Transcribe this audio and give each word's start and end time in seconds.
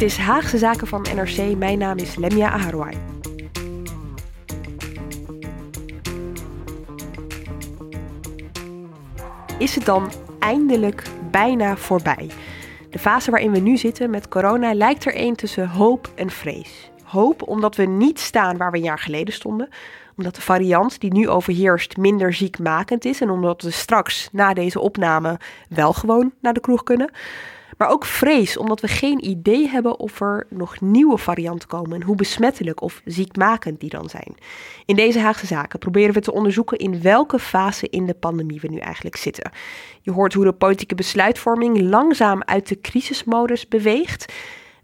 Dit 0.00 0.08
is 0.08 0.18
Haagse 0.18 0.58
Zaken 0.58 0.86
van 0.86 1.06
NRC. 1.14 1.56
Mijn 1.56 1.78
naam 1.78 1.98
is 1.98 2.16
Lemia 2.16 2.50
Aharwai. 2.50 2.96
Is 9.58 9.74
het 9.74 9.84
dan 9.84 10.10
eindelijk 10.38 11.02
bijna 11.30 11.76
voorbij? 11.76 12.30
De 12.90 12.98
fase 12.98 13.30
waarin 13.30 13.52
we 13.52 13.58
nu 13.58 13.76
zitten 13.76 14.10
met 14.10 14.28
corona 14.28 14.74
lijkt 14.74 15.04
er 15.04 15.12
een 15.16 15.36
tussen 15.36 15.68
hoop 15.68 16.10
en 16.14 16.30
vrees. 16.30 16.90
Hoop 17.04 17.48
omdat 17.48 17.76
we 17.76 17.84
niet 17.84 18.20
staan 18.20 18.56
waar 18.56 18.70
we 18.70 18.76
een 18.76 18.82
jaar 18.82 18.98
geleden 18.98 19.34
stonden, 19.34 19.68
omdat 20.16 20.34
de 20.34 20.40
variant 20.42 21.00
die 21.00 21.12
nu 21.12 21.28
overheerst 21.28 21.96
minder 21.96 22.34
ziekmakend 22.34 23.04
is 23.04 23.20
en 23.20 23.30
omdat 23.30 23.62
we 23.62 23.70
straks 23.70 24.28
na 24.32 24.54
deze 24.54 24.80
opname 24.80 25.40
wel 25.68 25.92
gewoon 25.92 26.32
naar 26.40 26.54
de 26.54 26.60
kroeg 26.60 26.82
kunnen. 26.82 27.10
Maar 27.80 27.90
ook 27.90 28.04
vrees, 28.04 28.56
omdat 28.56 28.80
we 28.80 28.88
geen 28.88 29.24
idee 29.24 29.68
hebben 29.68 29.98
of 29.98 30.20
er 30.20 30.46
nog 30.48 30.80
nieuwe 30.80 31.18
varianten 31.18 31.68
komen 31.68 32.00
en 32.00 32.02
hoe 32.02 32.16
besmettelijk 32.16 32.82
of 32.82 33.00
ziekmakend 33.04 33.80
die 33.80 33.90
dan 33.90 34.08
zijn. 34.08 34.34
In 34.84 34.96
deze 34.96 35.18
Haagse 35.20 35.46
Zaken 35.46 35.78
proberen 35.78 36.14
we 36.14 36.20
te 36.20 36.32
onderzoeken 36.32 36.78
in 36.78 37.02
welke 37.02 37.38
fase 37.38 37.88
in 37.88 38.06
de 38.06 38.14
pandemie 38.14 38.60
we 38.60 38.68
nu 38.68 38.78
eigenlijk 38.78 39.16
zitten. 39.16 39.50
Je 40.00 40.10
hoort 40.10 40.34
hoe 40.34 40.44
de 40.44 40.52
politieke 40.52 40.94
besluitvorming 40.94 41.80
langzaam 41.80 42.42
uit 42.44 42.68
de 42.68 42.80
crisismodus 42.80 43.68
beweegt. 43.68 44.32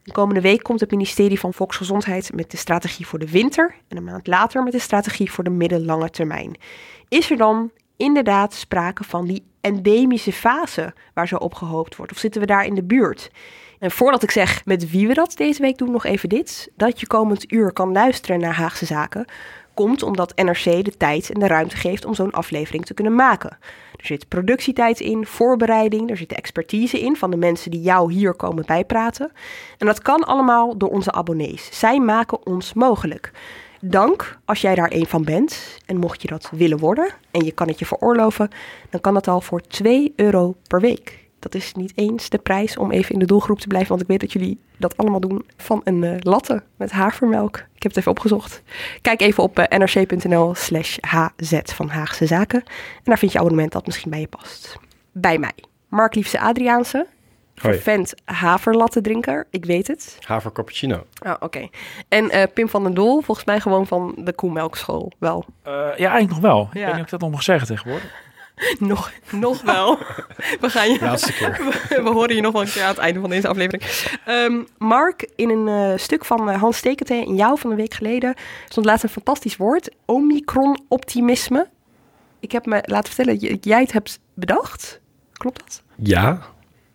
De 0.03 0.13
komende 0.13 0.41
week 0.41 0.63
komt 0.63 0.81
het 0.81 0.91
ministerie 0.91 1.41
van 1.41 1.55
Volksgezondheid 1.55 2.35
met 2.35 2.51
de 2.51 2.57
strategie 2.57 3.07
voor 3.07 3.19
de 3.19 3.31
winter 3.31 3.75
en 3.89 3.97
een 3.97 4.05
maand 4.05 4.27
later 4.27 4.63
met 4.63 4.73
de 4.73 4.79
strategie 4.79 5.33
voor 5.33 5.45
de 5.45 5.51
middellange 5.51 6.11
termijn. 6.11 6.57
Is 7.09 7.31
er 7.31 7.37
dan 7.37 7.71
inderdaad 7.97 8.55
sprake 8.55 9.05
van 9.05 9.27
die 9.27 9.43
endemische 9.67 10.33
fase 10.33 10.95
waar 11.15 11.29
zo 11.29 11.37
op 11.37 11.55
gehoopt 11.55 11.97
wordt? 11.97 12.13
Of 12.13 12.19
zitten 12.19 12.41
we 12.41 12.47
daar 12.47 12.65
in 12.65 12.75
de 12.75 12.85
buurt? 12.85 13.31
En 13.79 13.91
voordat 13.91 14.23
ik 14.23 14.31
zeg 14.31 14.65
met 14.65 14.91
wie 14.91 15.09
we 15.09 15.15
dat 15.15 15.37
deze 15.37 15.63
week 15.63 15.79
doen, 15.79 15.91
nog 15.91 16.05
even 16.05 16.29
dit. 16.29 16.71
Dat 16.77 17.01
je 17.01 17.07
komend 17.07 17.53
uur 17.53 17.73
kan 17.73 17.93
luisteren 17.93 18.41
naar 18.41 18.55
Haagse 18.55 18.87
Zaken, 18.87 19.25
komt 19.75 20.03
omdat 20.03 20.37
NRC 20.37 20.85
de 20.85 20.95
tijd 20.97 21.31
en 21.31 21.41
de 21.41 21.47
ruimte 21.47 21.77
geeft 21.77 22.05
om 22.05 22.15
zo'n 22.15 22.31
aflevering 22.31 22.85
te 22.85 22.95
kunnen 22.95 23.15
maken. 23.15 23.59
Er 23.97 24.07
zit 24.07 24.29
productietijd 24.29 25.01
in, 25.01 25.27
voorbereiding, 25.27 26.11
er 26.11 26.17
zit 26.17 26.33
expertise 26.33 27.01
in 27.01 27.17
van 27.17 27.31
de 27.31 27.37
mensen 27.37 27.71
die 27.71 27.81
jou 27.81 28.13
hier 28.13 28.35
komen 28.35 28.67
bijpraten. 28.67 29.33
En 29.79 29.87
dat 29.87 30.03
kan 30.03 30.25
allemaal 30.25 30.79
door 30.79 30.91
onze 30.91 31.13
abonnees. 31.13 31.79
Zij 31.79 32.01
maken 32.01 32.47
ons 32.47 32.75
mogelijk. 32.75 33.31
Dank 33.81 34.39
als 34.45 34.61
jij 34.61 34.75
daar 34.75 34.93
een 34.93 35.07
van 35.07 35.25
bent. 35.25 35.79
En 35.87 35.97
mocht 35.97 36.23
je 36.23 36.29
dat 36.29 36.51
willen 36.53 36.79
worden 36.79 37.15
en 37.31 37.45
je 37.45 37.53
kan 37.53 37.69
het 37.69 37.79
je 37.79 37.87
veroorloven, 37.87 38.49
dan 38.91 39.01
kan 39.01 39.15
dat 39.15 39.29
al 39.29 39.41
voor 39.41 39.61
2 39.61 40.13
euro 40.17 40.57
per 40.69 40.81
week. 40.81 41.25
Dat 41.39 41.55
is 41.55 41.73
niet 41.73 41.93
eens 41.95 42.29
de 42.29 42.39
prijs 42.39 42.77
om 42.77 42.91
even 42.91 43.13
in 43.13 43.19
de 43.19 43.27
doelgroep 43.27 43.59
te 43.59 43.67
blijven, 43.67 43.89
want 43.89 44.01
ik 44.01 44.09
weet 44.09 44.21
dat 44.21 44.33
jullie 44.33 44.59
dat 44.77 44.97
allemaal 44.97 45.21
doen 45.21 45.45
van 45.57 45.81
een 45.85 46.03
uh, 46.03 46.15
latte 46.19 46.63
met 46.77 46.91
havermelk. 46.91 47.57
Ik 47.57 47.83
heb 47.83 47.93
het 47.93 47.97
even 47.97 48.11
opgezocht. 48.11 48.63
Kijk 49.01 49.21
even 49.21 49.43
op 49.43 49.59
uh, 49.59 49.65
nrc.nl 49.65 50.55
slash 50.55 50.99
hz 51.01 51.61
van 51.65 51.89
Haagse 51.89 52.27
Zaken. 52.27 52.63
En 52.97 53.03
daar 53.05 53.19
vind 53.19 53.33
je 53.33 53.39
abonnement 53.39 53.73
dat 53.73 53.87
misschien 53.87 54.11
bij 54.11 54.21
je 54.21 54.27
past. 54.27 54.79
Bij 55.13 55.39
mij, 55.39 55.55
Mark 55.89 56.15
Liefse 56.15 56.41
Adriaanse, 56.41 57.07
Vervent 57.61 58.15
haverlattendrinker, 58.25 59.47
ik 59.51 59.65
weet 59.65 59.87
het. 59.87 60.19
Haver 60.21 60.53
cappuccino. 60.53 61.07
Oh, 61.27 61.35
oké. 61.41 61.69
En 62.09 62.37
uh, 62.37 62.43
Pim 62.55 62.69
van 62.69 62.83
den 62.83 62.95
Doel, 62.95 63.21
volgens 63.21 63.47
mij 63.47 63.61
gewoon 63.61 63.87
van 63.87 64.15
de 64.19 64.33
Koemelkschool, 64.33 65.13
wel. 65.19 65.45
Uh, 65.67 65.73
ja, 65.73 66.11
eigenlijk 66.11 66.31
nog 66.31 66.39
wel. 66.39 66.69
Ja. 66.73 66.81
Ik 66.81 66.87
weet 66.87 66.87
niet 66.87 66.95
of 66.95 67.01
ik 67.01 67.11
dat 67.11 67.21
nog 67.21 67.31
mag 67.31 67.43
zeggen 67.43 67.67
tegenwoordig. 67.67 68.25
nog, 68.79 69.13
nog 69.31 69.63
wel. 69.63 69.99
We 70.61 70.71
gaan 70.71 70.91
je... 70.93 70.99
Laatste 71.01 71.33
keer. 71.33 71.51
we, 71.89 72.03
we 72.03 72.11
horen 72.11 72.35
je 72.35 72.41
nog 72.41 72.53
wel 72.53 72.63
een 72.63 72.69
keer 72.69 72.83
aan 72.83 72.89
het 72.89 72.99
einde 72.99 73.21
van 73.21 73.31
deze 73.31 73.49
aflevering. 73.49 73.83
Um, 74.29 74.67
Mark, 74.79 75.31
in 75.37 75.51
een 75.51 75.67
uh, 75.67 75.99
stuk 75.99 76.25
van 76.25 76.49
Hans 76.49 76.77
Stekente 76.77 77.15
in 77.15 77.37
jou 77.37 77.59
van 77.59 77.71
een 77.71 77.77
week 77.77 77.95
geleden... 77.95 78.35
stond 78.69 78.87
laatst 78.87 79.05
een 79.05 79.11
fantastisch 79.11 79.57
woord. 79.57 79.91
Omicron-optimisme. 80.05 81.69
Ik 82.41 82.53
heb 82.53 82.67
me 82.67 82.83
laten 82.85 83.13
vertellen 83.13 83.51
dat 83.51 83.65
jij 83.65 83.81
het 83.81 83.93
hebt 83.93 84.21
bedacht. 84.35 85.01
Klopt 85.33 85.61
dat? 85.61 85.83
Ja, 85.97 86.41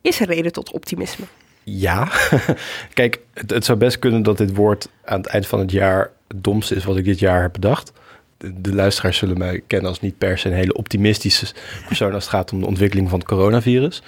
is 0.02 0.20
er 0.20 0.28
reden 0.28 0.52
tot 0.52 0.72
optimisme? 0.72 1.26
Ja. 1.64 2.12
Kijk, 2.94 3.20
het, 3.34 3.66
zou 3.66 3.78
best 3.78 4.00
kunnen 4.00 4.24
dat 4.24 4.38
dit 4.38 4.56
woord 4.56 4.90
aan 5.06 5.18
het 5.18 5.28
eind 5.28 5.48
van 5.48 5.60
het 5.60 5.72
jaar 5.72 6.12
het 6.28 6.44
domste 6.44 6.76
is 6.76 6.84
wat 6.84 6.98
ik 6.98 7.06
dit 7.06 7.20
jaar 7.20 7.42
heb 7.42 7.54
bedacht. 7.54 7.92
De, 8.38 8.62
de, 8.62 8.74
luisteraars 8.76 9.18
zullen 9.18 9.38
mij 9.38 9.62
kennen 9.68 9.90
als 9.90 10.00
niet 10.00 10.18
per 10.18 10.38
se 10.38 10.48
een 10.48 10.56
hele 10.56 10.74
optimistische 10.74 11.54
persoon 11.88 12.14
als 12.14 12.24
het 12.24 12.34
gaat 12.34 12.52
om 12.52 12.60
de 12.60 12.66
ontwikkeling 12.66 13.10
van 13.10 13.20
het 13.20 13.28
coronavirus. 13.28 14.02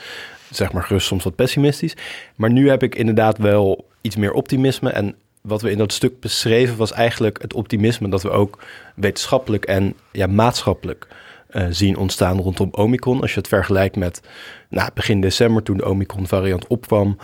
Zeg 0.50 0.72
maar 0.72 0.84
gerust 0.84 1.08
soms 1.08 1.24
wat 1.24 1.36
pessimistisch. 1.36 1.96
Maar 2.36 2.52
nu 2.52 2.70
heb 2.70 2.84
ik 2.84 2.96
inderdaad 2.96 3.38
wel 3.38 3.88
iets 4.02 4.16
meer 4.16 4.32
optimisme. 4.32 4.90
En 4.90 5.16
wat 5.42 5.62
we 5.62 5.72
in 5.72 5.78
dat 5.78 5.94
stuk 5.94 6.20
beschreven 6.20 6.78
was 6.78 6.92
eigenlijk 6.92 7.42
het 7.42 7.54
optimisme 7.54 8.10
dat 8.10 8.24
we 8.24 8.30
ook 8.30 8.60
wetenschappelijk 8.96 9.66
en 9.66 9.96
ja, 10.12 10.28
maatschappelijk 10.28 11.08
uh, 11.54 11.66
zien 11.70 11.98
ontstaan 11.98 12.40
rondom 12.40 12.70
Omicron. 12.72 13.22
Als 13.22 13.34
je 13.34 13.40
het 13.40 13.48
vergelijkt 13.48 13.96
met 13.96 14.22
nou, 14.70 14.90
begin 14.94 15.22
december 15.22 15.64
toen 15.64 15.78
de 15.78 15.90
Omicron-variant 15.90 16.68
opkwam. 16.68 17.18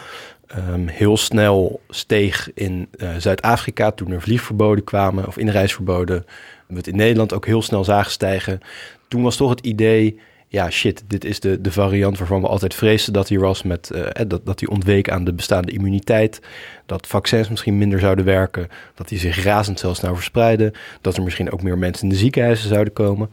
Um, 0.57 0.87
heel 0.87 1.17
snel 1.17 1.81
steeg 1.89 2.51
in 2.53 2.87
uh, 2.97 3.09
Zuid-Afrika 3.17 3.91
toen 3.91 4.11
er 4.11 4.21
vliegverboden 4.21 4.83
kwamen 4.83 5.27
of 5.27 5.37
inreisverboden. 5.37 6.25
We 6.67 6.75
het 6.75 6.87
in 6.87 6.95
Nederland 6.95 7.33
ook 7.33 7.45
heel 7.45 7.61
snel 7.61 7.83
zagen 7.83 8.11
stijgen. 8.11 8.59
Toen 9.07 9.21
was 9.21 9.35
toch 9.35 9.49
het 9.49 9.59
idee, 9.59 10.19
ja 10.47 10.69
shit, 10.69 11.03
dit 11.07 11.25
is 11.25 11.39
de, 11.39 11.61
de 11.61 11.71
variant 11.71 12.17
waarvan 12.17 12.41
we 12.41 12.47
altijd 12.47 12.73
vreesden 12.73 13.13
dat 13.13 13.29
hij 13.29 13.39
was 13.39 13.63
met 13.63 13.91
uh, 13.93 14.05
dat, 14.27 14.45
dat 14.45 14.59
hij 14.59 14.69
ontweek 14.69 15.09
aan 15.09 15.23
de 15.23 15.33
bestaande 15.33 15.71
immuniteit. 15.71 16.41
Dat 16.85 17.07
vaccins 17.07 17.49
misschien 17.49 17.77
minder 17.77 17.99
zouden 17.99 18.25
werken. 18.25 18.67
Dat 18.95 19.07
die 19.07 19.19
zich 19.19 19.43
razendsnel 19.43 19.95
snel 19.95 20.15
verspreiden. 20.15 20.73
Dat 21.01 21.17
er 21.17 21.23
misschien 21.23 21.51
ook 21.51 21.63
meer 21.63 21.77
mensen 21.77 22.03
in 22.03 22.09
de 22.09 22.15
ziekenhuizen 22.15 22.69
zouden 22.69 22.93
komen. 22.93 23.29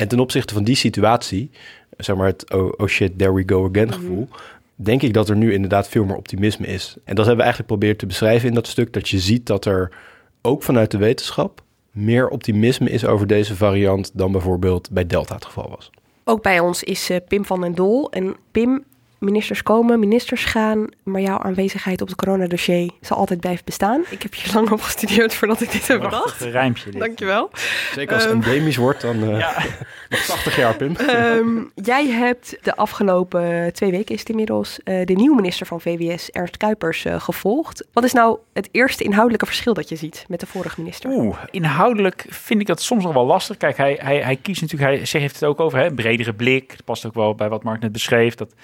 En 0.00 0.08
ten 0.08 0.20
opzichte 0.20 0.54
van 0.54 0.64
die 0.64 0.74
situatie, 0.74 1.50
zeg 1.96 2.16
maar 2.16 2.26
het 2.26 2.52
oh, 2.52 2.72
oh 2.76 2.86
shit, 2.86 3.18
there 3.18 3.34
we 3.34 3.42
go 3.46 3.68
again 3.68 3.92
gevoel, 3.92 4.28
denk 4.74 5.02
ik 5.02 5.14
dat 5.14 5.28
er 5.28 5.36
nu 5.36 5.52
inderdaad 5.52 5.88
veel 5.88 6.04
meer 6.04 6.16
optimisme 6.16 6.66
is. 6.66 6.96
En 7.04 7.14
dat 7.14 7.26
hebben 7.26 7.36
we 7.36 7.42
eigenlijk 7.42 7.70
geprobeerd 7.70 7.98
te 7.98 8.06
beschrijven 8.06 8.48
in 8.48 8.54
dat 8.54 8.66
stuk, 8.66 8.92
dat 8.92 9.08
je 9.08 9.18
ziet 9.18 9.46
dat 9.46 9.64
er 9.64 9.90
ook 10.42 10.62
vanuit 10.62 10.90
de 10.90 10.98
wetenschap 10.98 11.62
meer 11.90 12.28
optimisme 12.28 12.90
is 12.90 13.04
over 13.04 13.26
deze 13.26 13.56
variant 13.56 14.10
dan 14.14 14.32
bijvoorbeeld 14.32 14.90
bij 14.90 15.06
Delta 15.06 15.34
het 15.34 15.44
geval 15.44 15.68
was. 15.68 15.90
Ook 16.24 16.42
bij 16.42 16.60
ons 16.60 16.82
is 16.82 17.10
uh, 17.10 17.16
Pim 17.28 17.44
van 17.44 17.60
den 17.60 17.74
Doel. 17.74 18.10
En 18.10 18.36
Pim, 18.50 18.84
Ministers 19.20 19.62
komen, 19.62 19.98
ministers 20.00 20.44
gaan, 20.44 20.86
maar 21.02 21.20
jouw 21.20 21.38
aanwezigheid 21.38 22.00
op 22.00 22.08
het 22.08 22.16
coronadossier 22.16 22.90
zal 23.00 23.16
altijd 23.16 23.40
blijven 23.40 23.64
bestaan. 23.64 24.02
Ik 24.10 24.22
heb 24.22 24.34
hier 24.34 24.54
lang 24.56 24.70
op 24.70 24.80
gestudeerd 24.80 25.34
voordat 25.34 25.60
ik 25.60 25.72
dit 25.72 25.88
heb 25.88 26.00
bedacht. 26.00 26.40
Een 26.40 26.50
rijmpje 26.50 26.90
dit. 26.90 27.00
Dankjewel. 27.00 27.50
Zeker 27.94 28.14
als 28.14 28.24
het 28.24 28.32
Ehm, 28.32 28.42
endemisch 28.42 28.76
wordt, 28.76 29.00
dan 29.00 29.22
eh 29.22 29.38
Ja. 29.38 29.52
nog 30.08 30.20
80 30.20 30.56
jaar, 30.56 30.74
Pim. 30.76 30.96
Ehm, 30.96 31.48
jij 31.74 32.06
hebt 32.08 32.56
de 32.62 32.76
afgelopen 32.76 33.72
twee 33.72 33.90
weken 33.90 34.14
is 34.14 34.20
het 34.20 34.28
inmiddels 34.28 34.78
eh, 34.84 35.04
de 35.06 35.12
nieuwe 35.14 35.36
minister 35.36 35.66
van 35.66 35.80
VWS, 35.80 36.30
Ernst 36.30 36.56
Kuipers, 36.56 37.04
eh, 37.04 37.20
gevolgd. 37.20 37.86
Wat 37.92 38.04
is 38.04 38.12
nou 38.12 38.38
het 38.52 38.68
eerste 38.72 39.04
inhoudelijke 39.04 39.46
verschil 39.46 39.74
dat 39.74 39.88
je 39.88 39.96
ziet 39.96 40.24
met 40.28 40.40
de 40.40 40.46
vorige 40.46 40.80
minister? 40.80 41.10
Oeh, 41.10 41.36
inhoudelijk 41.50 42.26
vind 42.28 42.60
ik 42.60 42.66
dat 42.66 42.82
soms 42.82 43.04
nog 43.04 43.12
wel 43.12 43.26
lastig. 43.26 43.56
Kijk, 43.56 43.76
hij, 43.76 43.98
hij, 44.02 44.18
hij 44.20 44.36
kiest 44.36 44.60
natuurlijk, 44.60 44.90
hij 44.90 44.98
zegt- 45.06 45.22
heeft 45.22 45.34
het 45.34 45.44
ook 45.44 45.60
over 45.60 45.78
hè, 45.78 45.86
een 45.86 45.94
bredere 45.94 46.34
blik. 46.34 46.68
Dat 46.70 46.84
past 46.84 47.06
ook 47.06 47.14
wel 47.14 47.34
bij 47.34 47.48
wat 47.48 47.62
Mark 47.62 47.80
net 47.80 47.92
beschreef. 47.92 48.34
Dat 48.34 48.54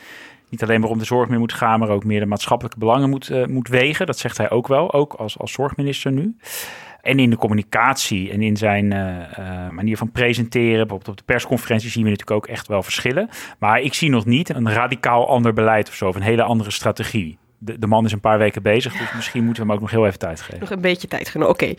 niet 0.48 0.62
alleen 0.62 0.80
maar 0.80 0.90
om 0.90 0.98
de 0.98 1.04
zorg 1.04 1.28
meer 1.28 1.38
moet 1.38 1.52
gaan, 1.52 1.78
maar 1.78 1.88
ook 1.88 2.04
meer 2.04 2.20
de 2.20 2.26
maatschappelijke 2.26 2.78
belangen 2.78 3.10
moet, 3.10 3.30
eh, 3.30 3.46
moet 3.46 3.68
wegen. 3.68 4.06
Dat 4.06 4.18
zegt 4.18 4.38
hij 4.38 4.50
ook 4.50 4.68
wel, 4.68 4.92
ook 4.92 5.12
als, 5.12 5.38
als 5.38 5.52
zorgminister 5.52 6.12
nu. 6.12 6.36
En 7.02 7.18
in 7.18 7.30
de 7.30 7.36
communicatie 7.36 8.30
en 8.30 8.42
in 8.42 8.56
zijn 8.56 8.92
eh, 8.92 9.38
eh, 9.38 9.70
manier 9.70 9.96
van 9.96 10.10
presenteren, 10.10 10.78
bijvoorbeeld 10.78 11.08
op 11.08 11.16
de 11.16 11.22
persconferentie, 11.24 11.90
zien 11.90 12.04
we 12.04 12.10
natuurlijk 12.10 12.36
ook 12.36 12.46
echt 12.46 12.66
wel 12.66 12.82
verschillen. 12.82 13.28
Maar 13.58 13.80
ik 13.80 13.94
zie 13.94 14.10
nog 14.10 14.24
niet 14.24 14.48
een 14.48 14.72
radicaal 14.72 15.28
ander 15.28 15.52
beleid 15.52 15.88
of 15.88 15.94
zo, 15.94 16.08
of 16.08 16.14
een 16.14 16.22
hele 16.22 16.42
andere 16.42 16.70
strategie. 16.70 17.38
De, 17.58 17.78
de 17.78 17.86
man 17.86 18.04
is 18.04 18.12
een 18.12 18.20
paar 18.20 18.38
weken 18.38 18.62
bezig, 18.62 18.96
dus 18.96 19.14
misschien 19.14 19.44
moeten 19.44 19.62
we 19.62 19.68
hem 19.68 19.76
ook 19.76 19.82
nog 19.82 19.90
heel 19.92 20.06
even 20.06 20.18
tijd 20.18 20.40
geven. 20.40 20.60
Nog 20.60 20.70
een 20.70 20.80
beetje 20.80 21.08
tijd 21.08 21.28
genomen. 21.28 21.52
Oké. 21.52 21.74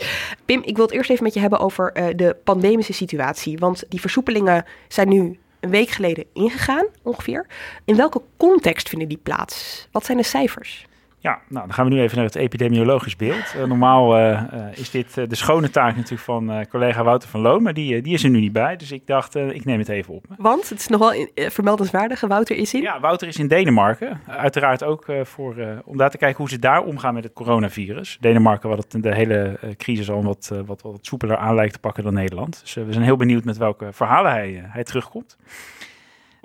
Pim, 0.45 0.61
ik 0.63 0.75
wil 0.75 0.85
het 0.85 0.93
eerst 0.93 1.09
even 1.09 1.23
met 1.23 1.33
je 1.33 1.39
hebben 1.39 1.59
over 1.59 1.93
de 2.15 2.35
pandemische 2.43 2.93
situatie. 2.93 3.57
Want 3.57 3.83
die 3.89 4.01
versoepelingen 4.01 4.65
zijn 4.87 5.09
nu 5.09 5.39
een 5.67 5.73
week 5.73 5.89
geleden 5.89 6.25
ingegaan, 6.33 6.85
ongeveer. 7.03 7.45
In 7.85 7.95
welke 7.95 8.21
context 8.37 8.89
vinden 8.89 9.07
die 9.07 9.17
plaats? 9.17 9.87
Wat 9.91 10.05
zijn 10.05 10.17
de 10.17 10.23
cijfers? 10.23 10.85
Ja, 11.19 11.39
nou 11.47 11.65
dan 11.65 11.73
gaan 11.73 11.87
we 11.87 11.93
nu 11.93 12.01
even 12.01 12.15
naar 12.15 12.25
het 12.25 12.35
epidemiologisch 12.35 13.15
beeld. 13.15 13.53
Eh, 13.55 13.63
normaal 13.63 14.15
eh, 14.15 14.31
eh, 14.31 14.77
is 14.77 14.89
dit 14.91 15.13
de 15.13 15.35
schone 15.35 15.69
taak 15.69 15.95
natuurlijk 15.95 16.21
van 16.21 16.65
collega 16.69 17.03
Wouter 17.03 17.29
van 17.29 17.39
Loon, 17.41 17.63
maar 17.63 17.73
die, 17.73 18.01
die 18.01 18.13
is 18.13 18.23
er 18.23 18.29
nu 18.29 18.39
niet 18.39 18.51
bij. 18.51 18.75
Dus 18.75 18.91
ik 18.91 19.07
dacht, 19.07 19.35
ik 19.35 19.65
neem 19.65 19.79
het 19.79 19.89
even 19.89 20.13
op. 20.13 20.25
Want 20.37 20.69
het 20.69 20.79
is 20.79 20.87
nog 20.87 20.99
wel 20.99 21.13
in- 21.13 21.29
vermeldenswaardig. 21.51 22.21
Wouter 22.21 22.55
is 22.55 22.73
in. 22.73 22.81
Ja, 22.81 22.99
Wouter 22.99 23.27
is 23.27 23.37
in 23.37 23.47
Denemarken. 23.47 24.21
Uiteraard 24.27 24.83
ook 24.83 25.05
voor, 25.23 25.55
om 25.85 25.97
daar 25.97 26.09
te 26.09 26.17
kijken 26.17 26.37
hoe 26.37 26.49
ze 26.49 26.59
daar 26.59 26.83
omgaan 26.83 27.13
met 27.13 27.23
het 27.23 27.33
coronavirus. 27.33 28.17
Denemarken, 28.19 28.69
wat 28.69 28.77
het 28.91 29.03
de 29.03 29.15
hele 29.15 29.59
crisis 29.77 30.09
al 30.09 30.23
wat, 30.23 30.51
wat, 30.65 30.81
wat 30.81 30.99
soepeler 31.01 31.37
aan 31.37 31.55
lijkt 31.55 31.73
te 31.73 31.79
pakken 31.79 32.03
dan 32.03 32.13
Nederland. 32.13 32.59
Dus 32.61 32.73
we 32.73 32.91
zijn 32.93 33.03
heel 33.05 33.17
benieuwd 33.17 33.43
met 33.43 33.57
welke 33.57 33.87
verhalen 33.91 34.31
hij, 34.31 34.63
hij 34.67 34.83
terugkomt. 34.83 35.37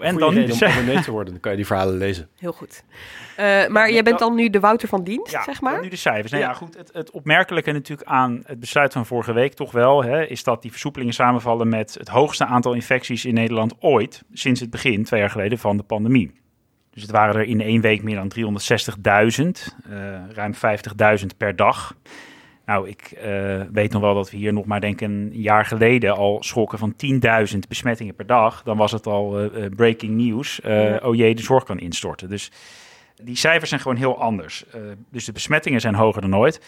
En 0.02 0.16
dan 0.16 0.34
de 0.34 0.52
om 0.52 0.62
abonnee 0.70 1.00
te 1.00 1.10
worden, 1.10 1.32
dan 1.32 1.40
kan 1.42 1.50
je 1.50 1.56
die 1.56 1.66
verhalen 1.66 1.96
lezen. 1.96 2.28
Heel 2.38 2.52
goed. 2.52 2.84
Eh, 3.36 3.66
maar 3.66 3.92
jij 3.92 4.02
bent 4.02 4.18
dan 4.18 4.34
nu 4.34 4.50
de 4.50 4.60
Wouter 4.60 4.88
van 4.88 5.04
dienst, 5.04 5.32
Ja, 5.32 5.42
zeg 5.42 5.60
maar? 5.60 5.80
nu 5.80 5.88
de 5.88 5.96
cijfers. 5.96 6.30
Nou 6.32 6.42
ja, 6.44 6.48
Ja. 6.48 6.54
goed. 6.54 6.76
Het, 6.76 6.90
het 6.92 7.10
opmerkelijke 7.10 7.72
natuurlijk 7.72 8.08
aan 8.08 8.42
het 8.46 8.60
besluit 8.60 8.92
van 8.92 9.06
vorige 9.06 9.32
week 9.32 9.54
toch 9.54 9.72
wel, 9.72 10.04
hè, 10.04 10.26
is 10.26 10.42
dat 10.44 10.62
die 10.62 10.70
versoepelingen 10.70 11.14
samenvallen 11.14 11.68
met 11.68 11.94
het 11.98 12.08
hoogste 12.08 12.44
aantal 12.46 12.72
infecties 12.72 13.24
in 13.24 13.34
Nederland 13.34 13.74
ooit 13.80 14.22
sinds 14.32 14.60
het 14.60 14.70
begin, 14.70 15.04
twee 15.04 15.20
jaar 15.20 15.30
geleden, 15.30 15.58
van 15.58 15.76
de 15.76 15.82
pandemie. 15.82 16.40
Dus 16.90 17.02
het 17.02 17.10
waren 17.10 17.34
er 17.34 17.46
in 17.46 17.60
één 17.60 17.80
week 17.80 18.02
meer 18.02 18.16
dan 18.16 18.28
360.000, 18.28 19.76
eh, 19.90 20.30
ruim 20.34 20.54
50.000 20.54 21.36
per 21.36 21.56
dag. 21.56 21.94
Nou, 22.72 22.88
ik 22.88 23.10
eh, 23.10 23.60
weet 23.72 23.92
nog 23.92 24.02
wel 24.02 24.14
dat 24.14 24.30
we 24.30 24.36
hier 24.36 24.52
nog 24.52 24.64
maar 24.64 24.80
denk 24.80 25.00
een 25.00 25.30
jaar 25.32 25.64
geleden 25.64 26.16
al 26.16 26.42
schrokken 26.42 26.78
van 26.78 26.94
10.000 27.52 27.58
besmettingen 27.68 28.14
per 28.14 28.26
dag. 28.26 28.62
Dan 28.62 28.76
was 28.76 28.92
het 28.92 29.06
al 29.06 29.38
eh, 29.38 29.64
eh, 29.64 29.72
breaking 29.76 30.12
news. 30.12 30.60
Eh, 30.60 30.90
Ja. 30.90 31.00
Oh 31.02 31.14
jee, 31.14 31.34
de 31.34 31.42
zorg 31.42 31.64
kan 31.64 31.78
instorten. 31.78 32.28
Dus 32.28 32.50
die 33.22 33.36
cijfers 33.36 33.68
zijn 33.68 33.80
gewoon 33.80 33.96
heel 33.96 34.20
anders. 34.20 34.64
Dus 35.10 35.24
de 35.24 35.32
besmettingen 35.32 35.80
zijn 35.80 35.94
hoger 35.94 36.20
dan 36.20 36.36
ooit. 36.36 36.60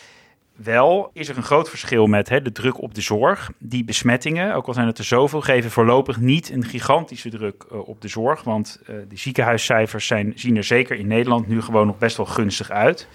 Wel 0.54 1.10
is 1.12 1.28
er 1.28 1.36
een 1.36 1.42
groot 1.42 1.68
verschil 1.68 2.06
met 2.06 2.28
hè, 2.28 2.42
de 2.42 2.52
druk 2.52 2.82
op 2.82 2.94
de 2.94 3.00
zorg. 3.00 3.50
Die 3.58 3.84
besmettingen, 3.84 4.54
ook 4.54 4.66
al 4.66 4.74
zijn 4.74 4.86
het 4.86 4.98
er 4.98 5.04
zoveel, 5.04 5.40
geven 5.40 5.70
voorlopig 5.70 6.20
niet 6.20 6.50
een 6.50 6.64
gigantische 6.64 7.30
druk 7.30 7.86
op 7.86 8.00
de 8.00 8.08
zorg. 8.08 8.42
Want 8.42 8.80
de 8.86 9.16
ziekenhuiscijfers 9.16 10.06
zijn, 10.06 10.32
zien 10.34 10.56
er 10.56 10.64
zeker 10.64 10.96
in 10.96 11.06
Nederland 11.06 11.48
nu 11.48 11.62
gewoon 11.62 11.86
nog 11.86 11.98
best 11.98 12.16
wel 12.16 12.26
gunstig 12.26 12.70
uit. 12.70 13.08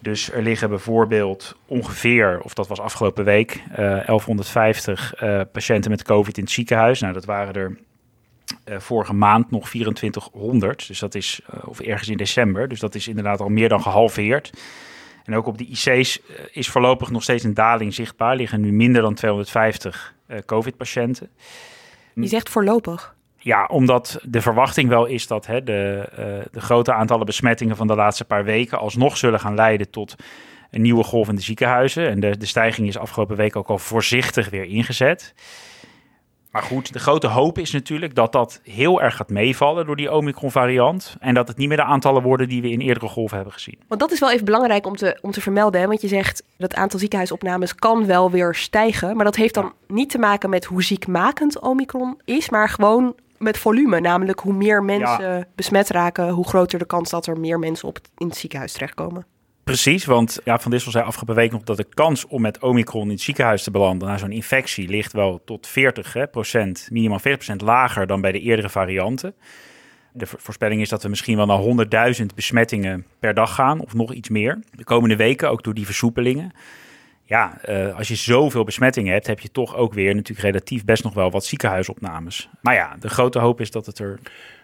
Dus 0.00 0.32
er 0.32 0.42
liggen 0.42 0.68
bijvoorbeeld 0.68 1.56
ongeveer, 1.66 2.40
of 2.42 2.54
dat 2.54 2.68
was 2.68 2.80
afgelopen 2.80 3.24
week, 3.24 3.62
eh 3.70 3.76
1150 3.76 5.14
eh, 5.14 5.40
patiënten 5.52 5.90
met 5.90 6.02
COVID 6.02 6.36
in 6.36 6.42
het 6.42 6.52
ziekenhuis. 6.52 7.00
Nou, 7.00 7.12
dat 7.12 7.24
waren 7.24 7.54
er 7.54 7.78
eh, 8.64 8.78
vorige 8.78 9.14
maand 9.14 9.50
nog 9.50 9.68
2400. 9.68 10.86
Dus 10.86 10.98
dat 10.98 11.14
is, 11.14 11.40
eh, 11.46 11.68
of 11.68 11.80
ergens 11.80 12.08
in 12.08 12.16
december. 12.16 12.68
Dus 12.68 12.80
dat 12.80 12.94
is 12.94 13.08
inderdaad 13.08 13.40
al 13.40 13.48
meer 13.48 13.68
dan 13.68 13.82
gehalveerd. 13.82 14.50
En 15.24 15.36
ook 15.36 15.46
op 15.46 15.58
de 15.58 15.66
IC's 15.66 15.86
eh, 16.20 16.44
is 16.52 16.68
voorlopig 16.68 17.10
nog 17.10 17.22
steeds 17.22 17.44
een 17.44 17.54
daling 17.54 17.94
zichtbaar. 17.94 18.36
Liggen 18.36 18.60
nu 18.60 18.72
minder 18.72 19.02
dan 19.02 19.14
250 19.14 20.14
eh, 20.26 20.38
COVID-patiënten. 20.46 21.30
Je 22.14 22.26
zegt 22.26 22.48
voorlopig. 22.48 23.14
Ja, 23.42 23.64
omdat 23.64 24.20
de 24.22 24.40
verwachting 24.40 24.88
wel 24.88 25.06
is 25.06 25.26
dat 25.26 25.46
hè, 25.46 25.62
de, 25.62 26.08
eh, 26.16 26.52
de 26.52 26.60
grote 26.60 26.92
aantallen 26.92 27.26
besmettingen 27.26 27.76
van 27.76 27.86
de 27.86 27.94
laatste 27.94 28.24
paar 28.24 28.44
weken 28.44 28.78
alsnog 28.78 29.16
zullen 29.16 29.40
gaan 29.40 29.54
leiden 29.54 29.90
tot 29.90 30.14
een 30.70 30.82
nieuwe 30.82 31.04
golf 31.04 31.28
in 31.28 31.34
de 31.34 31.42
ziekenhuizen. 31.42 32.08
En 32.08 32.20
de, 32.20 32.36
de 32.36 32.46
stijging 32.46 32.88
is 32.88 32.98
afgelopen 32.98 33.36
week 33.36 33.56
ook 33.56 33.68
al 33.68 33.78
voorzichtig 33.78 34.50
weer 34.50 34.64
ingezet. 34.64 35.34
Maar 36.50 36.62
goed, 36.62 36.92
de 36.92 36.98
grote 36.98 37.26
hoop 37.26 37.58
is 37.58 37.70
natuurlijk 37.70 38.14
dat 38.14 38.32
dat 38.32 38.60
heel 38.64 39.02
erg 39.02 39.16
gaat 39.16 39.28
meevallen 39.28 39.86
door 39.86 39.96
die 39.96 40.12
Omicron-variant. 40.12 41.16
En 41.20 41.34
dat 41.34 41.48
het 41.48 41.56
niet 41.56 41.68
meer 41.68 41.76
de 41.76 41.82
aantallen 41.82 42.22
worden 42.22 42.48
die 42.48 42.62
we 42.62 42.70
in 42.70 42.80
eerdere 42.80 43.08
golven 43.08 43.36
hebben 43.36 43.54
gezien. 43.54 43.78
Want 43.88 44.00
dat 44.00 44.12
is 44.12 44.20
wel 44.20 44.30
even 44.30 44.44
belangrijk 44.44 44.86
om 44.86 44.96
te, 44.96 45.18
om 45.22 45.30
te 45.30 45.40
vermelden. 45.40 45.80
Hè? 45.80 45.86
Want 45.86 46.00
je 46.00 46.08
zegt 46.08 46.42
dat 46.56 46.70
het 46.70 46.80
aantal 46.80 46.98
ziekenhuisopnames 46.98 47.74
kan 47.74 48.06
wel 48.06 48.30
weer 48.30 48.54
stijgen. 48.54 49.16
Maar 49.16 49.24
dat 49.24 49.36
heeft 49.36 49.54
dan 49.54 49.72
niet 49.86 50.10
te 50.10 50.18
maken 50.18 50.50
met 50.50 50.64
hoe 50.64 50.82
ziekmakend 50.82 51.60
Omicron 51.60 52.20
is. 52.24 52.50
Maar 52.50 52.68
gewoon 52.68 53.14
met 53.40 53.58
volume. 53.58 54.00
Namelijk 54.00 54.40
hoe 54.40 54.52
meer 54.52 54.84
mensen 54.84 55.48
besmet 55.54 55.88
raken, 55.88 56.28
hoe 56.28 56.48
groter 56.48 56.78
de 56.78 56.86
kans 56.86 57.10
dat 57.10 57.26
er 57.26 57.40
meer 57.40 57.58
mensen 57.58 57.88
op 57.88 57.98
in 58.16 58.26
het 58.26 58.36
ziekenhuis 58.36 58.72
terechtkomen. 58.72 59.26
Precies, 59.64 60.04
want 60.04 60.40
ja, 60.44 60.58
Van 60.58 60.70
Dissel 60.70 60.90
zei 60.92 61.04
afgelopen 61.04 61.34
week 61.34 61.50
nog 61.52 61.62
dat 61.62 61.76
de 61.76 61.86
kans 61.94 62.26
om 62.26 62.40
met 62.40 62.58
Omicron 62.58 63.02
in 63.02 63.10
het 63.10 63.20
ziekenhuis 63.20 63.62
te 63.62 63.70
belanden 63.70 64.08
na 64.08 64.18
zo'n 64.18 64.32
infectie 64.32 64.88
ligt 64.88 65.12
wel 65.12 65.42
tot 65.44 65.66
40 65.66 66.12
hè, 66.12 66.26
procent, 66.26 66.88
minimaal 66.92 67.18
40 67.18 67.38
procent 67.44 67.60
lager 67.68 68.06
dan 68.06 68.20
bij 68.20 68.32
de 68.32 68.40
eerdere 68.40 68.68
varianten. 68.68 69.34
De 70.12 70.26
vo- 70.26 70.36
voorspelling 70.40 70.80
is 70.80 70.88
dat 70.88 71.02
we 71.02 71.08
misschien 71.08 71.36
wel 71.36 71.46
naar 71.46 72.16
100.000 72.20 72.26
besmettingen 72.34 73.06
per 73.18 73.34
dag 73.34 73.54
gaan, 73.54 73.80
of 73.80 73.94
nog 73.94 74.12
iets 74.12 74.28
meer. 74.28 74.58
De 74.70 74.84
komende 74.84 75.16
weken, 75.16 75.50
ook 75.50 75.62
door 75.62 75.74
die 75.74 75.84
versoepelingen. 75.84 76.52
Ja, 77.30 77.58
eh, 77.62 77.96
als 77.96 78.08
je 78.08 78.14
zoveel 78.14 78.64
besmettingen 78.64 79.12
hebt, 79.12 79.26
heb 79.26 79.40
je 79.40 79.50
toch 79.50 79.76
ook 79.76 79.94
weer 79.94 80.14
natuurlijk 80.14 80.46
relatief 80.48 80.84
best 80.84 81.02
nog 81.04 81.14
wel 81.14 81.30
wat 81.30 81.44
ziekenhuisopnames. 81.44 82.48
Maar 82.60 82.74
ja, 82.74 82.96
de 83.00 83.08
grote 83.08 83.38
hoop 83.38 83.60
is 83.60 83.70
dat 83.70 83.86
het 83.86 83.98
er 83.98 84.18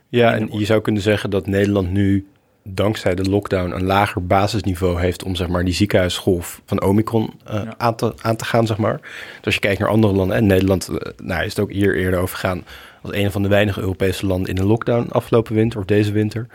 Ja, 0.09 0.35
en 0.35 0.49
je 0.59 0.65
zou 0.65 0.81
kunnen 0.81 1.03
zeggen 1.03 1.31
dat 1.31 1.47
Nederland 1.47 1.91
nu 1.91 2.27
dankzij 2.63 3.15
de 3.15 3.31
lockdown 3.31 3.71
een 3.71 3.85
lager 3.85 4.27
basisniveau 4.27 5.01
heeft 5.01 5.25
om 5.25 5.35
zeg 5.35 5.49
maar 5.49 5.65
die 5.65 5.75
ziekenhuisgolf 5.75 6.61
van 6.65 6.83
Omicron 6.83 7.35
eh, 7.45 7.55
Ja. 7.55 7.75
aan, 7.77 7.97
te, 7.97 8.15
aan 8.23 8.37
te 8.37 8.45
gaan, 8.45 8.67
zeg 8.67 8.77
maar. 8.77 9.01
Dus 9.37 9.45
als 9.45 9.55
je 9.55 9.61
kijkt 9.61 9.81
naar 9.81 9.89
andere 9.89 10.13
landen, 10.15 10.37
en 10.37 10.47
Nederland, 10.47 10.89
eh, 10.89 11.13
nou 11.23 11.45
is 11.45 11.49
het 11.49 11.61
ook 11.61 11.73
hier 11.73 11.97
eerder 11.97 12.21
over 12.21 12.37
gegaan, 12.39 12.65
als 13.03 13.13
een 13.13 13.31
van 13.31 13.43
de 13.43 13.49
weinige 13.49 13.81
Europese 13.81 14.27
landen 14.27 14.51
in 14.51 14.59
een 14.59 14.67
lockdown 14.67 15.09
afgelopen 15.11 15.55
winter 15.55 15.79
of 15.79 15.85
deze 15.85 16.13
winter. 16.13 16.47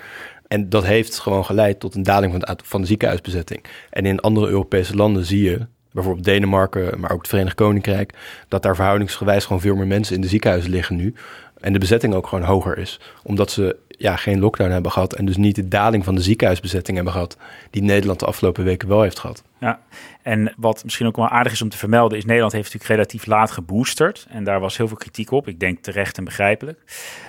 En 0.47 0.69
dat 0.69 0.85
heeft 0.85 1.19
gewoon 1.19 1.45
geleid 1.45 1.79
tot 1.79 1.95
een 1.95 2.03
daling 2.03 2.31
van 2.31 2.41
de, 2.41 2.63
van 2.63 2.81
de 2.81 2.87
ziekenhuisbezetting. 2.87 3.63
En 3.89 4.05
in 4.05 4.19
andere 4.19 4.47
Europese 4.47 4.95
landen 4.95 5.25
zie 5.25 5.43
je, 5.43 5.67
bijvoorbeeld 5.91 6.25
Denemarken, 6.25 6.99
maar 6.99 7.11
ook 7.11 7.17
het 7.17 7.27
Verenigd 7.27 7.55
Koninkrijk, 7.55 8.13
dat 8.47 8.63
daar 8.63 8.75
verhoudingsgewijs 8.75 9.45
gewoon 9.45 9.61
veel 9.61 9.75
meer 9.75 9.87
mensen 9.87 10.15
in 10.15 10.21
de 10.21 10.27
ziekenhuizen 10.27 10.71
liggen 10.71 10.95
nu. 10.95 11.13
En 11.61 11.73
de 11.73 11.79
bezetting 11.79 12.13
ook 12.13 12.27
gewoon 12.27 12.43
hoger 12.43 12.77
is. 12.77 12.99
Omdat 13.23 13.51
ze 13.51 13.75
ja, 13.87 14.15
geen 14.15 14.39
lockdown 14.39 14.71
hebben 14.71 14.91
gehad. 14.91 15.13
En 15.13 15.25
dus 15.25 15.37
niet 15.37 15.55
de 15.55 15.67
daling 15.67 16.03
van 16.03 16.15
de 16.15 16.21
ziekenhuisbezetting 16.21 16.95
hebben 16.95 17.13
gehad. 17.13 17.37
Die 17.69 17.81
Nederland 17.81 18.19
de 18.19 18.25
afgelopen 18.25 18.63
weken 18.63 18.87
wel 18.87 19.01
heeft 19.01 19.19
gehad. 19.19 19.43
Ja, 19.59 19.79
en 20.21 20.53
wat 20.57 20.83
misschien 20.83 21.07
ook 21.07 21.15
wel 21.15 21.27
aardig 21.27 21.51
is 21.51 21.61
om 21.61 21.69
te 21.69 21.77
vermelden, 21.77 22.17
is 22.17 22.25
Nederland 22.25 22.53
heeft 22.53 22.73
natuurlijk 22.73 22.93
relatief 22.93 23.25
laat 23.25 23.51
geboosterd. 23.51 24.27
En 24.29 24.43
daar 24.43 24.59
was 24.59 24.77
heel 24.77 24.87
veel 24.87 24.97
kritiek 24.97 25.31
op. 25.31 25.47
Ik 25.47 25.59
denk 25.59 25.79
terecht 25.79 26.17
en 26.17 26.23
begrijpelijk. 26.23 26.79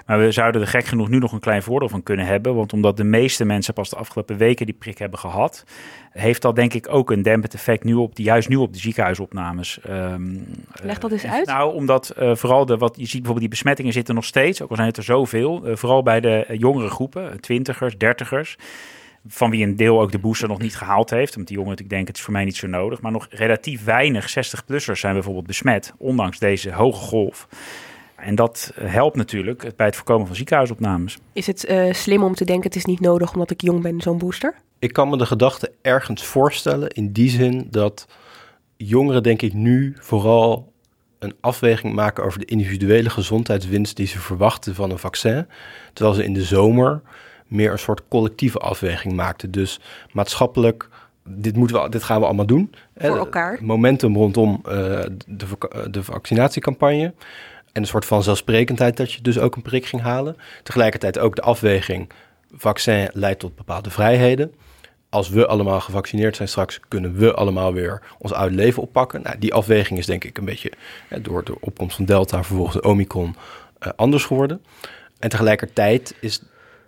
Maar 0.06 0.18
we 0.18 0.32
zouden 0.32 0.60
er 0.60 0.66
gek 0.66 0.84
genoeg 0.84 1.08
nu 1.08 1.18
nog 1.18 1.32
een 1.32 1.40
klein 1.40 1.62
voordeel 1.62 1.88
van 1.88 2.02
kunnen 2.02 2.26
hebben. 2.26 2.54
Want 2.54 2.72
omdat 2.72 2.96
de 2.96 3.04
meeste 3.04 3.44
mensen 3.44 3.74
pas 3.74 3.90
de 3.90 3.96
afgelopen 3.96 4.36
weken 4.36 4.66
die 4.66 4.74
prik 4.74 4.98
hebben 4.98 5.18
gehad, 5.18 5.64
heeft 6.12 6.42
dat 6.42 6.56
denk 6.56 6.74
ik 6.74 6.88
ook 6.88 7.10
een 7.10 7.22
dempend 7.22 7.54
effect 7.54 7.84
nu 7.84 7.94
op, 7.94 8.16
de, 8.16 8.22
juist 8.22 8.48
nu 8.48 8.56
op 8.56 8.72
de 8.72 8.78
ziekenhuisopnames. 8.78 9.80
Ehm, 9.80 10.38
Leg 10.82 10.98
dat 10.98 11.12
eens 11.12 11.22
eh, 11.22 11.32
uit. 11.32 11.46
Nou, 11.46 11.74
omdat 11.74 12.10
eh, 12.10 12.34
vooral 12.34 12.66
de, 12.66 12.76
wat 12.76 12.96
je 12.96 13.02
ziet 13.02 13.10
bijvoorbeeld 13.10 13.40
die 13.40 13.48
besmettingen 13.48 13.92
zitten 13.92 14.14
nog 14.14 14.21
steeds, 14.24 14.62
ook 14.62 14.70
al 14.70 14.76
zijn 14.76 14.88
het 14.88 14.96
er 14.96 15.02
zoveel, 15.02 15.64
eh, 15.64 15.76
vooral 15.76 16.02
bij 16.02 16.20
de 16.20 16.44
eh, 16.44 16.58
jongere 16.58 16.88
groepen, 16.88 17.30
eh, 17.30 17.36
twintigers, 17.36 17.98
dertigers 17.98 18.56
van 19.26 19.50
wie 19.50 19.64
een 19.64 19.76
deel 19.76 20.00
ook 20.00 20.12
de 20.12 20.18
booster 20.18 20.48
nog 20.48 20.58
niet 20.58 20.76
gehaald 20.76 21.10
heeft. 21.10 21.36
Omdat 21.36 21.48
die 21.48 21.56
jongeren 21.56 21.78
natuurlijk 21.78 21.88
denken, 21.88 22.08
het 22.08 22.16
is 22.16 22.22
voor 22.22 22.32
mij 22.32 22.44
niet 22.44 22.56
zo 22.56 22.66
nodig. 22.66 23.00
Maar 23.00 23.12
nog 23.12 23.26
relatief 23.30 23.84
weinig 23.84 24.30
60-plussers 24.30 25.00
zijn 25.00 25.14
bijvoorbeeld 25.14 25.46
besmet, 25.46 25.92
ondanks 25.98 26.38
deze 26.38 26.72
hoge 26.72 27.00
golf. 27.00 27.48
En 28.16 28.34
dat 28.34 28.72
helpt 28.80 29.16
natuurlijk 29.16 29.76
bij 29.76 29.86
het 29.86 29.96
voorkomen 29.96 30.26
van 30.26 30.36
ziekenhuisopnames. 30.36 31.18
Is 31.32 31.46
het 31.46 31.70
uh, 31.70 31.92
slim 31.92 32.22
om 32.22 32.34
te 32.34 32.44
denken, 32.44 32.64
het 32.64 32.76
is 32.76 32.84
niet 32.84 33.00
nodig 33.00 33.32
omdat 33.32 33.50
ik 33.50 33.60
jong 33.60 33.82
ben, 33.82 34.00
zo'n 34.00 34.18
booster? 34.18 34.54
Ik 34.78 34.92
kan 34.92 35.08
me 35.08 35.16
de 35.16 35.26
gedachte 35.26 35.72
ergens 35.82 36.24
voorstellen 36.24 36.88
in 36.88 37.12
die 37.12 37.30
zin 37.30 37.66
dat 37.70 38.06
jongeren 38.76 39.22
denk 39.22 39.42
ik 39.42 39.52
nu 39.52 39.96
vooral 39.98 40.71
een 41.22 41.34
afweging 41.40 41.94
maken 41.94 42.24
over 42.24 42.38
de 42.38 42.44
individuele 42.44 43.10
gezondheidswinst 43.10 43.96
die 43.96 44.06
ze 44.06 44.18
verwachten 44.18 44.74
van 44.74 44.90
een 44.90 44.98
vaccin. 44.98 45.46
Terwijl 45.92 46.16
ze 46.16 46.24
in 46.24 46.32
de 46.32 46.42
zomer 46.42 47.00
meer 47.46 47.72
een 47.72 47.78
soort 47.78 48.02
collectieve 48.08 48.58
afweging 48.58 49.14
maakten. 49.14 49.50
Dus 49.50 49.80
maatschappelijk, 50.12 50.88
dit, 51.24 51.56
moeten 51.56 51.82
we, 51.82 51.88
dit 51.88 52.02
gaan 52.02 52.20
we 52.20 52.26
allemaal 52.26 52.46
doen. 52.46 52.74
Voor 52.96 53.16
elkaar. 53.16 53.58
Momentum 53.60 54.16
rondom 54.16 54.62
uh, 54.66 54.72
de, 55.26 55.46
de 55.90 56.02
vaccinatiecampagne. 56.02 57.14
En 57.72 57.82
een 57.82 57.86
soort 57.86 58.04
van 58.04 58.22
zelfsprekendheid 58.22 58.96
dat 58.96 59.12
je 59.12 59.22
dus 59.22 59.38
ook 59.38 59.56
een 59.56 59.62
prik 59.62 59.86
ging 59.86 60.02
halen. 60.02 60.36
Tegelijkertijd 60.62 61.18
ook 61.18 61.36
de 61.36 61.42
afweging, 61.42 62.10
vaccin 62.54 63.10
leidt 63.12 63.40
tot 63.40 63.56
bepaalde 63.56 63.90
vrijheden 63.90 64.52
als 65.12 65.28
we 65.28 65.46
allemaal 65.46 65.80
gevaccineerd 65.80 66.36
zijn 66.36 66.48
straks, 66.48 66.80
kunnen 66.88 67.14
we 67.14 67.34
allemaal 67.34 67.72
weer 67.72 68.02
ons 68.18 68.32
oude 68.32 68.54
leven 68.54 68.82
oppakken. 68.82 69.22
Nou, 69.22 69.38
die 69.38 69.54
afweging 69.54 69.98
is 69.98 70.06
denk 70.06 70.24
ik 70.24 70.38
een 70.38 70.44
beetje 70.44 70.72
door 71.20 71.44
de 71.44 71.60
opkomst 71.60 71.96
van 71.96 72.04
Delta, 72.04 72.44
vervolgens 72.44 72.76
de 72.76 72.88
Omicron, 72.88 73.36
uh, 73.80 73.92
anders 73.96 74.24
geworden. 74.24 74.64
En 75.18 75.28
tegelijkertijd 75.28 76.14
is 76.20 76.42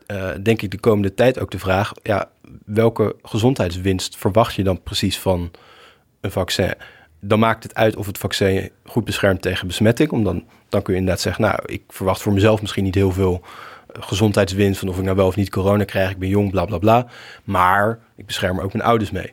uh, 0.07 0.31
denk 0.43 0.63
ik 0.63 0.71
de 0.71 0.79
komende 0.79 1.15
tijd 1.15 1.41
ook 1.41 1.51
de 1.51 1.59
vraag, 1.59 1.93
ja, 2.03 2.31
welke 2.65 3.17
gezondheidswinst 3.23 4.17
verwacht 4.17 4.55
je 4.55 4.63
dan 4.63 4.83
precies 4.83 5.19
van 5.19 5.51
een 6.21 6.31
vaccin? 6.31 6.75
Dan 7.21 7.39
maakt 7.39 7.63
het 7.63 7.75
uit 7.75 7.97
of 7.97 8.07
het 8.07 8.19
vaccin 8.19 8.71
goed 8.85 9.05
beschermt 9.05 9.43
tegen 9.43 9.67
besmetting. 9.67 10.11
Om 10.11 10.25
dan, 10.25 10.45
dan 10.69 10.83
kun 10.83 10.93
je 10.93 10.99
inderdaad 10.99 11.23
zeggen, 11.23 11.43
nou, 11.43 11.59
ik 11.67 11.83
verwacht 11.89 12.23
voor 12.23 12.33
mezelf 12.33 12.61
misschien 12.61 12.85
niet 12.85 12.95
heel 12.95 13.13
veel 13.13 13.43
gezondheidswinst 14.01 14.79
van 14.79 14.89
of 14.89 14.99
ik 14.99 15.05
nou 15.05 15.17
wel 15.17 15.27
of 15.27 15.37
niet 15.37 15.51
corona 15.51 15.85
krijg. 15.85 16.11
Ik 16.11 16.19
ben 16.19 16.29
jong, 16.29 16.51
bla 16.51 16.65
bla 16.65 16.79
bla. 16.79 17.07
Maar 17.45 17.99
ik 18.17 18.27
bescherm 18.27 18.61
ook 18.61 18.73
mijn 18.73 18.85
ouders 18.85 19.11
mee. 19.11 19.33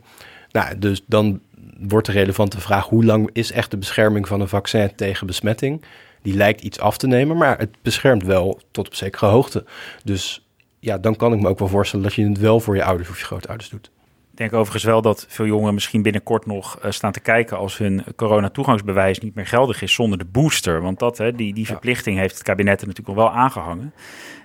Nou, 0.51 0.77
dus 0.77 1.01
dan 1.05 1.39
wordt 1.79 2.05
de 2.07 2.13
relevante 2.13 2.61
vraag: 2.61 2.85
hoe 2.85 3.05
lang 3.05 3.29
is 3.33 3.51
echt 3.51 3.71
de 3.71 3.77
bescherming 3.77 4.27
van 4.27 4.41
een 4.41 4.47
vaccin 4.47 4.95
tegen 4.95 5.27
besmetting? 5.27 5.83
Die 6.21 6.33
lijkt 6.33 6.61
iets 6.61 6.79
af 6.79 6.97
te 6.97 7.07
nemen, 7.07 7.37
maar 7.37 7.57
het 7.57 7.77
beschermt 7.81 8.23
wel 8.23 8.61
tot 8.71 8.87
op 8.87 8.95
zekere 8.95 9.25
hoogte. 9.25 9.65
Dus 10.03 10.45
ja, 10.79 10.97
dan 10.97 11.15
kan 11.15 11.33
ik 11.33 11.41
me 11.41 11.49
ook 11.49 11.59
wel 11.59 11.67
voorstellen 11.67 12.05
dat 12.05 12.13
je 12.13 12.27
het 12.27 12.39
wel 12.39 12.59
voor 12.59 12.75
je 12.75 12.83
ouders 12.83 13.09
of 13.09 13.19
je 13.19 13.25
grootouders 13.25 13.69
doet. 13.69 13.91
Ik 14.31 14.37
denk 14.37 14.53
overigens 14.53 14.83
wel 14.83 15.01
dat 15.01 15.25
veel 15.29 15.45
jongeren 15.45 15.73
misschien 15.73 16.01
binnenkort 16.01 16.45
nog 16.45 16.79
uh, 16.85 16.91
staan 16.91 17.11
te 17.11 17.19
kijken 17.19 17.57
als 17.57 17.77
hun 17.77 18.03
corona-toegangsbewijs 18.15 19.19
niet 19.19 19.35
meer 19.35 19.47
geldig 19.47 19.81
is 19.81 19.93
zonder 19.93 20.17
de 20.17 20.25
booster. 20.25 20.81
Want 20.81 20.99
dat, 20.99 21.17
hè, 21.17 21.31
die, 21.31 21.53
die 21.53 21.65
verplichting 21.65 22.17
heeft 22.17 22.33
het 22.33 22.43
kabinet 22.43 22.81
er 22.81 22.87
natuurlijk 22.87 23.17
al 23.17 23.23
wel 23.23 23.33
aangehangen. 23.33 23.93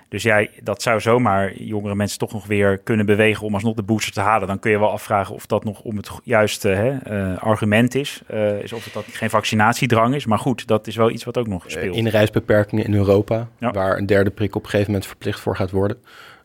Dus 0.09 0.23
jij, 0.23 0.49
dat 0.63 0.81
zou 0.81 0.99
zomaar 0.99 1.53
jongere 1.55 1.95
mensen 1.95 2.19
toch 2.19 2.33
nog 2.33 2.45
weer 2.45 2.77
kunnen 2.77 3.05
bewegen 3.05 3.45
om 3.45 3.53
alsnog 3.53 3.75
de 3.75 3.83
booster 3.83 4.13
te 4.13 4.19
halen. 4.19 4.47
Dan 4.47 4.59
kun 4.59 4.71
je 4.71 4.79
wel 4.79 4.91
afvragen 4.91 5.35
of 5.35 5.45
dat 5.45 5.63
nog 5.63 5.81
om 5.81 5.97
het 5.97 6.09
juiste 6.23 6.67
hè, 6.67 6.97
uh, 7.31 7.37
argument 7.37 7.95
is. 7.95 8.21
Uh, 8.33 8.61
is 8.61 8.73
of 8.73 8.83
het 8.83 8.93
dat 8.93 9.05
geen 9.07 9.29
vaccinatiedrang 9.29 10.15
is. 10.15 10.25
Maar 10.25 10.39
goed, 10.39 10.67
dat 10.67 10.87
is 10.87 10.95
wel 10.95 11.11
iets 11.11 11.23
wat 11.23 11.37
ook 11.37 11.47
nog 11.47 11.63
speelt. 11.67 11.95
Inreisbeperkingen 11.95 12.85
in 12.85 12.93
Europa, 12.93 13.47
ja. 13.59 13.71
waar 13.71 13.97
een 13.97 14.05
derde 14.05 14.29
prik 14.29 14.55
op 14.55 14.63
een 14.63 14.69
gegeven 14.69 14.91
moment 14.91 15.09
verplicht 15.09 15.39
voor 15.39 15.55
gaat 15.55 15.71
worden. 15.71 15.97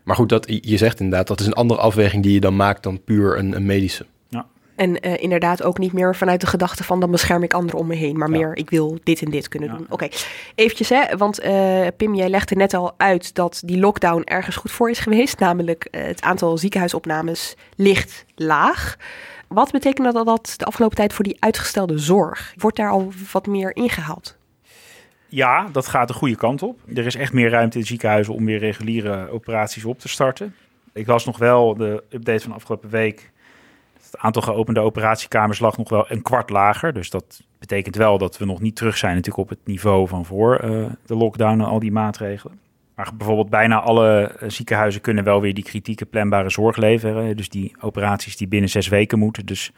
Maar 0.02 0.16
goed, 0.16 0.28
dat, 0.28 0.58
je 0.62 0.76
zegt 0.76 1.00
inderdaad, 1.00 1.26
dat 1.26 1.40
is 1.40 1.46
een 1.46 1.52
andere 1.52 1.80
afweging 1.80 2.22
die 2.22 2.32
je 2.32 2.40
dan 2.40 2.56
maakt 2.56 2.82
dan 2.82 3.04
puur 3.04 3.38
een, 3.38 3.56
een 3.56 3.66
medische. 3.66 4.06
En 4.76 5.06
uh, 5.06 5.22
inderdaad 5.22 5.62
ook 5.62 5.78
niet 5.78 5.92
meer 5.92 6.16
vanuit 6.16 6.40
de 6.40 6.46
gedachte 6.46 6.84
van 6.84 7.00
dan 7.00 7.10
bescherm 7.10 7.42
ik 7.42 7.54
anderen 7.54 7.80
om 7.80 7.86
me 7.86 7.94
heen. 7.94 8.18
Maar 8.18 8.30
ja. 8.30 8.36
meer 8.36 8.56
ik 8.56 8.70
wil 8.70 8.98
dit 9.02 9.22
en 9.22 9.30
dit 9.30 9.48
kunnen 9.48 9.68
ja. 9.68 9.74
doen. 9.74 9.84
Oké, 9.84 9.92
okay. 9.92 10.10
eventjes 10.54 10.88
hè, 10.88 11.16
want 11.16 11.44
uh, 11.44 11.86
Pim, 11.96 12.14
jij 12.14 12.28
legde 12.28 12.54
net 12.54 12.74
al 12.74 12.94
uit 12.96 13.34
dat 13.34 13.62
die 13.64 13.78
lockdown 13.78 14.22
ergens 14.24 14.56
goed 14.56 14.70
voor 14.70 14.90
is 14.90 14.98
geweest. 14.98 15.38
Namelijk 15.46 15.88
uh, 15.90 16.02
het 16.02 16.22
aantal 16.22 16.58
ziekenhuisopnames 16.58 17.56
ligt 17.76 18.24
laag. 18.34 18.96
Wat 19.48 19.70
betekent 19.70 20.12
dat, 20.12 20.26
dat 20.26 20.54
de 20.56 20.64
afgelopen 20.64 20.96
tijd 20.96 21.12
voor 21.12 21.24
die 21.24 21.36
uitgestelde 21.38 21.98
zorg? 21.98 22.54
Wordt 22.56 22.76
daar 22.76 22.90
al 22.90 23.12
wat 23.32 23.46
meer 23.46 23.76
ingehaald? 23.76 24.36
Ja, 25.28 25.68
dat 25.72 25.86
gaat 25.86 26.08
de 26.08 26.14
goede 26.14 26.36
kant 26.36 26.62
op. 26.62 26.78
Er 26.94 27.06
is 27.06 27.14
echt 27.14 27.32
meer 27.32 27.50
ruimte 27.50 27.78
in 27.78 27.84
ziekenhuizen 27.84 28.34
om 28.34 28.44
weer 28.44 28.58
reguliere 28.58 29.30
operaties 29.30 29.84
op 29.84 29.98
te 29.98 30.08
starten. 30.08 30.54
Ik 30.92 31.06
was 31.06 31.24
nog 31.24 31.38
wel 31.38 31.74
de 31.76 32.04
update 32.10 32.40
van 32.40 32.50
de 32.50 32.56
afgelopen 32.56 32.90
week 32.90 33.32
het 34.12 34.20
aantal 34.20 34.42
geopende 34.42 34.80
operatiekamers 34.80 35.58
lag 35.58 35.76
nog 35.76 35.88
wel 35.88 36.04
een 36.08 36.22
kwart 36.22 36.50
lager. 36.50 36.92
Dus 36.92 37.10
dat 37.10 37.42
betekent 37.58 37.96
wel 37.96 38.18
dat 38.18 38.38
we 38.38 38.44
nog 38.44 38.60
niet 38.60 38.76
terug 38.76 38.96
zijn 38.96 39.14
natuurlijk 39.14 39.50
op 39.50 39.56
het 39.56 39.66
niveau 39.66 40.08
van 40.08 40.24
voor 40.24 40.64
uh, 40.64 40.86
de 41.06 41.16
lockdown 41.16 41.60
en 41.60 41.66
al 41.66 41.78
die 41.78 41.92
maatregelen. 41.92 42.60
Maar 42.94 43.10
bijvoorbeeld 43.16 43.50
bijna 43.50 43.80
alle 43.80 44.36
ziekenhuizen 44.46 45.00
kunnen 45.00 45.24
wel 45.24 45.40
weer 45.40 45.54
die 45.54 45.64
kritieke 45.64 46.06
planbare 46.06 46.50
zorg 46.50 46.76
leveren. 46.76 47.36
Dus 47.36 47.48
die 47.48 47.74
operaties 47.80 48.36
die 48.36 48.48
binnen 48.48 48.70
zes 48.70 48.88
weken 48.88 49.18
moeten. 49.18 49.46
Dus 49.46 49.72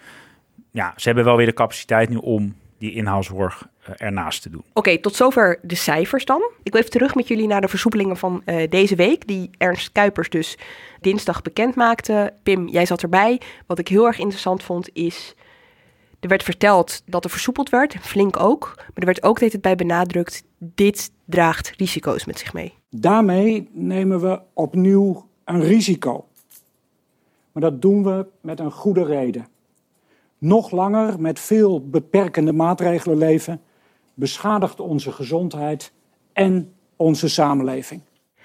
ja, 0.71 0.93
ze 0.97 1.07
hebben 1.07 1.25
wel 1.25 1.37
weer 1.37 1.47
de 1.47 1.53
capaciteit 1.53 2.09
nu 2.09 2.17
om 2.17 2.55
die 2.79 2.93
inhaalzorg 2.93 3.69
ernaast 3.97 4.43
te 4.43 4.51
doen. 4.51 4.61
Oké, 4.61 4.79
okay, 4.79 4.99
tot 4.99 5.15
zover 5.15 5.59
de 5.63 5.75
cijfers 5.75 6.25
dan. 6.25 6.51
Ik 6.63 6.73
wil 6.73 6.81
even 6.81 6.93
terug 6.93 7.15
met 7.15 7.29
jullie 7.29 7.47
naar 7.47 7.61
de 7.61 7.69
versoepelingen 7.69 8.17
van 8.17 8.43
uh, 8.47 8.71
deze 8.71 8.95
week, 8.95 9.27
die 9.27 9.51
Ernst 9.59 9.93
Kuipers 9.93 10.31
dus 10.31 10.59
dinsdag 11.01 11.43
bekend 11.43 11.75
maakte. 11.75 12.33
Pim, 12.43 12.69
jij 12.69 12.87
zat 12.87 13.03
erbij. 13.03 13.41
Wat 13.67 13.79
ik 13.79 13.89
heel 13.89 14.07
erg 14.07 14.19
interessant 14.19 14.63
vond 14.63 14.91
is, 14.93 15.35
er 16.21 16.29
werd 16.29 16.43
verteld 16.43 17.03
dat 17.07 17.25
er 17.25 17.31
versoepeld 17.31 17.69
werd, 17.69 17.97
flink 18.01 18.41
ook. 18.41 18.73
Maar 18.77 18.93
er 18.95 19.05
werd 19.05 19.23
ook 19.23 19.41
het 19.41 19.61
bij 19.61 19.77
benadrukt, 19.77 20.45
dit 20.59 21.11
draagt 21.25 21.73
risico's 21.77 22.25
met 22.25 22.39
zich 22.39 22.53
mee. 22.53 22.75
Daarmee 22.91 23.69
nemen 23.73 24.21
we 24.21 24.41
opnieuw 24.53 25.29
een 25.45 25.63
risico. 25.63 26.27
Maar 27.53 27.63
dat 27.63 27.83
doen 27.83 28.05
we 28.05 28.27
met 28.41 28.61
een 28.61 28.73
goede 28.73 29.05
reden 29.05 29.47
nog 30.45 30.71
langer 30.71 31.21
met 31.21 31.41
veel 31.41 31.89
beperkende 31.89 32.53
maatregelen 32.53 33.19
leven, 33.19 33.61
beschadigt 34.15 34.81
onze 34.81 35.13
gezondheid 35.13 35.93
en 36.33 36.73
onze 36.97 37.29
samenleving. 37.29 38.01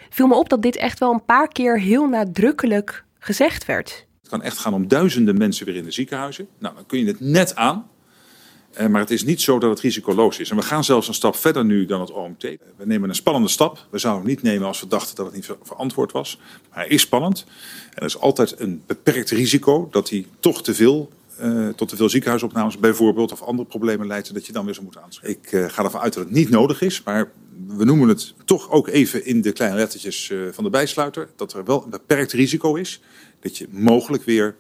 Viel 0.09 0.27
me 0.27 0.35
op 0.35 0.49
dat 0.49 0.61
dit 0.61 0.75
echt 0.75 0.99
wel 0.99 1.13
een 1.13 1.25
paar 1.25 1.47
keer 1.47 1.79
heel 1.79 2.07
nadrukkelijk 2.07 3.05
gezegd 3.19 3.65
werd. 3.65 4.07
Het 4.19 4.29
kan 4.29 4.41
echt 4.41 4.57
gaan 4.57 4.73
om 4.73 4.87
duizenden 4.87 5.37
mensen 5.37 5.65
weer 5.65 5.75
in 5.75 5.83
de 5.83 5.91
ziekenhuizen. 5.91 6.47
Nou, 6.57 6.75
dan 6.75 6.85
kun 6.85 6.99
je 6.99 7.05
het 7.05 7.19
net 7.19 7.55
aan. 7.55 7.89
Eh, 8.73 8.87
maar 8.87 9.01
het 9.01 9.11
is 9.11 9.23
niet 9.23 9.41
zo 9.41 9.59
dat 9.59 9.69
het 9.69 9.79
risicoloos 9.79 10.39
is. 10.39 10.49
En 10.49 10.55
we 10.55 10.61
gaan 10.61 10.83
zelfs 10.83 11.07
een 11.07 11.13
stap 11.13 11.35
verder 11.35 11.65
nu 11.65 11.85
dan 11.85 11.99
het 11.99 12.11
OMT. 12.11 12.41
We 12.41 12.85
nemen 12.85 13.09
een 13.09 13.15
spannende 13.15 13.49
stap. 13.49 13.87
We 13.89 13.97
zouden 13.97 14.23
hem 14.23 14.31
niet 14.31 14.43
nemen 14.43 14.67
als 14.67 14.79
we 14.79 14.87
dachten 14.87 15.15
dat 15.15 15.25
het 15.25 15.35
niet 15.35 15.49
verantwoord 15.63 16.11
was. 16.11 16.39
Maar 16.69 16.79
hij 16.79 16.87
is 16.87 17.01
spannend. 17.01 17.45
En 17.89 17.95
er 17.95 18.05
is 18.05 18.19
altijd 18.19 18.59
een 18.59 18.83
beperkt 18.85 19.29
risico 19.29 19.87
dat 19.91 20.09
hij 20.09 20.25
toch 20.39 20.63
te 20.63 20.73
veel 20.73 21.09
uh, 21.41 21.69
tot 21.69 21.89
te 21.89 21.95
veel 21.95 22.09
ziekenhuisopnames 22.09 22.77
bijvoorbeeld 22.77 23.31
of 23.31 23.41
andere 23.41 23.67
problemen 23.67 24.07
leidt, 24.07 24.33
dat 24.33 24.45
je 24.45 24.51
dan 24.51 24.65
weer 24.65 24.73
zou 24.73 24.85
moeten 24.85 25.03
aanschrijven. 25.03 25.39
Ik 25.41 25.51
uh, 25.51 25.69
ga 25.69 25.83
ervan 25.83 26.01
uit 26.01 26.13
dat 26.13 26.23
het 26.23 26.33
niet 26.33 26.49
nodig 26.49 26.81
is, 26.81 27.03
maar 27.03 27.31
we 27.67 27.85
noemen 27.85 28.07
het 28.07 28.33
toch 28.45 28.69
ook 28.69 28.87
even 28.87 29.25
in 29.25 29.41
de 29.41 29.51
kleine 29.51 29.77
lettertjes 29.77 30.29
uh, 30.29 30.51
van 30.51 30.63
de 30.63 30.69
bijsluiter, 30.69 31.29
dat 31.35 31.53
er 31.53 31.65
wel 31.65 31.83
een 31.83 31.89
beperkt 31.89 32.31
risico 32.31 32.75
is 32.75 33.01
dat 33.39 33.57
je 33.57 33.67
mogelijk 33.69 34.23
weer 34.23 34.55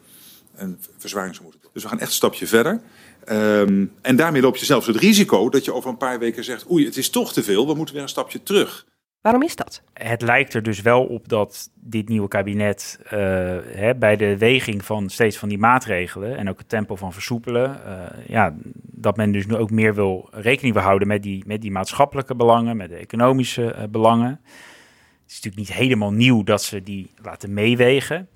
een 0.55 0.77
verzwaring 0.97 1.35
zou 1.35 1.45
moeten. 1.45 1.69
Dus 1.73 1.83
we 1.83 1.89
gaan 1.89 1.99
echt 1.99 2.09
een 2.09 2.15
stapje 2.15 2.47
verder. 2.47 2.81
Um, 3.31 3.91
en 4.01 4.15
daarmee 4.15 4.41
loop 4.41 4.55
je 4.55 4.65
zelfs 4.65 4.87
het 4.87 4.95
risico 4.95 5.49
dat 5.49 5.65
je 5.65 5.73
over 5.73 5.89
een 5.89 5.97
paar 5.97 6.19
weken 6.19 6.43
zegt, 6.43 6.71
oei, 6.71 6.85
het 6.85 6.97
is 6.97 7.09
toch 7.09 7.33
te 7.33 7.43
veel, 7.43 7.67
we 7.67 7.73
moeten 7.73 7.93
weer 7.93 8.03
een 8.03 8.09
stapje 8.09 8.43
terug. 8.43 8.85
Waarom 9.21 9.43
is 9.43 9.55
dat? 9.55 9.81
Het 9.93 10.21
lijkt 10.21 10.53
er 10.53 10.63
dus 10.63 10.81
wel 10.81 11.05
op 11.05 11.27
dat 11.27 11.69
dit 11.73 12.09
nieuwe 12.09 12.27
kabinet 12.27 12.99
uh, 13.03 13.09
hè, 13.65 13.95
bij 13.95 14.15
de 14.15 14.37
weging 14.37 14.85
van 14.85 15.09
steeds 15.09 15.37
van 15.37 15.49
die 15.49 15.57
maatregelen 15.57 16.37
en 16.37 16.49
ook 16.49 16.57
het 16.57 16.69
tempo 16.69 16.95
van 16.95 17.13
versoepelen, 17.13 17.81
uh, 17.85 18.27
ja, 18.27 18.53
dat 18.73 19.17
men 19.17 19.31
dus 19.31 19.45
nu 19.45 19.55
ook 19.55 19.71
meer 19.71 19.95
wil 19.95 20.27
rekening 20.31 20.75
houden 20.75 21.07
met 21.07 21.23
die, 21.23 21.43
met 21.47 21.61
die 21.61 21.71
maatschappelijke 21.71 22.35
belangen, 22.35 22.77
met 22.77 22.89
de 22.89 22.95
economische 22.95 23.75
uh, 23.75 23.83
belangen. 23.89 24.41
Het 25.21 25.31
is 25.31 25.41
natuurlijk 25.41 25.69
niet 25.69 25.77
helemaal 25.77 26.11
nieuw 26.11 26.43
dat 26.43 26.63
ze 26.63 26.83
die 26.83 27.11
laten 27.21 27.53
meewegen. 27.53 28.29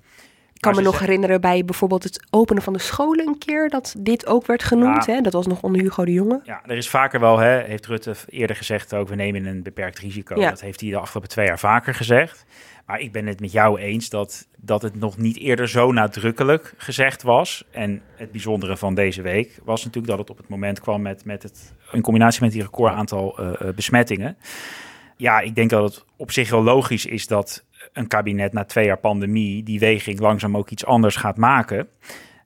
Ik 0.64 0.72
kan 0.72 0.82
me 0.84 0.90
nog 0.90 0.98
herinneren 0.98 1.40
bij 1.40 1.64
bijvoorbeeld 1.64 2.02
het 2.04 2.26
openen 2.30 2.62
van 2.62 2.72
de 2.72 2.78
scholen 2.78 3.26
een 3.26 3.38
keer 3.38 3.68
dat 3.68 3.94
dit 3.98 4.26
ook 4.26 4.46
werd 4.46 4.62
genoemd. 4.62 5.04
Ja, 5.04 5.12
hè? 5.12 5.20
Dat 5.20 5.32
was 5.32 5.46
nog 5.46 5.62
onder 5.62 5.80
Hugo 5.80 6.04
de 6.04 6.12
Jonge. 6.12 6.40
Ja, 6.44 6.62
er 6.66 6.76
is 6.76 6.88
vaker 6.88 7.20
wel, 7.20 7.38
hè, 7.38 7.62
heeft 7.62 7.86
Rutte 7.86 8.14
eerder 8.28 8.56
gezegd 8.56 8.94
ook, 8.94 9.08
we 9.08 9.14
nemen 9.14 9.46
een 9.46 9.62
beperkt 9.62 9.98
risico. 9.98 10.40
Ja. 10.40 10.48
Dat 10.48 10.60
heeft 10.60 10.80
hij 10.80 10.90
de 10.90 10.96
afgelopen 10.96 11.30
twee 11.30 11.46
jaar 11.46 11.58
vaker 11.58 11.94
gezegd. 11.94 12.44
Maar 12.86 13.00
ik 13.00 13.12
ben 13.12 13.26
het 13.26 13.40
met 13.40 13.52
jou 13.52 13.80
eens 13.80 14.08
dat, 14.08 14.46
dat 14.56 14.82
het 14.82 14.94
nog 14.94 15.16
niet 15.16 15.38
eerder 15.38 15.68
zo 15.68 15.92
nadrukkelijk 15.92 16.74
gezegd 16.76 17.22
was. 17.22 17.64
En 17.70 18.02
het 18.14 18.30
bijzondere 18.30 18.76
van 18.76 18.94
deze 18.94 19.22
week 19.22 19.60
was 19.64 19.84
natuurlijk 19.84 20.06
dat 20.06 20.18
het 20.18 20.30
op 20.30 20.36
het 20.36 20.48
moment 20.48 20.80
kwam 20.80 21.02
met, 21.02 21.24
met 21.24 21.42
het, 21.42 21.72
in 21.92 22.02
combinatie 22.02 22.42
met 22.42 22.52
die 22.52 22.62
record 22.62 22.92
aantal 22.92 23.40
uh, 23.40 23.50
besmettingen. 23.74 24.36
Ja, 25.16 25.40
ik 25.40 25.54
denk 25.54 25.70
dat 25.70 25.82
het 25.82 26.04
op 26.16 26.30
zich 26.30 26.50
wel 26.50 26.62
logisch 26.62 27.06
is 27.06 27.26
dat 27.26 27.64
een 27.92 28.06
kabinet 28.06 28.52
na 28.52 28.64
twee 28.64 28.84
jaar 28.84 28.98
pandemie 28.98 29.62
die 29.62 29.78
weging 29.78 30.20
langzaam 30.20 30.56
ook 30.56 30.70
iets 30.70 30.84
anders 30.84 31.16
gaat 31.16 31.36
maken. 31.36 31.88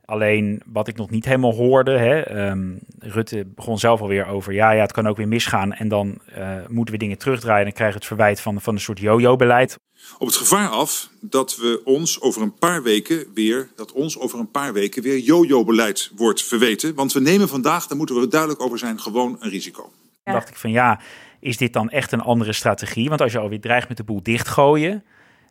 Alleen 0.05 0.63
wat 0.67 0.89
ik 0.89 0.97
nog 0.97 1.11
niet 1.11 1.25
helemaal 1.25 1.55
hoorde, 1.55 1.99
hè, 1.99 2.21
ehm, 2.21 2.77
Rutte 2.99 3.47
begon 3.55 3.79
zelf 3.79 4.01
alweer 4.01 4.27
over, 4.27 4.53
ja, 4.53 4.71
ja, 4.71 4.81
het 4.81 4.93
kan 4.93 5.07
ook 5.07 5.17
weer 5.17 5.29
misgaan 5.29 5.73
en 5.73 5.89
dan 5.89 6.19
uh, 6.39 6.57
moeten 6.69 6.95
we 6.95 7.01
dingen 7.01 7.19
terugdraaien 7.19 7.67
en 7.67 7.73
krijgen 7.73 7.97
het 7.97 8.07
verwijt 8.07 8.41
van, 8.41 8.61
van 8.61 8.75
een 8.75 8.81
soort 8.81 8.99
yo-yo-beleid. 8.99 9.79
Op 10.19 10.27
het 10.27 10.37
gevaar 10.37 10.69
af 10.69 11.09
dat 11.21 11.57
we 11.57 11.81
ons 11.85 12.21
over 12.21 12.43
een 12.43 12.55
paar 12.55 12.83
weken 12.83 13.27
weer, 13.35 13.69
dat 13.77 13.93
ons 13.93 14.19
over 14.19 14.39
een 14.39 14.51
paar 14.51 14.73
weken 14.73 15.03
weer 15.03 15.19
yo-yo-beleid 15.19 16.11
wordt 16.17 16.43
verweten. 16.43 16.95
Want 16.95 17.13
we 17.13 17.21
nemen 17.21 17.49
vandaag, 17.49 17.87
daar 17.87 17.99
moeten 17.99 18.21
we 18.21 18.29
duidelijk 18.29 18.63
over 18.63 18.79
zijn, 18.79 19.01
gewoon 19.01 19.37
een 19.41 19.51
risico. 19.51 19.93
Dan 20.25 20.35
dacht 20.35 20.49
ik 20.49 20.57
van 20.57 20.71
ja, 20.71 21.01
is 21.41 21.57
dit 21.57 21.73
dan 21.73 21.91
echt 21.91 22.13
een 22.13 22.21
andere 22.21 22.53
strategie? 22.53 23.09
Want 23.09 23.21
als 23.21 23.33
je 23.33 23.39
alweer 23.39 23.61
dreigt 23.61 23.89
met 23.89 23.97
de 23.97 24.05
boel 24.05 24.23
dichtgooien. 24.23 25.05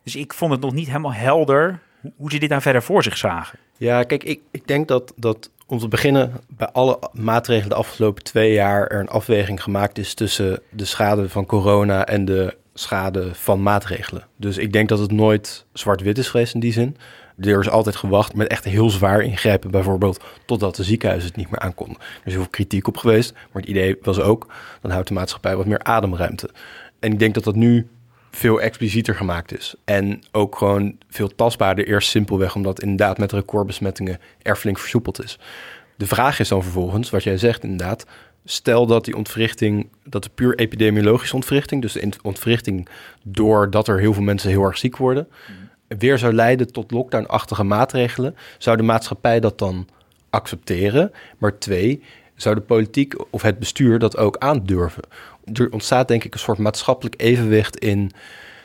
Dus 0.08 0.16
ik 0.16 0.34
vond 0.34 0.52
het 0.52 0.60
nog 0.60 0.72
niet 0.72 0.86
helemaal 0.86 1.12
helder 1.12 1.78
hoe 2.16 2.30
ze 2.30 2.38
dit 2.38 2.48
nou 2.48 2.62
verder 2.62 2.82
voor 2.82 3.02
zich 3.02 3.16
zagen. 3.16 3.58
Ja, 3.76 4.02
kijk, 4.02 4.24
ik, 4.24 4.40
ik 4.50 4.66
denk 4.66 4.88
dat, 4.88 5.12
dat 5.16 5.50
om 5.66 5.78
te 5.78 5.88
beginnen 5.88 6.32
bij 6.48 6.68
alle 6.68 6.98
maatregelen 7.12 7.68
de 7.68 7.74
afgelopen 7.74 8.24
twee 8.24 8.52
jaar 8.52 8.86
er 8.86 9.00
een 9.00 9.08
afweging 9.08 9.62
gemaakt 9.62 9.98
is 9.98 10.14
tussen 10.14 10.60
de 10.70 10.84
schade 10.84 11.28
van 11.28 11.46
corona 11.46 12.06
en 12.06 12.24
de 12.24 12.56
schade 12.74 13.34
van 13.34 13.62
maatregelen. 13.62 14.26
Dus 14.36 14.58
ik 14.58 14.72
denk 14.72 14.88
dat 14.88 14.98
het 14.98 15.12
nooit 15.12 15.64
zwart-wit 15.72 16.18
is 16.18 16.28
geweest 16.28 16.54
in 16.54 16.60
die 16.60 16.72
zin. 16.72 16.96
Er 17.38 17.60
is 17.60 17.68
altijd 17.68 17.96
gewacht 17.96 18.34
met 18.34 18.48
echt 18.48 18.64
heel 18.64 18.90
zwaar 18.90 19.22
ingrijpen, 19.22 19.70
bijvoorbeeld 19.70 20.24
totdat 20.44 20.76
de 20.76 20.84
ziekenhuizen 20.84 21.28
het 21.28 21.38
niet 21.38 21.50
meer 21.50 21.60
aankonden. 21.60 21.96
Er 21.98 22.06
is 22.24 22.32
heel 22.32 22.42
veel 22.42 22.50
kritiek 22.50 22.88
op 22.88 22.96
geweest, 22.96 23.32
maar 23.32 23.62
het 23.62 23.70
idee 23.70 23.98
was 24.02 24.20
ook, 24.20 24.46
dan 24.80 24.90
houdt 24.90 25.08
de 25.08 25.14
maatschappij 25.14 25.56
wat 25.56 25.66
meer 25.66 25.82
ademruimte. 25.82 26.50
En 27.00 27.12
ik 27.12 27.18
denk 27.18 27.34
dat 27.34 27.44
dat 27.44 27.54
nu 27.54 27.88
veel 28.38 28.60
explicieter 28.60 29.14
gemaakt 29.14 29.58
is. 29.58 29.74
En 29.84 30.22
ook 30.32 30.56
gewoon 30.56 30.96
veel 31.08 31.34
tastbaarder. 31.34 31.86
Eerst 31.86 32.08
simpelweg 32.08 32.54
omdat 32.54 32.82
inderdaad 32.82 33.18
met 33.18 33.32
recordbesmettingen 33.32 34.18
er 34.42 34.56
flink 34.56 34.78
versoepeld 34.78 35.24
is. 35.24 35.38
De 35.96 36.06
vraag 36.06 36.38
is 36.40 36.48
dan 36.48 36.62
vervolgens, 36.62 37.10
wat 37.10 37.22
jij 37.22 37.38
zegt 37.38 37.62
inderdaad... 37.62 38.06
Stel 38.44 38.86
dat 38.86 39.04
die 39.04 39.16
ontwrichting, 39.16 39.88
dat 40.04 40.22
de 40.22 40.30
puur 40.34 40.58
epidemiologische 40.58 41.34
ontwrichting... 41.34 41.82
dus 41.82 41.92
de 41.92 42.12
ontwrichting 42.22 42.88
doordat 43.22 43.88
er 43.88 43.98
heel 43.98 44.12
veel 44.12 44.22
mensen 44.22 44.50
heel 44.50 44.62
erg 44.62 44.78
ziek 44.78 44.96
worden... 44.96 45.28
weer 45.88 46.18
zou 46.18 46.32
leiden 46.32 46.72
tot 46.72 46.90
lockdown-achtige 46.90 47.64
maatregelen... 47.64 48.36
zou 48.58 48.76
de 48.76 48.82
maatschappij 48.82 49.40
dat 49.40 49.58
dan 49.58 49.88
accepteren? 50.30 51.12
Maar 51.38 51.58
twee, 51.58 52.02
zou 52.34 52.54
de 52.54 52.60
politiek 52.60 53.14
of 53.30 53.42
het 53.42 53.58
bestuur 53.58 53.98
dat 53.98 54.16
ook 54.16 54.36
aandurven? 54.36 55.02
Er 55.52 55.72
ontstaat 55.72 56.08
denk 56.08 56.24
ik 56.24 56.34
een 56.34 56.40
soort 56.40 56.58
maatschappelijk 56.58 57.20
evenwicht 57.20 57.76
in 57.76 58.12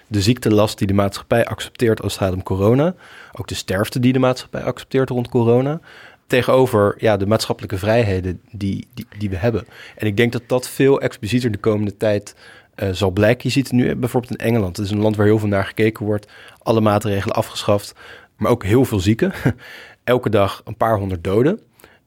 de 0.07 0.21
ziektelast 0.21 0.77
die 0.77 0.87
de 0.87 0.93
maatschappij 0.93 1.45
accepteert 1.45 2.01
als 2.01 2.13
het 2.13 2.21
gaat 2.21 2.33
om 2.33 2.43
corona. 2.43 2.95
Ook 3.31 3.47
de 3.47 3.55
sterfte 3.55 3.99
die 3.99 4.13
de 4.13 4.19
maatschappij 4.19 4.63
accepteert 4.63 5.09
rond 5.09 5.29
corona. 5.29 5.79
Tegenover 6.27 6.95
ja, 6.97 7.17
de 7.17 7.27
maatschappelijke 7.27 7.77
vrijheden 7.77 8.41
die, 8.51 8.87
die, 8.93 9.05
die 9.17 9.29
we 9.29 9.35
hebben. 9.35 9.65
En 9.95 10.07
ik 10.07 10.17
denk 10.17 10.31
dat 10.31 10.43
dat 10.47 10.69
veel 10.69 11.01
explicieter 11.01 11.51
de 11.51 11.57
komende 11.57 11.97
tijd 11.97 12.35
uh, 12.75 12.89
zal 12.89 13.11
blijken. 13.11 13.41
Je 13.43 13.49
ziet 13.49 13.67
het 13.67 13.75
nu 13.75 13.95
bijvoorbeeld 13.95 14.39
in 14.39 14.45
Engeland. 14.45 14.77
Het 14.77 14.85
is 14.85 14.91
een 14.91 15.01
land 15.01 15.15
waar 15.15 15.25
heel 15.25 15.39
veel 15.39 15.47
naar 15.47 15.65
gekeken 15.65 16.05
wordt. 16.05 16.31
Alle 16.59 16.81
maatregelen 16.81 17.35
afgeschaft. 17.35 17.93
Maar 18.37 18.51
ook 18.51 18.63
heel 18.63 18.85
veel 18.85 18.99
zieken. 18.99 19.33
Elke 20.03 20.29
dag 20.29 20.61
een 20.65 20.77
paar 20.77 20.97
honderd 20.97 21.23
doden. 21.23 21.59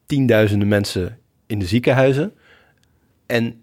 Tienduizenden 0.05 0.67
mensen 0.67 1.19
in 1.45 1.59
de 1.59 1.65
ziekenhuizen. 1.65 2.33
En 3.25 3.61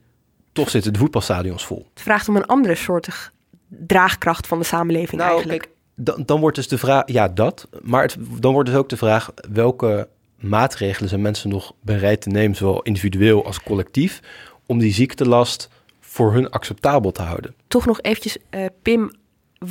toch 0.54 0.70
zitten 0.70 0.92
de 0.92 0.98
voetbalstadions 0.98 1.66
vol. 1.66 1.86
Het 1.94 2.02
vraagt 2.02 2.28
om 2.28 2.36
een 2.36 2.46
andere 2.46 2.74
soort 2.74 3.32
draagkracht 3.68 4.46
van 4.46 4.58
de 4.58 4.64
samenleving 4.64 5.20
nou, 5.20 5.32
eigenlijk. 5.32 5.60
Kijk, 5.60 5.74
dan, 5.94 6.22
dan 6.26 6.40
wordt 6.40 6.56
dus 6.56 6.68
de 6.68 6.78
vraag, 6.78 7.02
ja 7.06 7.28
dat, 7.28 7.68
maar 7.82 8.02
het, 8.02 8.16
dan 8.40 8.52
wordt 8.52 8.68
dus 8.68 8.78
ook 8.78 8.88
de 8.88 8.96
vraag 8.96 9.30
welke 9.52 10.08
maatregelen 10.38 11.08
zijn 11.08 11.22
mensen 11.22 11.50
nog 11.50 11.72
bereid 11.80 12.20
te 12.20 12.28
nemen, 12.28 12.56
zowel 12.56 12.82
individueel 12.82 13.44
als 13.44 13.62
collectief, 13.62 14.20
om 14.66 14.78
die 14.78 14.92
ziektelast 14.92 15.68
voor 16.00 16.32
hun 16.32 16.50
acceptabel 16.50 17.12
te 17.12 17.22
houden. 17.22 17.54
Toch 17.68 17.86
nog 17.86 18.00
eventjes, 18.00 18.36
uh, 18.50 18.66
Pim, 18.82 19.12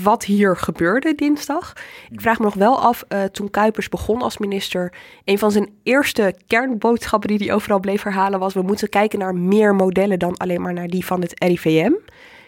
wat 0.03 0.25
hier 0.25 0.57
gebeurde 0.57 1.15
dinsdag. 1.15 1.73
Ik 2.09 2.21
vraag 2.21 2.39
me 2.39 2.45
nog 2.45 2.53
wel 2.53 2.79
af, 2.79 3.03
uh, 3.09 3.23
toen 3.23 3.49
Kuipers 3.49 3.89
begon 3.89 4.21
als 4.21 4.37
minister, 4.37 4.93
een 5.25 5.39
van 5.39 5.51
zijn 5.51 5.69
eerste 5.83 6.35
kernboodschappen 6.47 7.29
die 7.29 7.37
hij 7.37 7.55
overal 7.55 7.79
bleef 7.79 8.03
herhalen 8.03 8.39
was: 8.39 8.53
we 8.53 8.61
moeten 8.61 8.89
kijken 8.89 9.19
naar 9.19 9.35
meer 9.35 9.75
modellen 9.75 10.19
dan 10.19 10.37
alleen 10.37 10.61
maar 10.61 10.73
naar 10.73 10.87
die 10.87 11.05
van 11.05 11.21
het 11.21 11.43
RIVM. 11.43 11.91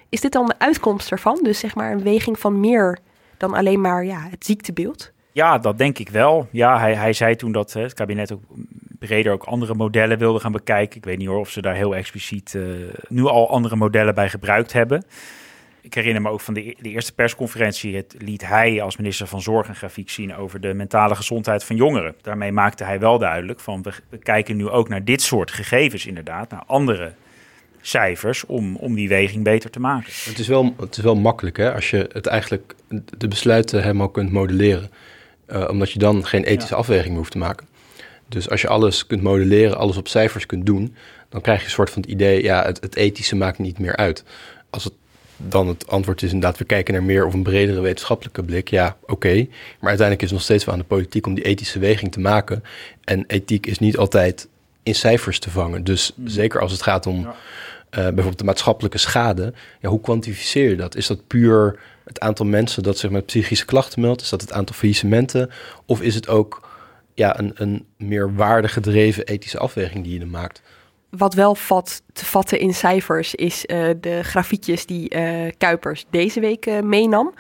Is 0.10 0.22
dit 0.22 0.32
dan 0.32 0.46
de 0.46 0.56
uitkomst 0.58 1.12
ervan? 1.12 1.40
Dus 1.44 1.60
zeg 1.60 1.76
maar 1.76 1.92
een 1.92 2.04
weging 2.04 2.40
van 2.40 2.60
meer 2.60 3.00
dan 3.38 3.54
alleen 3.54 3.82
maar 3.82 4.06
ja, 4.06 4.28
het 4.30 4.46
ziektebeeld? 4.46 5.14
Ja, 5.32 5.58
dat 5.58 5.78
denk 5.78 6.00
ik 6.00 6.10
wel. 6.10 6.48
Ja, 6.52 6.80
hij, 6.80 6.96
hij 6.96 7.14
zei 7.14 7.36
toen 7.36 7.52
dat 7.52 7.74
het 7.74 7.94
kabinet 7.94 8.32
ook 8.32 8.42
breder 9.00 9.32
ook 9.32 9.44
andere 9.44 9.74
modellen 9.74 10.18
wilde 10.18 10.40
gaan 10.40 10.52
bekijken. 10.52 10.98
Ik 10.98 11.06
weet 11.06 11.18
niet 11.18 11.28
hoor 11.28 11.40
of 11.40 11.50
ze 11.50 11.62
daar 11.62 11.76
heel 11.76 11.96
expliciet 11.96 12.54
uh, 12.54 12.64
nu 13.08 13.26
al 13.26 13.50
andere 13.50 13.76
modellen 13.76 14.16
bij 14.16 14.30
gebruikt 14.30 14.74
hebben 14.74 15.06
ik 15.86 15.94
herinner 15.94 16.22
me 16.22 16.30
ook 16.30 16.42
van 16.42 16.54
de, 16.54 16.76
de, 16.80 16.90
eerste 16.90 17.14
persconferentie. 17.14 17.96
Het 17.96 18.16
liet 18.18 18.48
hij 18.48 18.82
als 18.82 18.98
minister 18.98 19.28
van 19.28 19.42
Zorg 19.42 19.68
een 19.68 19.76
grafiek 19.76 20.10
zien 20.10 20.36
over 20.36 20.62
de 20.62 20.74
mentale 20.74 21.16
gezondheid 21.16 21.64
van 21.64 21.76
jongeren. 21.76 22.16
Daarmee 22.22 22.52
maakte 22.52 22.84
hij 22.84 23.00
wel 23.00 23.18
duidelijk 23.18 23.60
van 23.60 23.82
we, 23.82 23.92
we 24.10 24.18
kijken 24.18 24.56
nu 24.56 24.70
ook 24.70 24.90
naar 24.90 25.04
dit 25.04 25.22
soort 25.22 25.52
gegevens 25.52 26.06
inderdaad, 26.06 26.50
naar 26.50 26.64
andere 26.66 27.14
cijfers 27.82 28.46
om, 28.46 28.76
om 28.76 28.96
die 28.96 29.10
weging 29.10 29.44
beter 29.44 29.70
te 29.70 29.80
maken. 29.80 30.14
Het 30.26 30.40
is 30.40 30.48
wel, 30.48 30.74
het 30.80 30.98
is 30.98 31.04
wel 31.04 31.16
makkelijk 31.16 31.58
hè, 31.58 31.74
als 31.74 31.90
je 31.90 32.10
het 32.12 32.26
eigenlijk 32.26 32.76
de 33.18 33.28
besluiten 33.28 33.82
helemaal 33.82 34.10
kunt 34.10 34.32
modelleren. 34.32 34.90
Uh, 35.48 35.68
omdat 35.70 35.92
je 35.92 36.00
dan 36.00 36.26
geen 36.26 36.44
ethische 36.44 36.76
afweging 36.76 37.16
hoeft 37.16 37.32
te 37.32 37.38
maken. 37.38 37.68
Dus 38.28 38.50
als 38.50 38.62
je 38.62 38.68
alles 38.68 39.08
kunt 39.08 39.22
modelleren, 39.22 39.78
alles 39.78 39.98
op 39.98 40.08
cijfers 40.08 40.46
kunt 40.46 40.66
doen, 40.66 40.96
dan 41.30 41.42
krijg 41.42 41.60
je 41.60 41.66
een 41.66 41.72
soort 41.72 41.90
van 41.90 42.02
het 42.02 42.12
idee, 42.12 42.44
ja, 42.44 42.66
het, 42.66 42.82
het 42.82 42.96
ethische 42.96 43.36
maakt 43.36 43.58
niet 43.58 43.80
meer 43.80 43.96
uit. 43.96 44.24
Als 44.70 44.84
het 44.84 44.94
dan 45.38 45.68
het 45.68 45.88
antwoord 45.88 46.22
is 46.22 46.32
inderdaad, 46.32 46.58
we 46.58 46.66
kijken 46.66 46.94
naar 46.94 47.04
meer 47.04 47.26
of 47.26 47.34
een 47.34 47.44
bredere 47.44 47.80
wetenschappelijke 47.80 48.44
blik. 48.44 48.70
Ja, 48.70 48.98
oké. 49.06 49.34
Maar 49.80 49.90
uiteindelijk 49.90 50.22
is 50.22 50.30
het 50.30 50.32
nog 50.32 50.42
steeds 50.42 50.66
wel 50.66 50.74
aan 50.74 50.80
de 50.80 50.86
politiek 50.86 51.28
om 51.28 51.34
die 51.34 51.44
ethische 51.44 51.80
weging 51.80 52.12
te 52.12 52.20
maken. 52.20 52.64
En 53.04 53.24
ethiek 53.28 53.66
is 53.66 53.80
niet 53.80 53.98
altijd 53.98 54.48
in 54.84 54.96
cijfers 54.96 55.40
te 55.40 55.50
vangen. 55.50 55.84
Dus 55.84 56.12
hmm. 56.16 56.28
zeker 56.28 56.62
als 56.62 56.72
het 56.72 56.82
gaat 56.82 57.06
om 57.06 57.26
eh, 57.26 57.34
bijvoorbeeld 57.90 58.38
de 58.38 58.44
maatschappelijke 58.44 58.98
schade. 58.98 59.54
Ja, 59.82 59.90
hoe 59.90 60.02
kwantificeer 60.02 60.70
je 60.70 60.76
dat? 60.76 60.96
Is 60.96 61.08
dat 61.08 61.28
puur 61.28 61.80
het 62.04 62.20
aantal 62.20 62.46
mensen 62.46 62.84
dat 62.84 62.98
zich 62.98 63.10
met 63.10 63.26
psychische 63.26 63.66
klachten 63.66 64.02
meldt? 64.02 64.22
Is 64.22 64.30
dat 64.30 64.42
het 64.42 64.52
aantal 64.52 64.76
faillissementen? 64.76 65.50
Of 65.86 66.02
is 66.02 66.16
het 66.16 66.28
ook 66.28 66.70
ja, 67.14 67.40
een, 67.40 67.52
een 67.56 67.86
meer 67.98 68.36
waardegedreven 68.36 69.26
ethische 69.26 69.60
afweging 69.60 70.04
die 70.04 70.14
je 70.14 70.20
er 70.20 70.28
maakt? 70.28 70.62
Wat 71.10 71.34
wel 71.34 71.56
vat, 71.56 72.02
te 72.14 72.26
vatten 72.26 72.60
in 72.60 72.74
cijfers 72.74 73.36
is 73.36 73.66
uh, 73.66 73.90
de 74.00 74.24
grafiekjes 74.24 74.86
die 74.86 75.16
uh, 75.16 75.52
Kuipers 75.58 76.06
deze 76.10 76.40
week 76.40 76.66
uh, 76.66 76.80
meenam. 76.80 77.34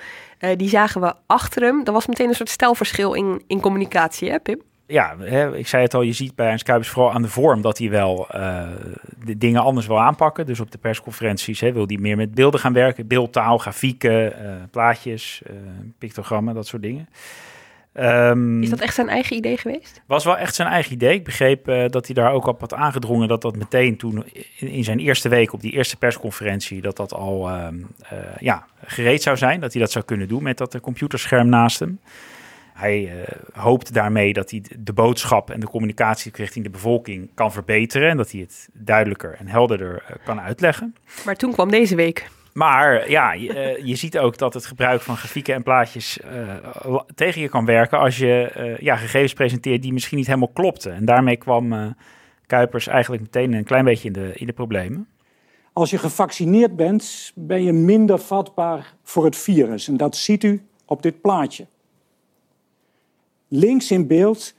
die 0.56 0.70
zagen 0.70 1.02
we 1.02 1.14
achter 1.26 1.62
hem. 1.62 1.84
Dat 1.84 1.94
was 1.94 2.08
meteen 2.08 2.28
een 2.28 2.36
soort 2.36 2.50
stelverschil 2.50 3.14
in, 3.14 3.44
in 3.48 3.60
communicatie, 3.60 4.30
hè 4.30 4.40
Pim? 4.40 4.62
Ja, 4.88 5.16
hè, 5.20 5.58
ik 5.58 5.68
zei 5.68 5.84
het 5.84 5.94
al, 5.94 6.02
je 6.02 6.14
ziet 6.14 6.36
bij 6.36 6.48
Ernst 6.48 6.64
Kuipers 6.64 6.90
vooral 6.90 7.12
aan 7.12 7.22
de 7.22 7.28
vorm 7.28 7.62
dat 7.62 7.78
hij 7.78 7.90
wel 7.90 8.28
de 9.24 9.38
dingen 9.38 9.62
anders 9.62 9.88
wil 9.88 10.00
aanpakken. 10.00 10.46
Dus 10.46 10.60
op 10.60 10.72
de 10.72 10.78
persconferenties 10.78 11.60
hè, 11.60 11.72
wil 11.72 11.88
hij 11.88 11.98
meer 11.98 12.18
met 12.18 12.36
beelden 12.36 12.60
gaan 12.60 12.74
werken. 12.74 13.08
Beeldtaal, 13.08 13.58
grafieken, 13.58 14.34
plaatjes, 14.72 15.42
pictogrammen, 15.98 16.54
dat 16.54 16.68
soort 16.68 16.82
dingen. 16.82 17.08
Um, 18.00 18.64
is 18.64 18.70
dat 18.70 18.80
echt 18.80 18.94
zijn 18.94 19.10
eigen 19.10 19.36
idee 19.36 19.58
geweest? 19.58 20.02
Was 20.06 20.24
wel 20.24 20.38
echt 20.38 20.56
zijn 20.56 20.68
eigen 20.68 20.94
idee. 20.94 21.14
Ik 21.14 21.24
begreep 21.24 21.70
uh, 21.70 21.86
dat 21.90 22.06
hij 22.06 22.16
daar 22.16 22.32
ook 22.32 22.46
op 22.46 22.60
had 22.60 22.74
aangedrongen 22.74 23.28
dat 23.28 23.42
dat 23.42 23.56
meteen 23.56 23.98
toen 23.98 24.24
in, 24.58 24.68
in, 24.68 24.84
zijn 24.84 25.00
eerste 25.00 25.30
week 25.30 25.54
op 25.54 25.62
die 25.62 25.72
eerste 25.72 25.98
persconferentie 25.98 26.82
dat 26.82 26.98
dat 26.98 27.14
al 27.14 27.50
uh, 27.50 27.68
uh, 28.14 28.20
ja, 28.40 28.66
gereed 28.86 29.22
zou 29.22 29.38
zijn. 29.38 29.60
Dat 29.60 29.74
hij 29.74 29.82
dat 29.82 29.92
zou 29.92 30.06
kunnen 30.06 30.28
doen 30.28 30.44
met 30.44 30.58
dat 30.58 30.80
computerscherm 30.80 31.50
naast 31.50 31.80
hem. 31.80 32.00
Hij 32.74 33.12
hoopt 33.54 33.94
daarmee 33.94 34.34
dat 34.34 34.52
hij 34.52 34.64
de 34.80 34.94
boodschap 34.94 35.50
en 35.50 35.60
de 35.60 35.68
communicatie 35.68 36.32
richting 36.36 36.66
de 36.66 36.72
bevolking 36.72 37.30
kan 37.34 37.52
verbeteren. 37.52 38.10
En 38.10 38.18
dat 38.18 38.32
hij 38.32 38.42
het 38.42 38.70
duidelijker 38.74 39.36
en 39.40 39.48
helderder 39.48 40.20
kan 40.26 40.42
uitleggen. 40.42 40.96
Maar 41.26 41.36
toen 41.36 41.52
kwam 41.52 41.72
deze 41.72 41.96
week. 41.96 42.30
Maar 42.58 43.10
ja, 43.10 43.34
je, 43.34 43.78
uh, 43.78 43.86
je, 43.86 43.96
ziet 43.96 44.18
ook 44.18 44.38
dat 44.38 44.54
het 44.54 44.66
gebruik 44.66 45.02
van 45.02 45.18
grafieken 45.18 45.54
en 45.54 45.64
plaatjes 45.64 46.20
uh, 46.86 47.00
tegen 47.16 47.42
je 47.42 47.50
kan 47.50 47.66
werken 47.66 48.00
als 48.00 48.18
je 48.18 48.54
uh, 48.58 48.78
ja, 48.78 48.96
gegevens 48.96 49.34
presenteert 49.34 49.82
die 49.82 49.94
misschien 49.94 50.18
niet 50.18 50.28
helemaal 50.28 50.52
klopten. 50.54 50.94
En 50.94 51.06
daarmee 51.06 51.36
kwam 51.36 51.96
Kuipers 52.46 52.88
eigenlijk 52.88 53.22
meteen 53.22 53.54
een 53.54 53.64
klein 53.64 53.86
beetje 53.86 54.08
in 54.08 54.14
de, 54.14 54.32
in 54.34 54.46
de 54.46 54.54
problemen. 54.54 55.08
Als 55.74 55.90
je 55.90 55.98
gevaccineerd 55.98 56.76
bent, 56.76 57.32
ben 57.36 57.64
je 57.64 57.74
minder 57.74 58.20
vatbaar 58.20 58.94
voor 59.04 59.26
het 59.26 59.36
virus. 59.36 59.88
En 59.88 59.98
dat 59.98 60.16
ziet 60.16 60.44
u 60.44 60.68
op 60.86 61.02
dit 61.02 61.22
plaatje. 61.22 61.68
Links 63.48 63.92
in 63.92 64.08
beeld 64.08 64.54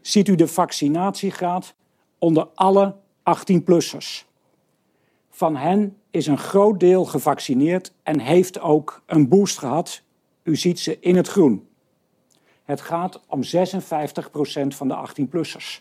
ziet 0.00 0.28
u 0.28 0.34
de 0.34 0.48
vaccinatiegraad 0.48 1.74
onder 2.18 2.48
alle 2.54 2.94
18-plussers. 3.18 4.31
Van 5.42 5.56
hen 5.56 5.96
is 6.10 6.26
een 6.26 6.38
groot 6.38 6.80
deel 6.80 7.04
gevaccineerd 7.04 7.92
en 8.02 8.20
heeft 8.20 8.60
ook 8.60 9.02
een 9.06 9.28
boost 9.28 9.58
gehad. 9.58 10.02
U 10.42 10.56
ziet 10.56 10.80
ze 10.80 10.98
in 11.00 11.16
het 11.16 11.28
groen. 11.28 11.68
Het 12.64 12.80
gaat 12.80 13.20
om 13.26 13.42
56% 13.42 13.46
van 14.68 14.88
de 14.88 15.08
18-plussers. 15.08 15.80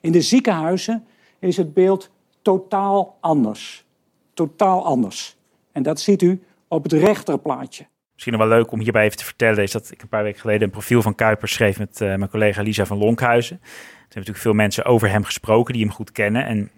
In 0.00 0.12
de 0.12 0.20
ziekenhuizen 0.20 1.06
is 1.38 1.56
het 1.56 1.74
beeld 1.74 2.10
totaal 2.42 3.18
anders. 3.20 3.84
Totaal 4.32 4.84
anders. 4.84 5.36
En 5.72 5.82
dat 5.82 6.00
ziet 6.00 6.22
u 6.22 6.42
op 6.68 6.82
het 6.82 6.92
rechterplaatje. 6.92 7.86
Misschien 8.12 8.38
wel 8.38 8.48
leuk 8.48 8.70
om 8.70 8.80
hierbij 8.80 9.04
even 9.04 9.16
te 9.16 9.24
vertellen, 9.24 9.62
is 9.62 9.72
dat 9.72 9.90
ik 9.90 10.02
een 10.02 10.08
paar 10.08 10.22
weken 10.22 10.40
geleden 10.40 10.62
een 10.62 10.70
profiel 10.70 11.02
van 11.02 11.14
Kuipers 11.14 11.52
schreef 11.52 11.78
met 11.78 12.00
uh, 12.00 12.08
mijn 12.08 12.30
collega 12.30 12.62
Lisa 12.62 12.86
van 12.86 12.98
Lonkhuizen. 12.98 13.56
Er 13.56 13.68
hebben 14.00 14.08
natuurlijk 14.08 14.38
veel 14.38 14.52
mensen 14.52 14.84
over 14.84 15.10
hem 15.10 15.24
gesproken 15.24 15.72
die 15.74 15.82
hem 15.82 15.92
goed 15.92 16.12
kennen. 16.12 16.46
En 16.46 16.70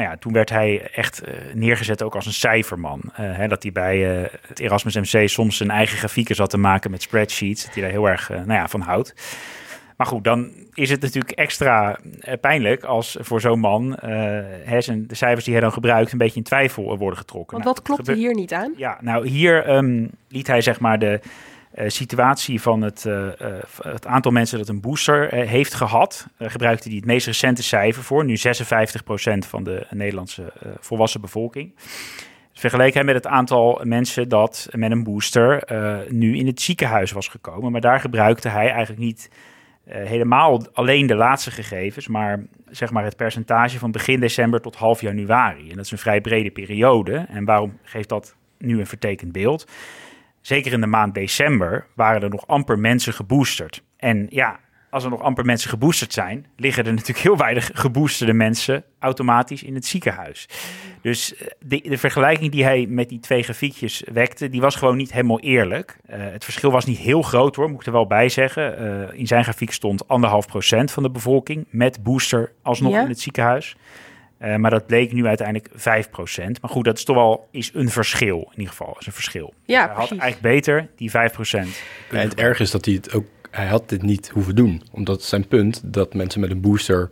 nou 0.00 0.12
ja, 0.12 0.18
toen 0.18 0.32
werd 0.32 0.50
hij 0.50 0.90
echt 0.94 1.22
uh, 1.28 1.34
neergezet 1.54 2.02
ook 2.02 2.14
als 2.14 2.26
een 2.26 2.32
cijferman. 2.32 3.00
Uh, 3.04 3.10
hè, 3.16 3.48
dat 3.48 3.62
hij 3.62 3.72
bij 3.72 3.98
het 4.46 4.58
Erasmus 4.58 4.94
MC 4.94 5.28
soms 5.28 5.56
zijn 5.56 5.70
eigen 5.70 5.98
grafieken 5.98 6.34
zat 6.34 6.50
te 6.50 6.58
maken 6.58 6.90
met 6.90 7.02
spreadsheets. 7.02 7.64
Dat 7.64 7.74
hij 7.74 7.82
daar 7.82 7.92
heel 7.92 8.08
erg 8.08 8.28
nou 8.28 8.52
ja, 8.52 8.68
van 8.68 8.80
houdt. 8.80 9.14
Maar 10.00 10.08
goed, 10.08 10.24
dan 10.24 10.52
is 10.74 10.90
het 10.90 11.00
natuurlijk 11.00 11.32
extra 11.32 11.98
eh, 12.20 12.34
pijnlijk 12.40 12.84
als 12.84 13.16
voor 13.20 13.40
zo'n 13.40 13.60
man 13.60 13.90
uh, 13.90 14.00
de 14.00 15.04
cijfers 15.10 15.44
die 15.44 15.52
hij 15.52 15.62
dan 15.62 15.72
gebruikt 15.72 16.12
een 16.12 16.18
beetje 16.18 16.36
in 16.36 16.42
twijfel 16.42 16.98
worden 16.98 17.18
getrokken. 17.18 17.52
Want 17.52 17.64
nou, 17.64 17.76
wat 17.76 17.82
klopt 17.82 18.08
er 18.08 18.14
hier 18.14 18.34
niet 18.34 18.52
aan? 18.52 18.72
Ja, 18.76 18.98
nou 19.00 19.28
hier 19.28 19.70
um, 19.70 20.10
liet 20.28 20.46
hij 20.46 20.60
zeg 20.60 20.80
maar 20.80 20.98
de 20.98 21.20
situatie 21.74 22.60
van 22.60 22.82
het, 22.82 23.04
uh, 23.04 23.28
het, 23.82 24.06
aantal 24.06 24.32
mensen 24.32 24.58
dat 24.58 24.68
een 24.68 24.80
booster 24.80 25.34
heeft 25.34 25.74
gehad, 25.74 26.26
gebruikte 26.38 26.88
hij 26.88 26.96
het 26.96 27.06
meest 27.06 27.26
recente 27.26 27.62
cijfer 27.62 28.02
voor, 28.02 28.24
nu 28.24 28.36
56% 28.36 28.40
van 29.38 29.64
de 29.64 29.86
Nederlandse 29.90 30.52
volwassen 30.80 31.20
bevolking. 31.20 31.74
Vergeleken 32.52 32.94
hij 32.94 33.04
met 33.04 33.14
het 33.14 33.26
aantal 33.26 33.80
mensen 33.84 34.28
dat 34.28 34.68
met 34.70 34.90
een 34.90 35.04
booster 35.04 35.64
nu 36.08 36.36
in 36.36 36.46
het 36.46 36.60
ziekenhuis 36.60 37.12
was 37.12 37.28
gekomen. 37.28 37.72
Maar 37.72 37.80
daar 37.80 38.00
gebruikte 38.00 38.48
hij 38.48 38.68
eigenlijk 38.68 39.00
niet 39.00 39.30
helemaal 39.84 40.62
alleen 40.72 41.06
de 41.06 41.14
laatste 41.14 41.50
gegevens, 41.50 42.08
maar 42.08 42.44
zeg 42.70 42.90
maar 42.90 43.04
het 43.04 43.16
percentage 43.16 43.78
van 43.78 43.90
begin 43.90 44.20
december 44.20 44.60
tot 44.60 44.76
half 44.76 45.00
januari. 45.00 45.70
En 45.70 45.76
dat 45.76 45.84
is 45.84 45.90
een 45.90 45.98
vrij 45.98 46.20
brede 46.20 46.50
periode. 46.50 47.26
En 47.28 47.44
waarom 47.44 47.78
geeft 47.82 48.08
dat 48.08 48.36
nu 48.58 48.78
een 48.78 48.86
vertekend 48.86 49.32
beeld? 49.32 49.66
Zeker 50.40 50.72
in 50.72 50.80
de 50.80 50.86
maand 50.86 51.14
december 51.14 51.86
waren 51.94 52.22
er 52.22 52.30
nog 52.30 52.46
amper 52.46 52.78
mensen 52.78 53.12
geboosterd. 53.12 53.82
En 53.96 54.26
ja, 54.30 54.60
als 54.90 55.04
er 55.04 55.10
nog 55.10 55.22
amper 55.22 55.44
mensen 55.44 55.70
geboosterd 55.70 56.12
zijn, 56.12 56.46
liggen 56.56 56.84
er 56.84 56.92
natuurlijk 56.92 57.18
heel 57.18 57.36
weinig 57.36 57.70
geboosterde 57.74 58.32
mensen 58.32 58.84
automatisch 58.98 59.62
in 59.62 59.74
het 59.74 59.86
ziekenhuis. 59.86 60.48
Dus 61.00 61.36
eh, 61.36 61.46
de, 61.60 61.80
de 61.88 61.98
vergelijking 61.98 62.52
die 62.52 62.64
hij 62.64 62.86
met 62.88 63.08
die 63.08 63.20
twee 63.20 63.42
grafiekjes 63.42 64.04
wekte, 64.12 64.48
die 64.48 64.60
was 64.60 64.74
gewoon 64.74 64.96
niet 64.96 65.12
helemaal 65.12 65.40
eerlijk. 65.40 65.96
Uh, 66.10 66.16
het 66.18 66.44
verschil 66.44 66.70
was 66.70 66.84
niet 66.84 66.98
heel 66.98 67.22
groot 67.22 67.56
hoor, 67.56 67.70
moet 67.70 67.80
ik 67.80 67.86
er 67.86 67.92
wel 67.92 68.06
bij 68.06 68.28
zeggen. 68.28 68.82
Uh, 68.82 69.18
in 69.18 69.26
zijn 69.26 69.42
grafiek 69.42 69.72
stond 69.72 70.08
anderhalf 70.08 70.46
procent 70.46 70.90
van 70.90 71.02
de 71.02 71.10
bevolking 71.10 71.66
met 71.70 72.02
booster 72.02 72.52
alsnog 72.62 72.92
ja. 72.92 73.02
in 73.02 73.08
het 73.08 73.20
ziekenhuis. 73.20 73.76
Uh, 74.42 74.56
maar 74.56 74.70
dat 74.70 74.86
bleek 74.86 75.12
nu 75.12 75.26
uiteindelijk 75.26 75.68
5%. 75.68 75.74
Maar 76.60 76.70
goed, 76.70 76.84
dat 76.84 76.98
is 76.98 77.04
toch 77.04 77.16
wel 77.16 77.48
is 77.50 77.70
een 77.74 77.90
verschil. 77.90 78.38
In 78.38 78.58
ieder 78.58 78.68
geval 78.68 78.96
is 79.00 79.06
een 79.06 79.12
verschil. 79.12 79.54
Ja, 79.64 79.86
hij 79.86 79.94
had 79.94 80.10
eigenlijk 80.10 80.40
beter 80.40 80.88
die 80.96 81.10
5%. 81.10 81.12
Ja, 81.12 81.58
en 82.10 82.18
het 82.18 82.34
erg 82.34 82.60
is 82.60 82.70
dat 82.70 82.84
hij 82.84 82.94
het 82.94 83.14
ook 83.14 83.26
hij 83.50 83.66
had 83.66 83.88
dit 83.88 84.02
niet 84.02 84.28
hoeven 84.28 84.54
doen. 84.54 84.82
Omdat 84.92 85.22
zijn 85.22 85.48
punt 85.48 85.80
dat 85.84 86.14
mensen 86.14 86.40
met 86.40 86.50
een 86.50 86.60
booster 86.60 87.10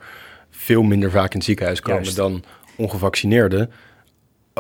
veel 0.51 0.83
minder 0.83 1.11
vaak 1.11 1.31
in 1.31 1.37
het 1.37 1.45
ziekenhuis 1.45 1.81
komen 1.81 2.03
Juist. 2.03 2.17
dan 2.17 2.45
ongevaccineerden. 2.77 3.71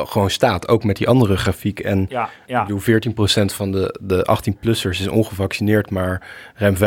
Gewoon 0.06 0.30
staat, 0.30 0.68
ook 0.68 0.84
met 0.84 0.96
die 0.96 1.08
andere 1.08 1.36
grafiek. 1.36 1.80
En 1.80 2.06
ja, 2.08 2.30
ja. 2.46 2.64
Bedoel, 2.64 2.80
14% 2.80 3.54
van 3.54 3.72
de, 3.72 3.98
de 4.00 4.26
18-plussers 4.30 5.00
is 5.00 5.08
ongevaccineerd, 5.08 5.90
maar 5.90 6.26
ruim 6.54 6.74
55% 6.74 6.78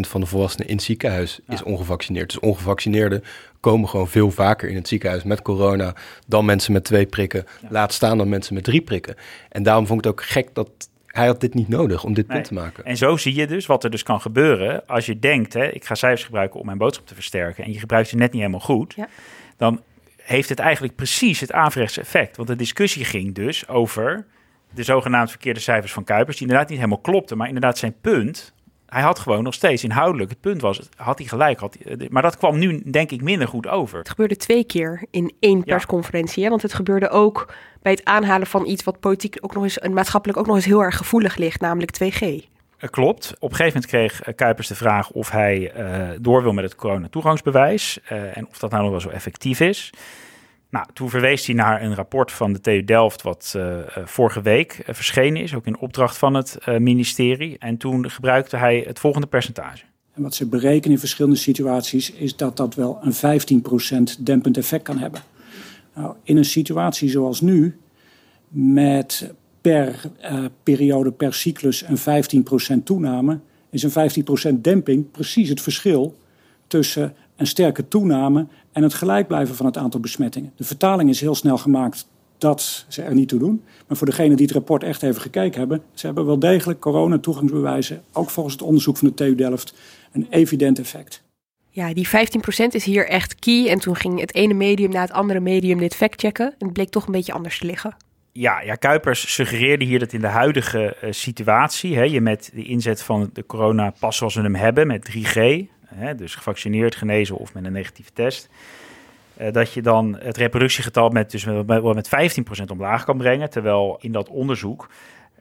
van 0.00 0.20
de 0.20 0.26
volwassenen 0.26 0.68
in 0.68 0.74
het 0.74 0.84
ziekenhuis 0.84 1.40
ja. 1.46 1.54
is 1.54 1.62
ongevaccineerd. 1.62 2.28
Dus 2.28 2.40
ongevaccineerden 2.40 3.24
komen 3.60 3.88
gewoon 3.88 4.08
veel 4.08 4.30
vaker 4.30 4.68
in 4.68 4.76
het 4.76 4.88
ziekenhuis 4.88 5.22
met 5.22 5.42
corona 5.42 5.94
dan 6.26 6.44
mensen 6.44 6.72
met 6.72 6.84
twee 6.84 7.06
prikken. 7.06 7.46
Laat 7.68 7.92
staan 7.92 8.18
dan 8.18 8.28
mensen 8.28 8.54
met 8.54 8.64
drie 8.64 8.80
prikken. 8.80 9.14
En 9.48 9.62
daarom 9.62 9.86
vond 9.86 9.98
ik 9.98 10.04
het 10.04 10.14
ook 10.14 10.24
gek 10.24 10.48
dat 10.52 10.70
hij 11.06 11.26
had 11.26 11.40
dit 11.40 11.54
niet 11.54 11.68
nodig 11.68 12.04
om 12.04 12.14
dit 12.14 12.26
punt 12.26 12.44
te 12.44 12.54
maken. 12.54 12.84
En 12.84 12.96
zo 12.96 13.16
zie 13.16 13.34
je 13.34 13.46
dus 13.46 13.66
wat 13.66 13.84
er 13.84 13.90
dus 13.90 14.02
kan 14.02 14.20
gebeuren 14.20 14.86
als 14.86 15.06
je 15.06 15.18
denkt, 15.18 15.52
hè, 15.52 15.66
ik 15.66 15.84
ga 15.84 15.94
cijfers 15.94 16.24
gebruiken 16.24 16.60
om 16.60 16.66
mijn 16.66 16.78
boodschap 16.78 17.06
te 17.06 17.14
versterken 17.14 17.64
en 17.64 17.72
je 17.72 17.78
gebruikt 17.78 18.08
ze 18.08 18.16
net 18.16 18.32
niet 18.32 18.40
helemaal 18.40 18.60
goed, 18.66 18.94
ja. 18.96 19.08
dan 19.56 19.80
heeft 20.24 20.48
het 20.48 20.58
eigenlijk 20.58 20.94
precies 20.94 21.40
het 21.40 21.52
averechtse 21.52 22.00
effect. 22.00 22.36
Want 22.36 22.48
de 22.48 22.56
discussie 22.56 23.04
ging 23.04 23.34
dus 23.34 23.68
over 23.68 24.26
de 24.70 24.82
zogenaamd 24.82 25.30
verkeerde 25.30 25.60
cijfers 25.60 25.92
van 25.92 26.04
Kuipers, 26.04 26.36
die 26.36 26.46
inderdaad 26.46 26.68
niet 26.68 26.78
helemaal 26.78 27.00
klopten, 27.00 27.36
maar 27.36 27.46
inderdaad 27.46 27.78
zijn 27.78 27.94
punt 28.00 28.54
hij 28.94 29.02
had 29.02 29.18
gewoon 29.18 29.42
nog 29.42 29.54
steeds 29.54 29.84
inhoudelijk. 29.84 30.30
Het 30.30 30.40
punt 30.40 30.60
was, 30.60 30.88
had 30.96 31.18
hij 31.18 31.26
gelijk. 31.26 31.60
Had 31.60 31.76
hij, 31.82 31.96
eh, 31.96 32.08
maar 32.08 32.22
dat 32.22 32.36
kwam 32.36 32.58
nu 32.58 32.90
denk 32.90 33.10
ik 33.10 33.22
minder 33.22 33.48
goed 33.48 33.66
over. 33.66 33.98
Het 33.98 34.08
gebeurde 34.08 34.36
twee 34.36 34.64
keer 34.64 35.06
in 35.10 35.32
één 35.40 35.64
persconferentie. 35.64 36.38
Ja. 36.38 36.42
Hè? 36.42 36.50
Want 36.50 36.62
het 36.62 36.74
gebeurde 36.74 37.08
ook 37.08 37.54
bij 37.82 37.92
het 37.92 38.04
aanhalen 38.04 38.46
van 38.46 38.66
iets 38.66 38.84
wat 38.84 39.00
politiek 39.00 39.36
ook 39.40 39.54
nog 39.54 39.62
eens 39.62 39.78
en 39.78 39.92
maatschappelijk 39.92 40.38
ook 40.38 40.46
nog 40.46 40.56
eens 40.56 40.64
heel 40.64 40.82
erg 40.82 40.96
gevoelig 40.96 41.36
ligt, 41.36 41.60
namelijk 41.60 41.90
2G. 41.92 42.53
Klopt. 42.90 43.34
Op 43.38 43.50
een 43.50 43.56
gegeven 43.56 43.80
moment 43.80 43.86
kreeg 43.86 44.22
eh, 44.22 44.34
Kuipers 44.34 44.68
de 44.68 44.74
vraag 44.74 45.10
of 45.10 45.30
hij 45.30 45.72
uh, 45.76 46.08
door 46.20 46.42
wil 46.42 46.52
met 46.52 46.64
het 46.64 46.74
coronatoegangsbewijs. 46.74 48.00
En 48.08 48.46
of 48.50 48.58
dat 48.58 48.70
nou 48.70 48.82
nog 48.82 48.90
wel 48.90 49.00
zo 49.00 49.08
effectief 49.08 49.60
is. 49.60 49.90
Nou, 50.70 50.86
toen 50.92 51.10
verwees 51.10 51.46
hij 51.46 51.54
naar 51.54 51.82
een 51.82 51.94
rapport 51.94 52.32
van 52.32 52.52
de 52.52 52.60
TU 52.60 52.84
Delft, 52.84 53.22
wat 53.22 53.58
vorige 54.04 54.42
week 54.42 54.82
verschenen 54.86 55.42
is, 55.42 55.54
ook 55.54 55.66
in 55.66 55.78
opdracht 55.78 56.18
van 56.18 56.34
het 56.34 56.58
ministerie. 56.78 57.56
En 57.58 57.76
toen 57.76 58.10
gebruikte 58.10 58.56
hij 58.56 58.84
het 58.86 58.98
volgende 58.98 59.26
percentage. 59.26 59.84
En 60.14 60.22
wat 60.22 60.34
ze 60.34 60.46
berekenen 60.46 60.90
in 60.90 60.98
verschillende 60.98 61.36
situaties 61.38 62.12
is 62.12 62.36
dat 62.36 62.56
dat 62.56 62.74
wel 62.74 62.98
een 63.02 63.40
15% 64.18 64.20
dempend 64.20 64.56
effect 64.56 64.82
kan 64.82 64.98
hebben. 64.98 65.20
Nou, 65.94 66.14
in 66.22 66.36
een 66.36 66.44
situatie 66.44 67.08
zoals 67.08 67.40
nu, 67.40 67.78
met 68.48 69.34
per 69.64 70.10
periode, 70.62 71.12
per 71.12 71.34
cyclus 71.34 71.84
een 71.86 71.98
15% 72.80 72.82
toename, 72.84 73.38
is 73.70 73.82
een 73.82 74.56
15% 74.56 74.60
demping 74.60 75.10
precies 75.10 75.48
het 75.48 75.60
verschil 75.60 76.16
tussen 76.66 77.14
een 77.36 77.46
sterke 77.46 77.88
toename 77.88 78.46
en 78.72 78.82
het 78.82 78.94
gelijk 78.94 79.26
blijven 79.26 79.54
van 79.54 79.66
het 79.66 79.76
aantal 79.76 80.00
besmettingen. 80.00 80.52
De 80.56 80.64
vertaling 80.64 81.10
is 81.10 81.20
heel 81.20 81.34
snel 81.34 81.58
gemaakt 81.58 82.06
dat 82.38 82.84
ze 82.88 83.02
er 83.02 83.14
niet 83.14 83.28
toe 83.28 83.38
doen. 83.38 83.62
Maar 83.86 83.96
voor 83.96 84.06
degenen 84.06 84.36
die 84.36 84.46
het 84.46 84.54
rapport 84.54 84.82
echt 84.82 85.02
even 85.02 85.20
gekeken 85.20 85.58
hebben, 85.58 85.82
ze 85.94 86.06
hebben 86.06 86.26
wel 86.26 86.38
degelijk 86.38 86.80
corona-toegangsbewijzen, 86.80 88.02
ook 88.12 88.30
volgens 88.30 88.54
het 88.54 88.64
onderzoek 88.64 88.96
van 88.96 89.08
de 89.08 89.14
TU 89.14 89.34
Delft, 89.34 89.74
een 90.12 90.26
evident 90.30 90.78
effect. 90.78 91.22
Ja, 91.70 91.94
die 91.94 92.08
15% 92.08 92.10
is 92.70 92.84
hier 92.84 93.08
echt 93.08 93.34
key. 93.34 93.68
En 93.68 93.78
toen 93.78 93.96
ging 93.96 94.20
het 94.20 94.34
ene 94.34 94.54
medium 94.54 94.90
na 94.90 95.00
het 95.00 95.12
andere 95.12 95.40
medium 95.40 95.78
dit 95.78 95.94
factchecken. 95.94 96.46
En 96.46 96.66
het 96.66 96.72
bleek 96.72 96.90
toch 96.90 97.06
een 97.06 97.12
beetje 97.12 97.32
anders 97.32 97.58
te 97.58 97.66
liggen. 97.66 97.96
Ja, 98.36 98.60
ja, 98.60 98.74
Kuipers 98.74 99.34
suggereerde 99.34 99.84
hier 99.84 99.98
dat 99.98 100.12
in 100.12 100.20
de 100.20 100.26
huidige 100.26 100.96
uh, 101.04 101.12
situatie, 101.12 101.96
hè, 101.96 102.02
je 102.02 102.20
met 102.20 102.50
de 102.54 102.64
inzet 102.64 103.02
van 103.02 103.30
de 103.32 103.46
coronapas 103.46 104.16
zoals 104.16 104.34
we 104.34 104.42
hem 104.42 104.54
hebben, 104.54 104.86
met 104.86 105.10
3G, 105.10 105.40
hè, 105.86 106.14
dus 106.14 106.34
gevaccineerd, 106.34 106.94
genezen 106.94 107.36
of 107.36 107.54
met 107.54 107.64
een 107.64 107.72
negatieve 107.72 108.12
test, 108.12 108.48
uh, 109.40 109.52
dat 109.52 109.72
je 109.72 109.82
dan 109.82 110.16
het 110.18 110.36
reproductiegetal 110.36 111.08
met, 111.08 111.30
dus 111.30 111.44
met, 111.44 111.82
met 111.82 112.10
15% 112.60 112.64
omlaag 112.70 113.04
kan 113.04 113.16
brengen. 113.16 113.50
Terwijl 113.50 113.98
in 114.00 114.12
dat 114.12 114.28
onderzoek. 114.28 114.88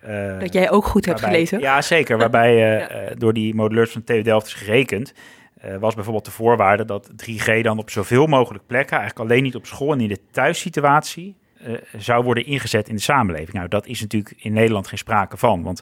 Uh, 0.07 0.39
dat 0.39 0.53
jij 0.53 0.71
ook 0.71 0.85
goed 0.85 1.05
hebt 1.05 1.21
gelezen. 1.21 1.59
Ja, 1.59 1.81
zeker. 1.81 2.17
Waarbij 2.17 2.55
ja. 2.57 3.15
door 3.17 3.33
die 3.33 3.55
moduleurs 3.55 3.91
van 3.91 4.03
TU 4.03 4.21
Delft 4.21 4.47
is 4.47 4.53
gerekend. 4.53 5.13
was 5.79 5.95
bijvoorbeeld 5.95 6.25
de 6.25 6.31
voorwaarde 6.31 6.85
dat 6.85 7.09
3G 7.11 7.61
dan 7.61 7.77
op 7.79 7.89
zoveel 7.89 8.27
mogelijk 8.27 8.67
plekken, 8.67 8.97
eigenlijk 8.97 9.29
alleen 9.29 9.43
niet 9.43 9.55
op 9.55 9.65
school 9.65 9.91
en 9.91 10.01
in 10.01 10.07
de 10.07 10.19
thuissituatie, 10.31 11.35
zou 11.97 12.23
worden 12.23 12.45
ingezet 12.45 12.89
in 12.89 12.95
de 12.95 13.01
samenleving. 13.01 13.53
Nou, 13.53 13.67
dat 13.67 13.87
is 13.87 14.01
natuurlijk 14.01 14.35
in 14.37 14.53
Nederland 14.53 14.87
geen 14.87 14.97
sprake 14.97 15.37
van. 15.37 15.63
Want 15.63 15.81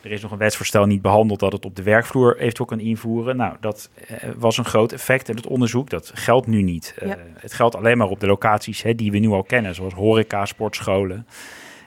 er 0.00 0.10
is 0.10 0.22
nog 0.22 0.30
een 0.30 0.38
wetsvoorstel 0.38 0.86
niet 0.86 1.02
behandeld 1.02 1.40
dat 1.40 1.52
het 1.52 1.64
op 1.64 1.76
de 1.76 1.82
werkvloer 1.82 2.38
eventueel 2.38 2.68
kan 2.68 2.80
invoeren. 2.80 3.36
Nou, 3.36 3.56
dat 3.60 3.90
uh, 4.10 4.16
was 4.36 4.58
een 4.58 4.64
groot 4.64 4.92
effect 4.92 5.28
in 5.28 5.36
het 5.36 5.46
onderzoek. 5.46 5.90
Dat 5.90 6.10
geldt 6.14 6.46
nu 6.46 6.62
niet. 6.62 6.94
Uh, 7.02 7.08
ja. 7.08 7.16
Het 7.34 7.52
geldt 7.52 7.76
alleen 7.76 7.98
maar 7.98 8.08
op 8.08 8.20
de 8.20 8.26
locaties 8.26 8.82
hè, 8.82 8.94
die 8.94 9.10
we 9.10 9.18
nu 9.18 9.28
al 9.28 9.42
kennen, 9.42 9.74
zoals 9.74 9.94
horeca, 9.94 10.46
sportscholen. 10.46 11.26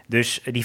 Dus 0.08 0.42
die 0.44 0.64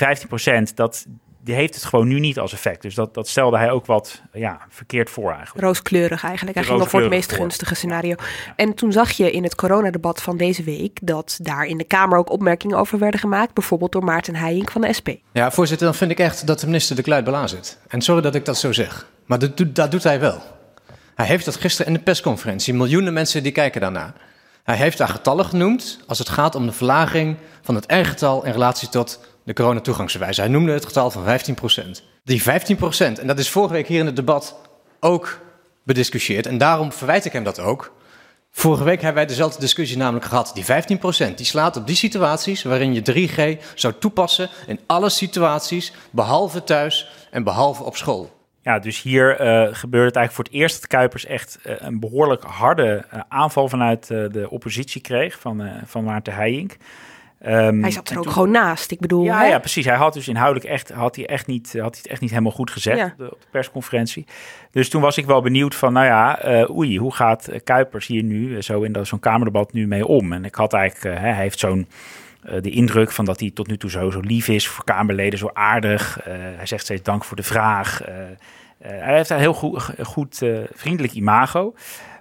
15%, 0.71 0.75
dat, 0.75 1.07
die 1.47 1.55
heeft 1.55 1.75
het 1.75 1.85
gewoon 1.85 2.09
nu 2.09 2.21
niet 2.21 2.39
als 2.39 2.53
effect. 2.53 2.83
Dus 2.83 2.95
dat, 2.95 3.15
dat 3.15 3.29
stelde 3.29 3.57
hij 3.57 3.71
ook 3.71 3.87
wat 3.87 4.23
ja, 4.33 4.61
verkeerd 4.69 5.11
voor 5.11 5.33
eigenlijk. 5.33 5.67
Rooskleurig 5.67 6.25
eigenlijk. 6.25 6.57
Hij 6.57 6.67
ging 6.67 6.79
nog 6.79 6.89
voor 6.89 7.01
het 7.01 7.11
meest 7.11 7.29
voor. 7.29 7.39
gunstige 7.39 7.75
scenario. 7.75 8.15
Ja. 8.19 8.53
En 8.57 8.75
toen 8.75 8.93
zag 8.93 9.11
je 9.11 9.31
in 9.31 9.43
het 9.43 9.55
coronadebat 9.55 10.23
van 10.23 10.37
deze 10.37 10.63
week... 10.63 10.99
dat 11.03 11.39
daar 11.43 11.65
in 11.65 11.79
de 11.79 11.85
Kamer 11.85 12.19
ook 12.19 12.31
opmerkingen 12.31 12.79
over 12.79 12.99
werden 12.99 13.21
gemaakt. 13.21 13.55
Bijvoorbeeld 13.55 13.93
door 13.93 14.05
Maarten 14.05 14.35
Heijink 14.35 14.71
van 14.71 14.81
de 14.81 14.93
SP. 14.99 15.09
Ja, 15.33 15.51
voorzitter, 15.51 15.87
dan 15.87 15.97
vind 15.97 16.11
ik 16.11 16.19
echt 16.19 16.47
dat 16.47 16.61
de 16.61 16.67
minister 16.67 16.97
de 16.97 17.03
kluit 17.03 17.25
bela 17.25 17.47
zit. 17.47 17.79
En 17.89 18.01
sorry 18.01 18.23
dat 18.23 18.35
ik 18.35 18.45
dat 18.45 18.59
zo 18.59 18.73
zeg. 18.73 19.07
Maar 19.27 19.39
dat, 19.39 19.57
doet, 19.57 19.75
dat 19.75 19.91
doet 19.91 20.03
hij 20.03 20.21
wel. 20.21 20.43
Hij 21.15 21.27
heeft 21.27 21.45
dat 21.45 21.57
gisteren 21.57 21.93
in 21.93 21.99
de 21.99 22.05
persconferentie. 22.05 22.75
Miljoenen 22.75 23.13
mensen 23.13 23.43
die 23.43 23.53
kijken 23.53 23.81
daarnaar. 23.81 24.13
Hij 24.63 24.77
heeft 24.77 24.99
daar 24.99 25.09
getallen 25.09 25.45
genoemd 25.45 25.99
als 26.07 26.19
het 26.19 26.29
gaat 26.29 26.55
om 26.55 26.67
de 26.67 26.73
verlaging 26.73 27.37
van 27.63 27.75
het 27.75 27.85
R-getal 27.93 28.45
in 28.45 28.53
relatie 28.53 28.89
tot 28.89 29.21
de 29.47 29.53
coronatoegangsbewijs. 29.53 30.37
Hij 30.37 30.49
noemde 30.49 30.73
het 30.73 30.87
getal 30.87 31.11
van 31.11 31.25
15%. 31.25 32.03
Die 32.25 32.43
15%, 32.43 32.45
en 32.99 33.27
dat 33.27 33.39
is 33.39 33.51
vorige 33.51 33.73
week 33.73 33.87
hier 33.87 34.01
in 34.01 34.07
het 34.07 34.17
debat 34.17 34.57
ook 35.01 35.41
bediscussieerd. 35.83 36.47
En 36.47 36.59
daarom 36.59 36.93
verwijt 36.93 37.25
ik 37.25 37.33
hem 37.33 37.45
dat 37.45 37.61
ook. 37.61 37.93
Vorige 38.51 38.85
week 38.85 38.97
hebben 38.97 39.15
wij 39.15 39.27
dezelfde 39.27 39.61
discussie 39.61 39.97
namelijk 39.97 40.25
gehad. 40.25 40.51
Die 40.55 40.65
15% 41.31 41.35
die 41.35 41.47
slaat 41.47 41.77
op 41.77 41.87
die 41.87 41.97
situaties 41.97 42.63
waarin 42.63 42.95
je 42.95 43.29
3G 43.29 43.65
zou 43.75 43.95
toepassen 43.99 44.49
in 44.67 44.81
alle 44.87 45.09
situaties, 45.09 45.93
behalve 46.11 46.65
thuis 46.65 47.11
en 47.31 47.45
behalve 47.45 47.83
op 47.83 47.97
school. 47.97 48.35
Ja, 48.63 48.79
dus 48.79 49.03
hier 49.03 49.31
uh, 49.31 49.75
gebeurde 49.75 50.07
het 50.07 50.17
eigenlijk 50.17 50.33
voor 50.33 50.45
het 50.45 50.53
eerst 50.53 50.81
dat 50.81 50.87
Kuipers 50.87 51.27
echt 51.27 51.59
uh, 51.67 51.75
een 51.79 52.01
behoorlijk 52.01 52.43
harde 52.43 53.05
uh, 53.15 53.21
aanval 53.29 53.69
vanuit 53.69 54.07
de 54.07 54.47
oppositie 54.51 55.01
kreeg 55.01 55.39
van, 55.41 55.71
van 55.85 56.05
Maarten 56.05 56.35
Heijink. 56.35 56.77
Um, 57.45 57.83
hij 57.83 57.91
zat 57.91 58.11
er 58.11 58.17
ook 58.17 58.23
toen, 58.23 58.33
gewoon 58.33 58.51
naast. 58.51 58.91
Ik 58.91 59.01
bedoel, 59.01 59.25
ja, 59.25 59.45
ja, 59.45 59.59
precies. 59.59 59.85
Hij 59.85 59.97
had 59.97 60.13
dus 60.13 60.29
inhoudelijk 60.29 60.67
echt, 60.67 60.91
had 60.91 61.17
hij 61.17 61.27
echt 61.27 61.47
niet, 61.47 61.67
had 61.73 61.93
hij 61.93 62.01
het 62.03 62.07
echt 62.07 62.21
niet 62.21 62.31
helemaal 62.31 62.53
goed 62.53 62.71
gezegd 62.71 62.99
ja. 62.99 63.05
op, 63.05 63.19
de, 63.19 63.37
persconferentie. 63.51 64.27
Dus 64.71 64.89
toen 64.89 65.01
was 65.03 65.17
ik 65.17 65.27
wel 65.27 65.43
benieuwd 65.43 65.75
van, 65.75 65.93
nou 65.93 66.07
ja, 66.07 66.47
uh, 66.47 66.77
oei, 66.77 66.99
hoe 66.99 67.15
gaat 67.15 67.51
Kuipers 67.65 68.07
hier 68.07 68.23
nu 68.23 68.63
zo 68.63 68.83
in 68.83 69.07
zo'n 69.07 69.21
kamerdebat 69.21 69.73
nu 69.73 69.87
mee 69.87 70.07
om? 70.07 70.33
En 70.33 70.45
ik 70.45 70.55
had 70.55 70.73
eigenlijk, 70.73 71.17
uh, 71.17 71.23
hij 71.23 71.35
heeft 71.35 71.59
zo'n 71.59 71.89
de 72.61 72.71
indruk 72.71 73.11
van 73.11 73.25
dat 73.25 73.41
hij 73.41 73.51
tot 73.51 73.67
nu 73.67 73.77
toe 73.77 73.91
zo, 73.91 74.11
zo 74.11 74.21
lief 74.21 74.49
is 74.49 74.69
voor 74.69 74.85
Kamerleden, 74.85 75.39
zo 75.39 75.51
aardig. 75.53 76.19
hij 76.57 76.67
zegt 76.67 76.83
steeds 76.83 77.03
dank 77.03 77.25
voor 77.25 77.37
de 77.37 77.43
vraag. 77.43 78.03
hij 78.79 79.17
heeft 79.17 79.31
een 79.31 79.39
heel 79.39 79.55
goed, 79.55 79.91
goed 80.03 80.43
vriendelijk 80.75 81.13
imago. 81.13 81.75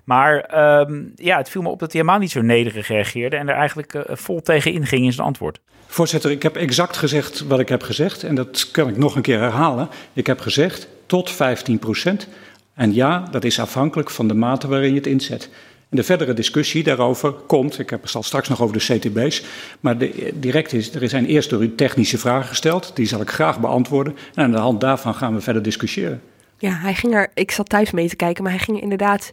Maar 0.05 0.39
ehm, 0.39 1.03
ja, 1.15 1.37
het 1.37 1.49
viel 1.49 1.61
me 1.61 1.69
op 1.69 1.79
dat 1.79 1.91
hij 1.91 2.01
helemaal 2.01 2.21
niet 2.21 2.31
zo 2.31 2.41
nederig 2.41 2.87
reageerde 2.87 3.35
en 3.35 3.49
er 3.49 3.55
eigenlijk 3.55 3.93
uh, 3.93 4.01
vol 4.07 4.41
tegen 4.41 4.71
inging 4.71 5.05
in 5.05 5.13
zijn 5.13 5.27
antwoord. 5.27 5.59
Voorzitter, 5.85 6.31
ik 6.31 6.43
heb 6.43 6.55
exact 6.55 6.97
gezegd 6.97 7.47
wat 7.47 7.59
ik 7.59 7.69
heb 7.69 7.83
gezegd 7.83 8.23
en 8.23 8.35
dat 8.35 8.71
kan 8.71 8.89
ik 8.89 8.97
nog 8.97 9.15
een 9.15 9.21
keer 9.21 9.39
herhalen. 9.39 9.89
Ik 10.13 10.27
heb 10.27 10.39
gezegd 10.39 10.87
tot 11.05 11.31
15 11.31 11.79
procent. 11.79 12.27
En 12.73 12.93
ja, 12.93 13.27
dat 13.31 13.43
is 13.43 13.59
afhankelijk 13.59 14.09
van 14.09 14.27
de 14.27 14.33
mate 14.33 14.67
waarin 14.67 14.89
je 14.89 14.95
het 14.95 15.07
inzet. 15.07 15.49
En 15.89 15.97
de 15.97 16.03
verdere 16.03 16.33
discussie 16.33 16.83
daarover 16.83 17.31
komt, 17.31 17.79
ik 17.79 17.89
heb 17.89 18.01
het 18.01 18.25
straks 18.25 18.49
nog 18.49 18.61
over 18.61 18.77
de 18.77 18.97
CTB's, 18.97 19.43
maar 19.79 19.97
de, 19.97 20.33
direct 20.33 20.73
is, 20.73 20.95
er 20.95 21.09
zijn 21.09 21.25
eerst 21.25 21.49
door 21.49 21.63
u 21.63 21.75
technische 21.75 22.17
vragen 22.17 22.47
gesteld, 22.47 22.95
die 22.95 23.05
zal 23.05 23.21
ik 23.21 23.29
graag 23.29 23.59
beantwoorden. 23.59 24.17
En 24.33 24.43
aan 24.43 24.51
de 24.51 24.57
hand 24.57 24.81
daarvan 24.81 25.15
gaan 25.15 25.33
we 25.33 25.41
verder 25.41 25.61
discussiëren. 25.61 26.21
Ja, 26.57 26.71
hij 26.71 26.93
ging 26.93 27.13
er, 27.13 27.31
ik 27.33 27.51
zat 27.51 27.69
thuis 27.69 27.91
mee 27.91 28.09
te 28.09 28.15
kijken, 28.15 28.43
maar 28.43 28.51
hij 28.51 28.61
ging 28.61 28.81
inderdaad 28.81 29.31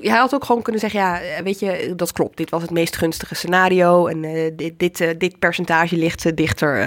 hij 0.00 0.18
had 0.18 0.34
ook 0.34 0.44
gewoon 0.44 0.62
kunnen 0.62 0.80
zeggen, 0.80 1.00
ja, 1.00 1.20
eh, 1.20 1.42
weet 1.42 1.60
je, 1.60 1.92
dat 1.96 2.12
klopt. 2.12 2.36
Dit 2.36 2.50
was 2.50 2.62
het 2.62 2.70
meest 2.70 2.96
gunstige 2.96 3.34
scenario 3.34 4.06
en 4.06 4.22
uh, 4.22 4.50
dit, 4.56 4.78
dit, 4.78 5.00
uh, 5.00 5.08
dit 5.18 5.38
percentage 5.38 5.96
ligt 5.96 6.36
dichter. 6.36 6.80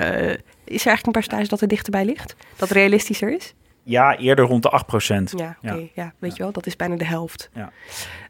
Is 0.63 0.81
er 0.81 0.87
eigenlijk 0.87 1.05
een 1.05 1.11
percentage 1.11 1.47
dat 1.47 1.61
er 1.61 1.67
dichterbij 1.67 2.05
ligt? 2.05 2.35
Dat 2.55 2.69
realistischer 2.69 3.35
is? 3.35 3.53
Ja, 3.87 4.17
eerder 4.17 4.45
rond 4.45 4.63
de 4.63 4.69
8% 4.69 5.37
Ja, 5.37 5.57
oké. 5.63 5.73
Okay, 5.73 5.91
ja. 5.93 6.13
weet 6.19 6.35
je 6.35 6.43
wel, 6.43 6.51
dat 6.51 6.65
is 6.65 6.75
bijna 6.75 6.95
de 6.95 7.05
helft. 7.05 7.49
Ja. 7.53 7.71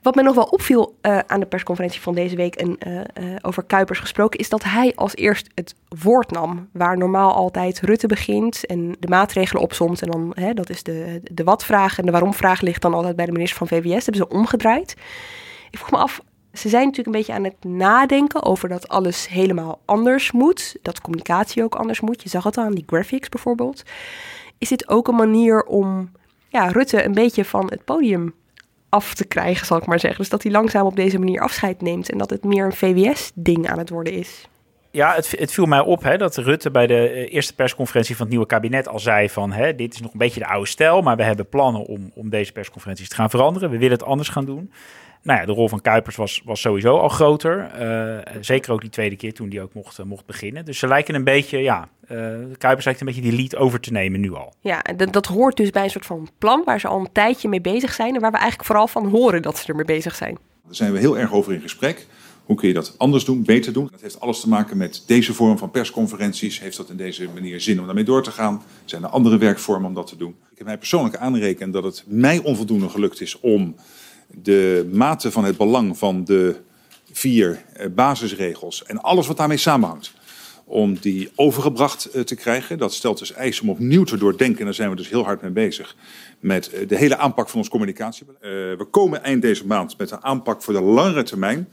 Wat 0.01 0.15
mij 0.15 0.23
nog 0.23 0.35
wel 0.35 0.43
opviel 0.43 0.95
uh, 1.01 1.19
aan 1.27 1.39
de 1.39 1.45
persconferentie 1.45 2.01
van 2.01 2.15
deze 2.15 2.35
week 2.35 2.55
en 2.55 2.77
uh, 2.87 2.95
uh, 2.95 3.35
over 3.41 3.63
Kuipers 3.63 3.99
gesproken, 3.99 4.39
is 4.39 4.49
dat 4.49 4.63
hij 4.63 4.93
als 4.95 5.15
eerst 5.15 5.49
het 5.53 5.75
woord 6.03 6.31
nam. 6.31 6.69
Waar 6.73 6.97
normaal 6.97 7.33
altijd 7.33 7.79
Rutte 7.79 8.07
begint 8.07 8.65
en 8.65 8.95
de 8.99 9.07
maatregelen 9.07 9.63
opzomt. 9.63 10.01
En 10.01 10.11
dan, 10.11 10.31
hè, 10.33 10.53
dat 10.53 10.69
is 10.69 10.83
de, 10.83 11.21
de 11.31 11.43
wat-vraag 11.43 11.97
en 11.97 12.05
de 12.05 12.11
waarom-vraag 12.11 12.61
ligt 12.61 12.81
dan 12.81 12.93
altijd 12.93 13.15
bij 13.15 13.25
de 13.25 13.31
minister 13.31 13.57
van 13.57 13.67
VWS. 13.67 14.05
Dat 14.05 14.05
hebben 14.05 14.27
ze 14.29 14.37
omgedraaid. 14.37 14.95
Ik 15.69 15.77
vroeg 15.77 15.91
me 15.91 15.97
af, 15.97 16.21
ze 16.53 16.69
zijn 16.69 16.85
natuurlijk 16.85 17.15
een 17.15 17.21
beetje 17.21 17.33
aan 17.33 17.43
het 17.43 17.63
nadenken 17.63 18.43
over 18.43 18.69
dat 18.69 18.87
alles 18.87 19.27
helemaal 19.27 19.79
anders 19.85 20.31
moet. 20.31 20.75
Dat 20.81 21.01
communicatie 21.01 21.63
ook 21.63 21.75
anders 21.75 21.99
moet. 21.99 22.23
Je 22.23 22.29
zag 22.29 22.43
het 22.43 22.57
al 22.57 22.63
aan 22.63 22.75
die 22.75 22.85
graphics 22.87 23.29
bijvoorbeeld 23.29 23.83
is 24.57 24.69
dit 24.69 24.89
ook 24.89 25.07
een 25.07 25.15
manier 25.15 25.63
om 25.63 26.11
ja, 26.49 26.67
Rutte 26.67 27.05
een 27.05 27.13
beetje 27.13 27.45
van 27.45 27.65
het 27.69 27.83
podium 27.85 28.33
af 28.89 29.13
te 29.13 29.25
krijgen, 29.25 29.65
zal 29.65 29.77
ik 29.77 29.85
maar 29.85 29.99
zeggen. 29.99 30.19
Dus 30.19 30.29
dat 30.29 30.43
hij 30.43 30.51
langzaam 30.51 30.85
op 30.85 30.95
deze 30.95 31.19
manier 31.19 31.41
afscheid 31.41 31.81
neemt 31.81 32.09
en 32.09 32.17
dat 32.17 32.29
het 32.29 32.43
meer 32.43 32.65
een 32.65 32.73
VWS-ding 32.73 33.69
aan 33.69 33.77
het 33.77 33.89
worden 33.89 34.13
is. 34.13 34.47
Ja, 34.95 35.15
het, 35.15 35.33
het, 35.37 35.51
viel 35.51 35.65
mij 35.65 35.79
op 35.79 36.03
hè, 36.03 36.17
dat 36.17 36.37
Rutte 36.37 36.71
bij 36.71 36.87
de 36.87 37.09
eh, 37.09 37.33
eerste 37.33 37.55
persconferentie 37.55 38.15
van 38.15 38.25
het 38.25 38.31
nieuwe 38.31 38.49
kabinet 38.49 38.87
al 38.87 38.99
zei 38.99 39.29
van 39.29 39.51
hè, 39.51 39.75
dit 39.75 39.93
is 39.93 40.01
nog 40.01 40.11
een 40.11 40.17
beetje 40.17 40.39
de 40.39 40.47
oude 40.47 40.67
stijl, 40.67 41.01
maar 41.01 41.15
we 41.15 41.23
hebben 41.23 41.49
plannen 41.49 41.81
om, 41.81 42.11
om 42.13 42.29
deze 42.29 42.51
persconferenties 42.51 43.09
te 43.09 43.15
gaan 43.15 43.29
veranderen. 43.29 43.69
We 43.69 43.77
willen 43.77 43.97
het 43.97 44.03
anders 44.03 44.29
gaan 44.29 44.45
doen 44.45 44.71
nou 45.25 45.39
ja, 45.39 45.45
de 45.45 45.51
rol 45.51 45.69
van 45.69 45.81
Kuipers 45.81 46.15
was, 46.15 46.41
was 46.45 46.61
sowieso 46.61 46.97
al 46.97 47.09
groter. 47.09 47.71
Uh, 47.79 48.41
zeker 48.41 48.71
ook 48.71 48.81
die 48.81 48.89
tweede 48.89 49.15
keer 49.15 49.33
toen 49.33 49.49
die 49.49 49.61
ook 49.61 49.73
mocht, 49.73 49.99
uh, 49.99 50.05
mocht 50.05 50.25
beginnen. 50.25 50.65
Dus 50.65 50.79
ze 50.79 50.87
lijken 50.87 51.15
een 51.15 51.23
beetje, 51.23 51.57
ja, 51.57 51.87
uh, 52.11 52.19
Kuipers 52.57 52.85
lijkt 52.85 52.99
een 52.99 53.05
beetje 53.05 53.21
die 53.21 53.35
lead 53.35 53.55
over 53.55 53.79
te 53.79 53.91
nemen 53.91 54.19
nu 54.19 54.33
al. 54.33 54.53
Ja, 54.59 54.81
dat, 54.95 55.13
dat 55.13 55.25
hoort 55.25 55.57
dus 55.57 55.69
bij 55.69 55.83
een 55.83 55.89
soort 55.89 56.05
van 56.05 56.29
plan 56.37 56.61
waar 56.65 56.79
ze 56.79 56.87
al 56.87 56.99
een 56.99 57.11
tijdje 57.11 57.49
mee 57.49 57.61
bezig 57.61 57.93
zijn. 57.93 58.15
En 58.15 58.21
waar 58.21 58.31
we 58.31 58.37
eigenlijk 58.37 58.67
vooral 58.67 58.87
van 58.87 59.07
horen 59.07 59.41
dat 59.41 59.57
ze 59.57 59.67
ermee 59.67 59.85
bezig 59.85 60.15
zijn. 60.15 60.37
Daar 60.65 60.75
zijn 60.75 60.91
we 60.91 60.99
heel 60.99 61.17
erg 61.17 61.33
over 61.33 61.53
in 61.53 61.61
gesprek. 61.61 62.07
Hoe 62.45 62.55
kun 62.55 62.67
je 62.67 62.73
dat 62.73 62.93
anders 62.97 63.25
doen, 63.25 63.43
beter 63.43 63.73
doen? 63.73 63.87
Dat 63.91 64.01
heeft 64.01 64.19
alles 64.19 64.39
te 64.39 64.49
maken 64.49 64.77
met 64.77 65.03
deze 65.05 65.33
vorm 65.33 65.57
van 65.57 65.71
persconferenties. 65.71 66.59
Heeft 66.59 66.77
dat 66.77 66.89
in 66.89 66.97
deze 66.97 67.27
manier 67.33 67.61
zin 67.61 67.79
om 67.79 67.85
daarmee 67.85 68.03
door 68.03 68.23
te 68.23 68.31
gaan? 68.31 68.63
Zijn 68.85 69.03
er 69.03 69.09
andere 69.09 69.37
werkvormen 69.37 69.87
om 69.87 69.93
dat 69.93 70.07
te 70.07 70.17
doen? 70.17 70.35
Ik 70.51 70.57
heb 70.57 70.67
mij 70.67 70.77
persoonlijk 70.77 71.15
aanrekend 71.15 71.73
dat 71.73 71.83
het 71.83 72.03
mij 72.07 72.39
onvoldoende 72.39 72.89
gelukt 72.89 73.21
is 73.21 73.39
om 73.39 73.75
de 74.27 74.89
mate 74.93 75.31
van 75.31 75.43
het 75.43 75.57
belang 75.57 75.97
van 75.97 76.25
de 76.25 76.55
vier 77.11 77.63
eh, 77.73 77.87
basisregels 77.89 78.83
en 78.83 79.01
alles 79.01 79.27
wat 79.27 79.37
daarmee 79.37 79.57
samenhangt, 79.57 80.13
om 80.65 80.97
die 80.99 81.29
overgebracht 81.35 82.05
eh, 82.05 82.21
te 82.21 82.35
krijgen. 82.35 82.77
Dat 82.77 82.93
stelt 82.93 83.19
dus 83.19 83.33
eisen 83.33 83.63
om 83.63 83.69
opnieuw 83.69 84.03
te 84.03 84.17
doordenken. 84.17 84.59
En 84.59 84.65
daar 84.65 84.73
zijn 84.73 84.89
we 84.89 84.95
dus 84.95 85.09
heel 85.09 85.23
hard 85.23 85.41
mee 85.41 85.51
bezig. 85.51 85.95
Met 86.39 86.69
eh, 86.69 86.87
de 86.87 86.97
hele 86.97 87.17
aanpak 87.17 87.49
van 87.49 87.59
ons 87.59 87.69
communicatiebeleid. 87.69 88.77
we 88.77 88.87
komen 88.91 89.23
eind 89.23 89.41
deze 89.41 89.65
maand 89.65 89.97
met 89.97 90.11
een 90.11 90.23
aanpak 90.23 90.63
voor 90.63 90.73
de 90.73 90.81
langere 90.81 91.23
termijn. 91.23 91.67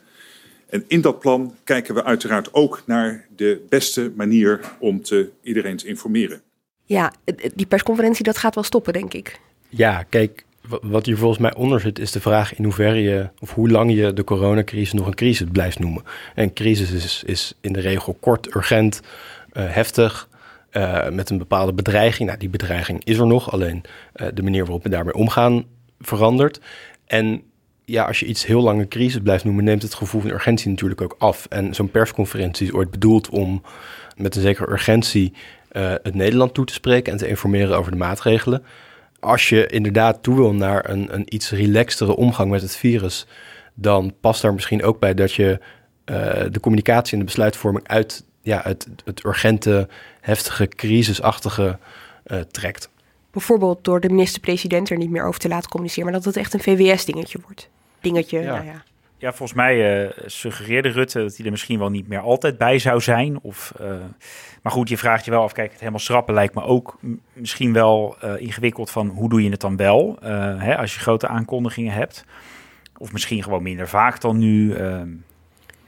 En 0.72 0.84
in 0.88 1.00
dat 1.00 1.18
plan 1.18 1.54
kijken 1.64 1.94
we 1.94 2.04
uiteraard 2.04 2.54
ook 2.54 2.82
naar 2.86 3.26
de 3.36 3.64
beste 3.68 4.12
manier 4.16 4.60
om 4.78 5.02
te, 5.02 5.30
iedereen 5.42 5.76
te 5.76 5.86
informeren. 5.86 6.42
Ja, 6.84 7.12
die 7.54 7.66
persconferentie 7.66 8.24
dat 8.24 8.38
gaat 8.38 8.54
wel 8.54 8.64
stoppen, 8.64 8.92
denk 8.92 9.14
ik. 9.14 9.40
Ja, 9.68 10.02
kijk, 10.02 10.44
wat 10.82 11.06
hier 11.06 11.16
volgens 11.16 11.40
mij 11.40 11.54
onder 11.54 11.80
zit, 11.80 11.98
is 11.98 12.12
de 12.12 12.20
vraag 12.20 12.56
in 12.56 12.64
hoeverre 12.64 13.02
je, 13.02 13.28
of 13.40 13.54
hoe 13.54 13.70
lang 13.70 13.94
je 13.94 14.12
de 14.12 14.24
coronacrisis 14.24 14.92
nog 14.92 15.06
een 15.06 15.14
crisis 15.14 15.48
blijft 15.52 15.78
noemen. 15.78 16.02
En 16.34 16.52
crisis 16.52 16.90
is, 16.90 17.22
is 17.26 17.54
in 17.60 17.72
de 17.72 17.80
regel 17.80 18.16
kort, 18.20 18.54
urgent, 18.54 19.00
uh, 19.52 19.70
heftig, 19.74 20.28
uh, 20.72 21.08
met 21.08 21.30
een 21.30 21.38
bepaalde 21.38 21.72
bedreiging. 21.72 22.28
Nou, 22.28 22.40
die 22.40 22.50
bedreiging 22.50 23.04
is 23.04 23.18
er 23.18 23.26
nog, 23.26 23.50
alleen 23.50 23.82
uh, 24.16 24.26
de 24.34 24.42
manier 24.42 24.62
waarop 24.62 24.82
we 24.82 24.88
daarmee 24.88 25.14
omgaan 25.14 25.64
verandert. 26.00 26.60
En 27.06 27.42
ja, 27.84 28.04
als 28.04 28.20
je 28.20 28.26
iets 28.26 28.46
heel 28.46 28.62
lang 28.62 28.80
een 28.80 28.88
crisis 28.88 29.20
blijft 29.22 29.44
noemen, 29.44 29.64
neemt 29.64 29.82
het 29.82 29.94
gevoel 29.94 30.20
van 30.20 30.30
urgentie 30.30 30.70
natuurlijk 30.70 31.00
ook 31.00 31.14
af. 31.18 31.46
En 31.48 31.74
zo'n 31.74 31.90
persconferentie 31.90 32.66
is 32.66 32.72
ooit 32.72 32.90
bedoeld 32.90 33.28
om 33.28 33.62
met 34.16 34.36
een 34.36 34.42
zekere 34.42 34.72
urgentie 34.72 35.32
het 36.02 36.14
Nederland 36.14 36.54
toe 36.54 36.64
te 36.64 36.72
spreken 36.72 37.12
en 37.12 37.18
te 37.18 37.28
informeren 37.28 37.76
over 37.76 37.90
de 37.90 37.98
maatregelen 37.98 38.62
als 39.22 39.48
je 39.48 39.66
inderdaad 39.66 40.22
toe 40.22 40.36
wil 40.36 40.54
naar 40.54 40.90
een, 40.90 41.14
een 41.14 41.34
iets 41.34 41.50
relaxtere 41.50 42.16
omgang 42.16 42.50
met 42.50 42.62
het 42.62 42.76
virus, 42.76 43.26
dan 43.74 44.14
past 44.20 44.42
daar 44.42 44.54
misschien 44.54 44.82
ook 44.82 44.98
bij 44.98 45.14
dat 45.14 45.32
je 45.32 45.58
uh, 46.04 46.16
de 46.50 46.60
communicatie 46.60 47.12
en 47.12 47.18
de 47.18 47.24
besluitvorming 47.24 47.88
uit 47.88 48.24
ja, 48.42 48.60
het, 48.64 48.86
het 49.04 49.24
urgente, 49.24 49.88
heftige, 50.20 50.68
crisisachtige 50.68 51.78
uh, 52.26 52.38
trekt. 52.40 52.90
Bijvoorbeeld 53.32 53.84
door 53.84 54.00
de 54.00 54.08
minister-president 54.08 54.90
er 54.90 54.96
niet 54.96 55.10
meer 55.10 55.24
over 55.24 55.40
te 55.40 55.48
laten 55.48 55.70
communiceren, 55.70 56.10
maar 56.10 56.20
dat 56.20 56.24
het 56.24 56.36
echt 56.36 56.54
een 56.54 56.60
VWS-dingetje 56.60 57.38
wordt. 57.44 57.70
Dingetje, 58.00 58.38
ja. 58.40 58.52
Nou 58.52 58.64
ja. 58.64 58.82
Ja, 59.18 59.32
volgens 59.32 59.52
mij 59.58 60.04
uh, 60.04 60.10
suggereerde 60.26 60.88
Rutte 60.88 61.22
dat 61.22 61.36
hij 61.36 61.44
er 61.44 61.50
misschien 61.50 61.78
wel 61.78 61.88
niet 61.88 62.08
meer 62.08 62.20
altijd 62.20 62.58
bij 62.58 62.78
zou 62.78 63.00
zijn. 63.00 63.38
Of, 63.42 63.72
uh, 63.80 63.86
maar 64.62 64.72
goed, 64.72 64.88
je 64.88 64.98
vraagt 64.98 65.24
je 65.24 65.30
wel 65.30 65.42
af, 65.42 65.52
kijk, 65.52 65.70
het 65.70 65.78
helemaal 65.78 66.00
schrappen 66.00 66.34
lijkt 66.34 66.54
me 66.54 66.62
ook 66.62 66.98
misschien 67.32 67.72
wel 67.72 68.16
uh, 68.24 68.40
ingewikkeld 68.40 68.90
van 68.90 69.08
hoe 69.08 69.28
doe 69.28 69.42
je 69.42 69.50
het 69.50 69.60
dan 69.60 69.76
wel 69.76 70.16
hè, 70.58 70.76
als 70.76 70.94
je 70.94 71.00
grote 71.00 71.28
aankondigingen 71.28 71.92
hebt. 71.92 72.24
Of 72.98 73.12
misschien 73.12 73.42
gewoon 73.42 73.62
minder 73.62 73.88
vaak 73.88 74.20
dan 74.20 74.38
nu. 74.38 74.76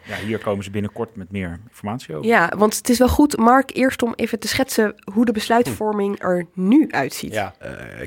Ja, 0.06 0.16
hier 0.16 0.38
komen 0.38 0.64
ze 0.64 0.70
binnenkort 0.70 1.16
met 1.16 1.30
meer 1.30 1.60
informatie 1.68 2.14
over. 2.14 2.28
Ja, 2.28 2.52
want 2.56 2.76
het 2.76 2.88
is 2.88 2.98
wel 2.98 3.08
goed, 3.08 3.36
Mark, 3.36 3.76
eerst 3.76 4.02
om 4.02 4.12
even 4.16 4.38
te 4.38 4.48
schetsen 4.48 4.94
hoe 5.12 5.24
de 5.24 5.32
besluitvorming 5.32 6.22
er 6.22 6.46
nu 6.54 6.90
uitziet. 6.90 7.32
Ja, 7.32 7.54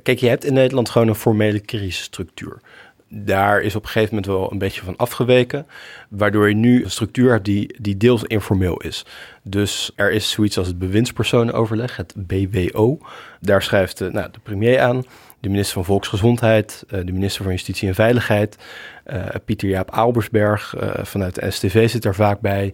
kijk, 0.03 0.19
je 0.19 0.27
hebt 0.27 0.45
in 0.45 0.53
Nederland 0.53 0.89
gewoon 0.89 1.07
een 1.07 1.15
formele 1.15 1.62
crisisstructuur 1.62 2.62
daar 3.10 3.62
is 3.62 3.75
op 3.75 3.83
een 3.83 3.89
gegeven 3.89 4.15
moment 4.15 4.33
wel 4.33 4.51
een 4.51 4.57
beetje 4.57 4.81
van 4.83 4.95
afgeweken. 4.95 5.67
Waardoor 6.10 6.49
je 6.49 6.55
nu 6.55 6.83
een 6.83 6.91
structuur 6.91 7.31
hebt 7.31 7.45
die, 7.45 7.75
die 7.81 7.97
deels 7.97 8.23
informeel 8.23 8.77
is. 8.77 9.05
Dus 9.43 9.91
er 9.95 10.12
is 10.12 10.31
zoiets 10.31 10.57
als 10.57 10.67
het 10.67 10.79
bewindspersonenoverleg, 10.79 11.95
het 11.95 12.13
BWO. 12.15 12.97
Daar 13.41 13.62
schrijft 13.62 13.97
de, 13.97 14.12
nou, 14.12 14.31
de 14.31 14.39
premier 14.43 14.79
aan, 14.79 15.03
de 15.39 15.50
minister 15.50 15.73
van 15.73 15.86
Volksgezondheid, 15.86 16.84
eh, 16.89 17.00
de 17.06 17.12
minister 17.12 17.43
van 17.43 17.52
Justitie 17.52 17.88
en 17.88 17.95
Veiligheid, 17.95 18.58
uh, 19.08 19.26
Pieter 19.45 19.69
Jaap 19.69 19.91
Albersberg 19.91 20.76
uh, 20.76 20.89
vanuit 21.04 21.36
de 21.36 21.52
STV 21.52 21.89
zit 21.89 22.02
daar 22.02 22.15
vaak 22.15 22.39
bij. 22.39 22.73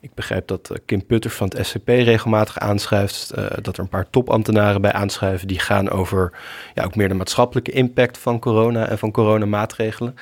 Ik 0.00 0.14
begrijp 0.14 0.46
dat 0.48 0.72
Kim 0.86 1.06
Putters 1.06 1.34
van 1.34 1.52
het 1.54 1.66
SCP 1.66 1.88
regelmatig 1.88 2.58
aanschuift. 2.58 3.32
Uh, 3.38 3.46
dat 3.62 3.76
er 3.76 3.82
een 3.82 3.88
paar 3.88 4.10
topambtenaren 4.10 4.80
bij 4.80 4.92
aanschuiven. 4.92 5.48
Die 5.48 5.58
gaan 5.58 5.90
over 5.90 6.32
ja, 6.74 6.84
ook 6.84 6.96
meer 6.96 7.08
de 7.08 7.14
maatschappelijke 7.14 7.70
impact 7.70 8.18
van 8.18 8.38
corona 8.38 8.88
en 8.88 8.98
van 8.98 9.10
coronamaatregelen. 9.10 10.14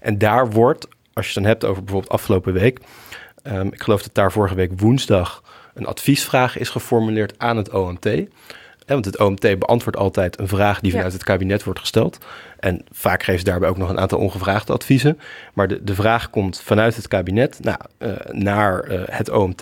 En 0.00 0.18
daar 0.18 0.50
wordt, 0.50 0.88
als 1.12 1.26
je 1.26 1.32
het 1.32 1.42
dan 1.42 1.52
hebt 1.52 1.64
over 1.64 1.82
bijvoorbeeld 1.82 2.12
afgelopen 2.12 2.52
week. 2.52 2.80
Um, 3.42 3.72
ik 3.72 3.82
geloof 3.82 4.02
dat 4.02 4.14
daar 4.14 4.32
vorige 4.32 4.54
week 4.54 4.80
woensdag 4.80 5.42
een 5.74 5.86
adviesvraag 5.86 6.58
is 6.58 6.68
geformuleerd 6.68 7.38
aan 7.38 7.56
het 7.56 7.70
OMT 7.70 8.08
want 8.94 9.04
het 9.04 9.18
OMT 9.18 9.58
beantwoordt 9.58 9.98
altijd 9.98 10.38
een 10.38 10.48
vraag 10.48 10.80
die 10.80 10.92
vanuit 10.92 11.12
het 11.12 11.24
kabinet 11.24 11.64
wordt 11.64 11.80
gesteld. 11.80 12.18
En 12.58 12.84
vaak 12.90 13.22
geeft 13.22 13.38
ze 13.38 13.44
daarbij 13.44 13.68
ook 13.68 13.76
nog 13.76 13.88
een 13.88 13.98
aantal 13.98 14.18
ongevraagde 14.18 14.72
adviezen. 14.72 15.18
Maar 15.54 15.68
de, 15.68 15.84
de 15.84 15.94
vraag 15.94 16.30
komt 16.30 16.60
vanuit 16.60 16.96
het 16.96 17.08
kabinet 17.08 17.58
nou, 17.62 17.78
uh, 17.98 18.12
naar 18.30 18.90
uh, 18.90 19.00
het 19.04 19.30
OMT. 19.30 19.60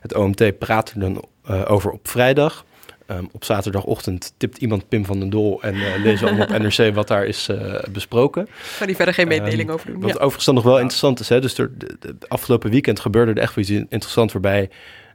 Het 0.00 0.14
OMT 0.14 0.58
praat 0.58 0.90
er 0.90 1.00
dan 1.00 1.24
uh, 1.50 1.62
over 1.70 1.90
op 1.90 2.08
vrijdag. 2.08 2.64
Um, 3.06 3.28
op 3.32 3.44
zaterdagochtend 3.44 4.32
tipt 4.36 4.58
iemand 4.58 4.88
Pim 4.88 5.04
van 5.04 5.18
den 5.18 5.30
Dol 5.30 5.62
en 5.62 5.74
uh, 5.74 5.96
lezen 6.02 6.26
allemaal 6.26 6.46
op 6.46 6.58
NRC 6.58 6.94
wat 6.94 7.08
daar 7.08 7.24
is 7.24 7.48
uh, 7.48 7.74
besproken. 7.90 8.48
Kan 8.78 8.86
die 8.86 8.96
verder 8.96 9.14
geen 9.14 9.28
mededeling 9.28 9.68
um, 9.68 9.74
over 9.74 9.86
doen. 9.86 10.00
Wat 10.00 10.10
ja. 10.10 10.14
overigens 10.14 10.44
dan 10.44 10.54
nog 10.54 10.64
wel 10.64 10.78
interessant 10.78 11.20
is. 11.20 11.28
Hè? 11.28 11.40
Dus 11.40 11.58
er, 11.58 11.78
de, 11.78 11.96
de, 12.00 12.18
de 12.18 12.28
afgelopen 12.28 12.70
weekend 12.70 13.00
gebeurde 13.00 13.32
er 13.32 13.38
echt 13.38 13.54
wel 13.54 13.64
iets 13.64 13.72
interessants 13.88 14.32
waarbij 14.32 14.70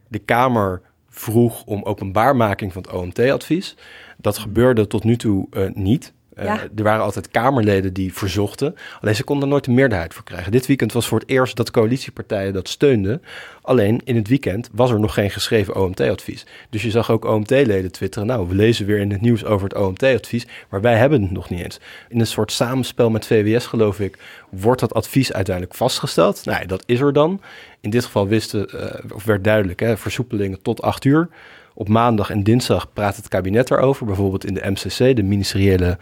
de 0.08 0.20
Kamer 0.20 0.82
vroeg 1.18 1.64
om 1.64 1.84
openbaarmaking 1.84 2.74
van 2.74 2.82
het 2.82 2.92
OMT-advies. 2.92 3.76
Dat 4.18 4.38
gebeurde 4.38 4.88
tot 4.88 5.04
nu 5.04 5.18
toe 5.18 5.48
uh, 5.52 5.70
niet. 5.74 6.14
Uh, 6.40 6.46
ja. 6.46 6.60
Er 6.76 6.84
waren 6.84 7.04
altijd 7.04 7.32
Kamerleden 7.32 7.94
die 7.94 8.14
verzochten. 8.14 8.76
Alleen 9.02 9.16
ze 9.16 9.24
konden 9.24 9.44
er 9.44 9.50
nooit 9.50 9.68
een 9.68 9.74
meerderheid 9.74 10.14
voor 10.14 10.24
krijgen. 10.24 10.52
Dit 10.52 10.66
weekend 10.66 10.94
was 10.94 11.08
voor 11.08 11.20
het 11.20 11.30
eerst 11.30 11.56
dat 11.56 11.72
coalitiepartijen 11.72 12.54
dat 12.54 12.70
steunden. 12.70 13.22
Alleen 13.62 14.02
in 14.04 14.16
het 14.16 14.28
weekend 14.28 14.70
was 14.72 14.92
er 14.92 15.00
nog 15.00 15.14
geen 15.14 15.32
geschreven 15.32 15.76
OMT-advies. 15.76 16.46
Dus 16.70 16.82
je 16.82 16.92
zag 16.92 17.12
ook 17.12 17.26
OMT-leden 17.26 17.92
twitteren. 17.92 18.28
Nou, 18.28 18.48
we 18.48 18.56
lezen 18.56 18.86
weer 18.86 19.00
in 19.00 19.12
het 19.12 19.22
nieuws 19.22 19.46
over 19.46 19.68
het 19.68 19.78
OMT-advies. 19.78 20.48
Maar 20.70 20.82
wij 20.82 20.96
hebben 20.98 21.22
het 21.22 21.32
nog 21.32 21.50
niet 21.50 21.64
eens. 21.64 21.80
In 22.10 22.20
een 22.20 22.28
soort 22.28 22.52
samenspel 22.52 23.10
met 23.10 23.26
VWS, 23.26 23.66
geloof 23.66 24.00
ik, 24.00 24.18
wordt 24.50 24.80
dat 24.80 24.94
advies 24.94 25.34
uiteindelijk 25.34 25.76
vastgesteld. 25.76 26.46
Nou, 26.46 26.66
dat 26.66 26.84
is 26.86 27.00
er 27.00 27.14
dan. 27.14 27.42
In 27.82 27.90
dit 27.90 28.06
geval 28.06 28.28
wisten, 28.28 28.68
uh, 28.76 29.14
of 29.14 29.24
werd 29.24 29.44
duidelijk, 29.44 29.80
hè, 29.80 29.98
versoepelingen 29.98 30.62
tot 30.62 30.82
acht 30.82 31.06
uur. 31.06 31.30
Op 31.80 31.88
maandag 31.88 32.30
en 32.30 32.44
dinsdag 32.44 32.94
praat 32.94 33.16
het 33.16 33.28
kabinet 33.28 33.72
erover. 33.72 34.06
Bijvoorbeeld 34.06 34.46
in 34.46 34.54
de 34.54 34.70
MCC, 34.70 35.16
de 35.16 35.24
ministeriële... 35.24 35.98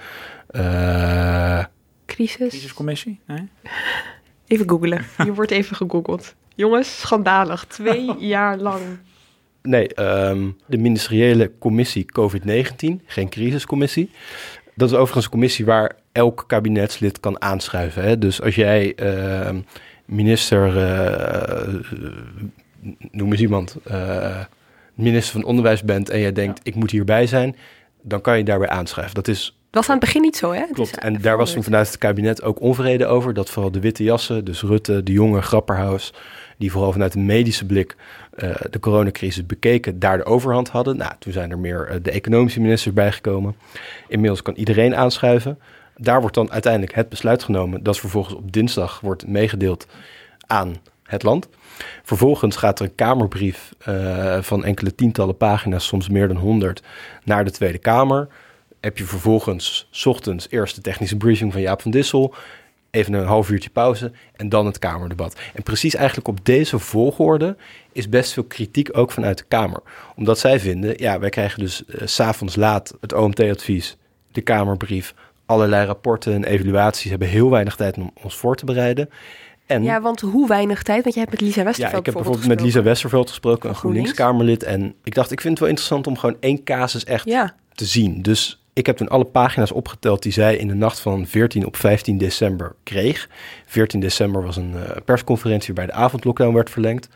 Uh... 0.52 1.64
Crisis? 2.06 2.48
Crisiscommissie? 2.48 3.20
Nee? 3.28 3.48
Even 4.48 4.70
googlen. 4.70 5.06
Je 5.18 5.34
wordt 5.34 5.52
even 5.52 5.76
gegoogeld. 5.76 6.36
Jongens, 6.56 7.00
schandalig. 7.00 7.66
Twee 7.66 8.18
jaar 8.36 8.58
lang. 8.58 8.82
Nee, 9.62 10.02
um, 10.30 10.58
de 10.66 10.78
ministeriële 10.78 11.52
commissie 11.60 12.06
COVID-19, 12.20 13.06
geen 13.06 13.30
crisiscommissie. 13.30 14.10
Dat 14.76 14.90
is 14.90 14.96
overigens 14.96 15.26
een 15.26 15.32
commissie 15.32 15.66
waar 15.66 15.96
elk 16.12 16.44
kabinetslid 16.48 17.20
kan 17.20 17.42
aanschuiven. 17.42 18.04
Hè? 18.04 18.18
Dus 18.18 18.42
als 18.42 18.56
jij 18.56 18.94
uh, 19.00 19.60
minister, 20.06 20.78
uh, 20.78 21.82
noem 23.12 23.32
eens 23.32 23.42
iemand, 23.42 23.78
uh, 23.88 24.40
minister 24.96 25.32
van 25.32 25.50
Onderwijs 25.50 25.84
bent 25.84 26.10
en 26.10 26.20
jij 26.20 26.32
denkt, 26.32 26.60
ik 26.64 26.76
moet 26.76 26.92
hierbij 26.92 27.28
zijn, 27.28 27.56
dan 28.02 28.22
kan 28.22 28.38
je 28.38 28.44
daarbij 28.44 28.70
aanschrijven. 28.70 29.14
Dat 29.14 29.28
is 29.28 29.56
dat 29.76 29.86
was 29.86 29.94
aan 29.94 30.00
het 30.00 30.06
begin 30.10 30.22
niet 30.22 30.38
zo, 30.38 30.52
hè? 30.52 30.66
Klopt. 30.72 30.98
En 30.98 31.22
daar 31.22 31.38
was 31.38 31.54
toen 31.54 31.64
vanuit 31.64 31.88
het 31.88 31.98
kabinet 31.98 32.44
ook 32.44 32.62
onvrede 32.62 33.06
over. 33.06 33.34
Dat 33.34 33.50
vooral 33.50 33.72
de 33.72 33.80
witte 33.80 34.04
jassen, 34.04 34.46
dus 34.46 34.62
Rutte, 34.62 35.04
de 35.04 35.12
jonge 35.12 35.42
Grapperhaus... 35.42 36.14
die 36.58 36.72
vooral 36.72 36.92
vanuit 36.92 37.16
een 37.16 37.26
medische 37.26 37.66
blik 37.66 37.96
uh, 38.36 38.56
de 38.70 38.80
coronacrisis 38.80 39.46
bekeken... 39.46 40.00
daar 40.00 40.18
de 40.18 40.26
overhand 40.26 40.70
hadden. 40.70 40.98
Nou, 40.98 41.12
toen 41.20 41.34
zijn 41.34 41.52
er 41.52 41.60
meer 41.60 41.90
uh, 41.92 41.96
de 42.02 42.12
economische 42.12 42.62
ministers 42.62 42.94
bijgekomen. 42.94 43.56
Inmiddels 44.08 44.42
kan 44.42 44.54
iedereen 44.54 44.96
aanschuiven. 44.96 45.60
Daar 45.98 46.20
wordt 46.20 46.36
dan 46.36 46.52
uiteindelijk 46.52 46.96
het 46.96 47.10
besluit 47.10 47.44
genomen... 47.44 47.84
dat 47.84 48.00
vervolgens 48.00 48.36
op 48.36 48.52
dinsdag 48.52 49.00
wordt 49.00 49.28
meegedeeld 49.28 49.88
aan 50.48 50.76
het 51.04 51.24
land... 51.24 51.48
Vervolgens 52.04 52.56
gaat 52.56 52.80
er 52.80 52.86
een 52.86 52.96
Kamerbrief 52.96 53.74
uh, 53.88 54.42
van 54.42 54.66
enkele 54.66 54.96
tientallen 54.96 55.38
pagina's, 55.38 55.86
soms 55.86 56.10
meer 56.10 56.28
dan 56.28 56.38
honderd, 56.38 56.84
naar 57.24 57.46
de 57.46 57.52
Tweede 57.52 57.78
Kamer 57.78 58.28
heb 58.86 58.98
je 58.98 59.04
vervolgens 59.04 59.88
s 59.92 60.06
ochtends 60.06 60.48
eerst 60.50 60.76
de 60.76 60.82
technische 60.82 61.18
briefing 61.18 61.52
van 61.52 61.62
Jaap 61.62 61.82
van 61.82 61.92
Dissel. 61.92 62.34
Even 62.92 63.14
een 63.14 63.26
half 63.26 63.50
uurtje 63.50 63.70
pauze 63.70 64.12
en 64.36 64.50
dan 64.50 64.66
het 64.66 64.80
Kamerdebat. 64.80 65.40
En 65.54 65.64
precies 65.64 65.96
eigenlijk 65.96 66.28
op 66.28 66.46
deze 66.46 66.80
volgorde 66.80 67.56
is 67.92 68.10
best 68.10 68.34
veel 68.34 68.44
kritiek 68.44 68.98
ook 68.98 69.12
vanuit 69.12 69.38
de 69.38 69.44
Kamer. 69.48 69.82
Omdat 70.16 70.40
zij 70.40 70.60
vinden, 70.60 70.94
ja, 70.98 71.20
wij 71.20 71.30
krijgen 71.30 71.60
dus 71.60 71.84
uh, 71.88 72.02
s'avonds 72.06 72.56
laat 72.56 72.94
het 73.02 73.14
OMT-advies, 73.14 73.98
de 74.32 74.42
Kamerbrief, 74.42 75.14
allerlei 75.46 75.86
rapporten 75.86 76.34
en 76.34 76.44
evaluaties. 76.44 77.10
hebben 77.10 77.28
heel 77.28 77.50
weinig 77.50 77.76
tijd 77.76 77.98
om 77.98 78.12
ons 78.24 78.36
voor 78.36 78.56
te 78.56 78.66
bereiden. 78.66 79.10
En, 79.66 79.84
ja, 79.84 80.02
want 80.02 80.22
hoe 80.22 80.48
weinig 80.48 80.84
tijd? 80.84 81.04
Want 81.04 81.14
je 81.14 81.20
hebt 81.20 81.32
met 81.32 81.42
Lisa 81.42 81.64
Westerveld 81.64 81.92
Ja, 81.92 82.00
ik 82.00 82.06
heb 82.06 82.14
bijvoorbeeld 82.14 82.48
met 82.48 82.62
Lisa 82.62 82.84
Westerveld 82.84 83.30
gesproken, 83.30 83.70
een 83.70 83.76
GroenLinks-Kamerlid. 83.76 84.64
En 84.64 84.96
ik 85.04 85.16
dacht, 85.16 85.32
ik 85.32 85.42
vind 85.42 85.52
het 85.52 85.60
wel 85.60 85.70
interessant 85.70 86.08
om 86.08 86.18
gewoon 86.18 86.38
één 86.40 86.64
casus 86.64 87.04
echt 87.04 87.26
ja. 87.26 87.56
te 87.74 87.86
zien. 87.86 88.22
Dus 88.22 88.60
ik 88.74 88.86
heb 88.86 88.98
toen 88.98 89.08
alle 89.08 89.24
pagina's 89.24 89.72
opgeteld 89.72 90.24
die 90.24 90.32
zij 90.32 90.58
in 90.58 90.68
de 90.68 90.74
nacht 90.74 91.00
van 91.00 91.28
14 91.28 91.66
op 91.66 91.76
15 91.76 92.18
december 92.18 92.76
kreeg. 92.84 93.30
14 93.66 94.00
december 94.00 94.44
was 94.44 94.56
een 94.56 94.74
uh, 94.74 94.82
persconferentie 95.06 95.74
waarbij 95.74 95.96
de 95.96 96.02
avondlockdown 96.02 96.54
werd 96.54 96.70
verlengd. 96.70 97.10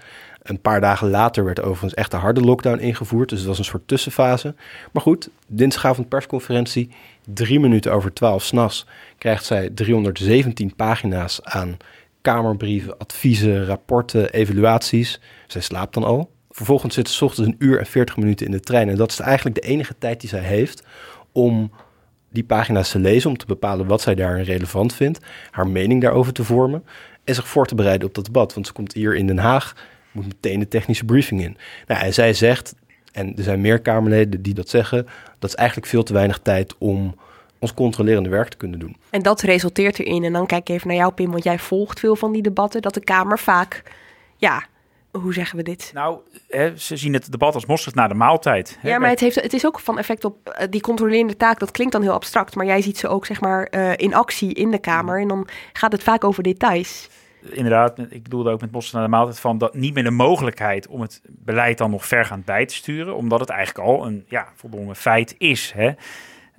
Een 0.43 0.61
paar 0.61 0.81
dagen 0.81 1.09
later 1.09 1.43
werd 1.43 1.61
overigens 1.61 1.93
echt 1.93 2.13
een 2.13 2.19
harde 2.19 2.41
lockdown 2.41 2.79
ingevoerd. 2.79 3.29
Dus 3.29 3.39
het 3.39 3.47
was 3.47 3.57
een 3.57 3.65
soort 3.65 3.87
tussenfase. 3.87 4.55
Maar 4.91 5.01
goed, 5.01 5.29
dinsdagavond 5.47 6.09
persconferentie. 6.09 6.89
Drie 7.33 7.59
minuten 7.59 7.93
over 7.93 8.13
twaalf 8.13 8.43
s'nachts 8.43 8.85
krijgt 9.17 9.45
zij 9.45 9.69
317 9.69 10.75
pagina's 10.75 11.43
aan 11.43 11.77
kamerbrieven, 12.21 12.97
adviezen, 12.97 13.65
rapporten, 13.65 14.31
evaluaties. 14.31 15.19
Zij 15.47 15.61
slaapt 15.61 15.93
dan 15.93 16.03
al. 16.03 16.31
Vervolgens 16.49 16.95
zit 16.95 17.09
ze 17.09 17.25
ochtends 17.25 17.49
een 17.49 17.67
uur 17.67 17.79
en 17.79 17.85
40 17.85 18.17
minuten 18.17 18.45
in 18.45 18.51
de 18.51 18.59
trein. 18.59 18.89
En 18.89 18.95
dat 18.95 19.11
is 19.11 19.19
eigenlijk 19.19 19.55
de 19.55 19.67
enige 19.67 19.95
tijd 19.97 20.19
die 20.19 20.29
zij 20.29 20.43
heeft 20.43 20.83
om 21.31 21.71
die 22.31 22.43
pagina's 22.43 22.91
te 22.91 22.99
lezen, 22.99 23.29
om 23.29 23.37
te 23.37 23.45
bepalen 23.45 23.87
wat 23.87 24.01
zij 24.01 24.15
daarin 24.15 24.43
relevant 24.43 24.93
vindt, 24.93 25.19
haar 25.51 25.67
mening 25.67 26.01
daarover 26.01 26.33
te 26.33 26.43
vormen 26.43 26.83
en 27.23 27.35
zich 27.35 27.47
voor 27.47 27.65
te 27.65 27.75
bereiden 27.75 28.07
op 28.07 28.13
dat 28.13 28.25
debat. 28.25 28.53
Want 28.53 28.67
ze 28.67 28.73
komt 28.73 28.93
hier 28.93 29.15
in 29.15 29.27
Den 29.27 29.37
Haag, 29.37 29.75
moet 30.11 30.27
meteen 30.27 30.59
de 30.59 30.67
technische 30.67 31.05
briefing 31.05 31.41
in. 31.41 31.57
Nou, 31.87 32.01
en 32.01 32.13
zij 32.13 32.33
zegt, 32.33 32.75
en 33.11 33.37
er 33.37 33.43
zijn 33.43 33.61
meer 33.61 33.79
Kamerleden 33.79 34.41
die 34.41 34.53
dat 34.53 34.69
zeggen, 34.69 35.07
dat 35.39 35.49
is 35.49 35.55
eigenlijk 35.55 35.87
veel 35.87 36.03
te 36.03 36.13
weinig 36.13 36.39
tijd 36.39 36.75
om 36.77 37.15
ons 37.59 37.73
controlerende 37.73 38.29
werk 38.29 38.49
te 38.49 38.57
kunnen 38.57 38.79
doen. 38.79 38.95
En 39.09 39.21
dat 39.21 39.41
resulteert 39.41 39.99
erin, 39.99 40.23
en 40.23 40.33
dan 40.33 40.45
kijk 40.45 40.69
ik 40.69 40.75
even 40.75 40.87
naar 40.87 40.97
jou 40.97 41.13
Pim, 41.13 41.31
want 41.31 41.43
jij 41.43 41.59
volgt 41.59 41.99
veel 41.99 42.15
van 42.15 42.31
die 42.31 42.41
debatten, 42.41 42.81
dat 42.81 42.93
de 42.93 43.03
Kamer 43.03 43.39
vaak, 43.39 43.83
ja, 44.37 44.63
hoe 45.11 45.33
zeggen 45.33 45.57
we 45.57 45.63
dit? 45.63 45.91
Nou, 45.93 46.19
hè, 46.47 46.77
ze 46.77 46.97
zien 46.97 47.13
het 47.13 47.31
debat 47.31 47.53
als 47.53 47.65
mosterd 47.65 47.95
na 47.95 48.07
de 48.07 48.13
maaltijd. 48.13 48.77
Hè? 48.79 48.89
Ja, 48.89 48.99
maar 48.99 49.09
het, 49.09 49.19
heeft, 49.19 49.41
het 49.41 49.53
is 49.53 49.65
ook 49.65 49.79
van 49.79 49.97
effect 49.97 50.25
op 50.25 50.55
uh, 50.59 50.67
die 50.69 50.81
controlerende 50.81 51.37
taak. 51.37 51.59
Dat 51.59 51.71
klinkt 51.71 51.93
dan 51.93 52.01
heel 52.01 52.13
abstract, 52.13 52.55
maar 52.55 52.65
jij 52.65 52.81
ziet 52.81 52.97
ze 52.97 53.07
ook 53.07 53.25
zeg 53.25 53.41
maar 53.41 53.67
uh, 53.71 53.91
in 53.95 54.13
actie 54.13 54.53
in 54.53 54.71
de 54.71 54.79
Kamer. 54.79 55.21
En 55.21 55.27
dan 55.27 55.47
gaat 55.73 55.91
het 55.91 56.03
vaak 56.03 56.23
over 56.23 56.43
details. 56.43 57.09
Inderdaad, 57.41 57.99
ik 58.09 58.23
bedoelde 58.23 58.51
ook 58.51 58.61
met 58.61 58.71
mosterd 58.71 58.95
na 58.95 59.03
de 59.03 59.07
maaltijd 59.07 59.39
van 59.39 59.57
dat 59.57 59.73
niet 59.73 59.93
meer 59.93 60.03
de 60.03 60.11
mogelijkheid 60.11 60.87
om 60.87 61.01
het 61.01 61.21
beleid 61.27 61.77
dan 61.77 61.91
nog 61.91 62.05
vergaand 62.05 62.45
bij 62.45 62.65
te 62.65 62.75
sturen. 62.75 63.15
Omdat 63.15 63.39
het 63.39 63.49
eigenlijk 63.49 63.87
al 63.87 64.05
een 64.05 64.25
ja, 64.27 64.47
voldongen 64.55 64.95
feit 64.95 65.35
is. 65.37 65.71
Hè? 65.75 65.91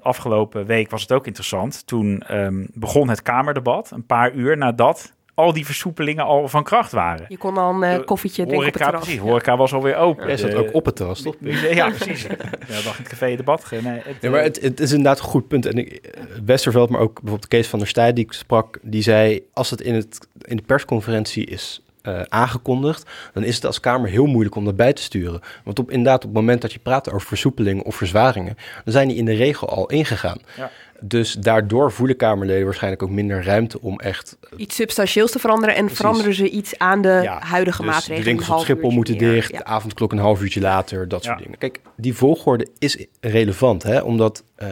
Afgelopen 0.02 0.66
week 0.66 0.90
was 0.90 1.02
het 1.02 1.12
ook 1.12 1.26
interessant. 1.26 1.86
Toen 1.86 2.22
um, 2.30 2.68
begon 2.72 3.08
het 3.08 3.22
Kamerdebat, 3.22 3.90
een 3.90 4.06
paar 4.06 4.32
uur 4.32 4.56
nadat 4.56 5.12
al 5.40 5.52
die 5.52 5.66
versoepelingen 5.66 6.24
al 6.24 6.48
van 6.48 6.64
kracht 6.64 6.92
waren. 6.92 7.24
Je 7.28 7.36
kon 7.36 7.56
al 7.56 7.82
een 7.82 7.98
uh, 7.98 8.04
koffietje 8.04 8.46
drinken 8.46 8.56
horeca, 8.56 8.68
op 8.68 8.74
het 8.74 8.82
terras. 8.82 9.04
Precies, 9.04 9.20
horeca 9.20 9.56
was 9.56 9.72
alweer 9.72 9.96
open. 9.96 10.26
Jij 10.26 10.36
zat 10.36 10.54
ook 10.54 10.74
op 10.74 10.84
het 10.84 10.96
terras, 10.96 11.22
toch? 11.22 11.34
Ja, 11.40 11.90
precies. 11.90 12.22
ja, 12.22 12.82
wacht, 12.84 12.98
het 12.98 13.08
café 13.08 13.36
debat. 13.36 13.70
Nee, 13.70 13.82
het, 13.82 14.16
ja, 14.20 14.30
maar 14.30 14.42
het, 14.42 14.60
het, 14.60 14.80
is 14.80 14.90
inderdaad 14.90 15.18
een 15.18 15.24
goed 15.24 15.48
punt. 15.48 15.66
En 15.66 15.78
ik, 15.78 16.14
Westerveld, 16.44 16.90
maar 16.90 17.00
ook 17.00 17.14
bijvoorbeeld 17.14 17.48
Kees 17.48 17.68
van 17.68 17.78
der 17.78 17.88
Staaij 17.88 18.12
die 18.12 18.24
ik 18.24 18.32
sprak, 18.32 18.78
die 18.82 19.02
zei, 19.02 19.40
als 19.52 19.70
het 19.70 19.80
in, 19.80 19.94
het, 19.94 20.28
in 20.40 20.56
de 20.56 20.62
persconferentie 20.62 21.46
is 21.46 21.82
uh, 22.02 22.20
aangekondigd, 22.28 23.10
dan 23.32 23.44
is 23.44 23.54
het 23.54 23.64
als 23.64 23.80
Kamer 23.80 24.08
heel 24.08 24.26
moeilijk 24.26 24.54
om 24.54 24.64
dat 24.64 24.76
bij 24.76 24.92
te 24.92 25.02
sturen. 25.02 25.40
Want 25.64 25.78
op, 25.78 25.90
inderdaad, 25.90 26.16
op 26.16 26.22
het 26.22 26.32
moment 26.32 26.60
dat 26.60 26.72
je 26.72 26.78
praat 26.78 27.12
over 27.12 27.26
versoepelingen 27.26 27.84
of 27.84 27.94
verzwaringen, 27.94 28.56
dan 28.84 28.92
zijn 28.92 29.08
die 29.08 29.16
in 29.16 29.24
de 29.24 29.34
regel 29.34 29.68
al 29.68 29.86
ingegaan. 29.86 30.38
Ja. 30.56 30.70
Dus 31.02 31.32
daardoor 31.32 31.92
voelen 31.92 32.16
Kamerleden 32.16 32.64
waarschijnlijk 32.64 33.02
ook 33.02 33.10
minder 33.10 33.44
ruimte 33.44 33.80
om 33.80 34.00
echt... 34.00 34.38
Iets 34.56 34.74
substantieels 34.74 35.30
te 35.30 35.38
veranderen 35.38 35.74
en 35.74 35.80
Precies. 35.80 35.98
veranderen 35.98 36.34
ze 36.34 36.48
iets 36.48 36.78
aan 36.78 37.02
de 37.02 37.20
ja, 37.22 37.38
huidige 37.42 37.82
dus 37.82 37.90
maatregelen. 37.90 38.18
De 38.18 38.24
winkels 38.24 38.48
op 38.48 38.58
Schiphol 38.58 38.90
moeten 38.90 39.16
meer. 39.16 39.32
dicht, 39.32 39.50
ja. 39.50 39.58
de 39.58 39.64
avondklok 39.64 40.12
een 40.12 40.18
half 40.18 40.42
uurtje 40.42 40.60
later, 40.60 41.08
dat 41.08 41.24
soort 41.24 41.38
dingen. 41.38 41.58
Kijk, 41.58 41.80
die 41.96 42.14
volgorde 42.14 42.68
is 42.78 43.06
relevant, 43.20 43.82
hè, 43.82 44.00
omdat 44.00 44.44
uh, 44.62 44.68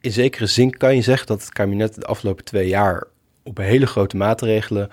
in 0.00 0.12
zekere 0.12 0.46
zin 0.46 0.76
kan 0.76 0.94
je 0.94 1.02
zeggen 1.02 1.26
dat 1.26 1.40
het 1.40 1.52
kabinet 1.52 1.94
de 1.94 2.06
afgelopen 2.06 2.44
twee 2.44 2.68
jaar 2.68 3.06
op 3.42 3.56
hele 3.56 3.86
grote 3.86 4.16
maatregelen 4.16 4.90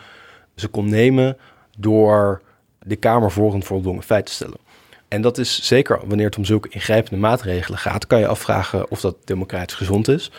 ze 0.56 0.68
kon 0.68 0.90
nemen 0.90 1.38
door 1.78 2.42
de 2.80 2.96
Kamer 2.96 3.32
voor 3.32 3.54
een 3.54 3.64
voldongen 3.64 4.04
feit 4.04 4.26
te 4.26 4.32
stellen. 4.32 4.58
En 5.08 5.22
dat 5.22 5.38
is 5.38 5.66
zeker 5.66 6.00
wanneer 6.06 6.26
het 6.26 6.38
om 6.38 6.46
zulke 6.46 6.70
ingrijpende 6.70 7.20
maatregelen 7.20 7.80
gaat, 7.80 8.08
kan 8.08 8.20
je 8.20 8.28
afvragen 8.28 8.92
of 8.92 9.02
dat 9.02 9.16
democratisch 9.24 9.76
gezond 9.76 10.08
is. 10.08 10.32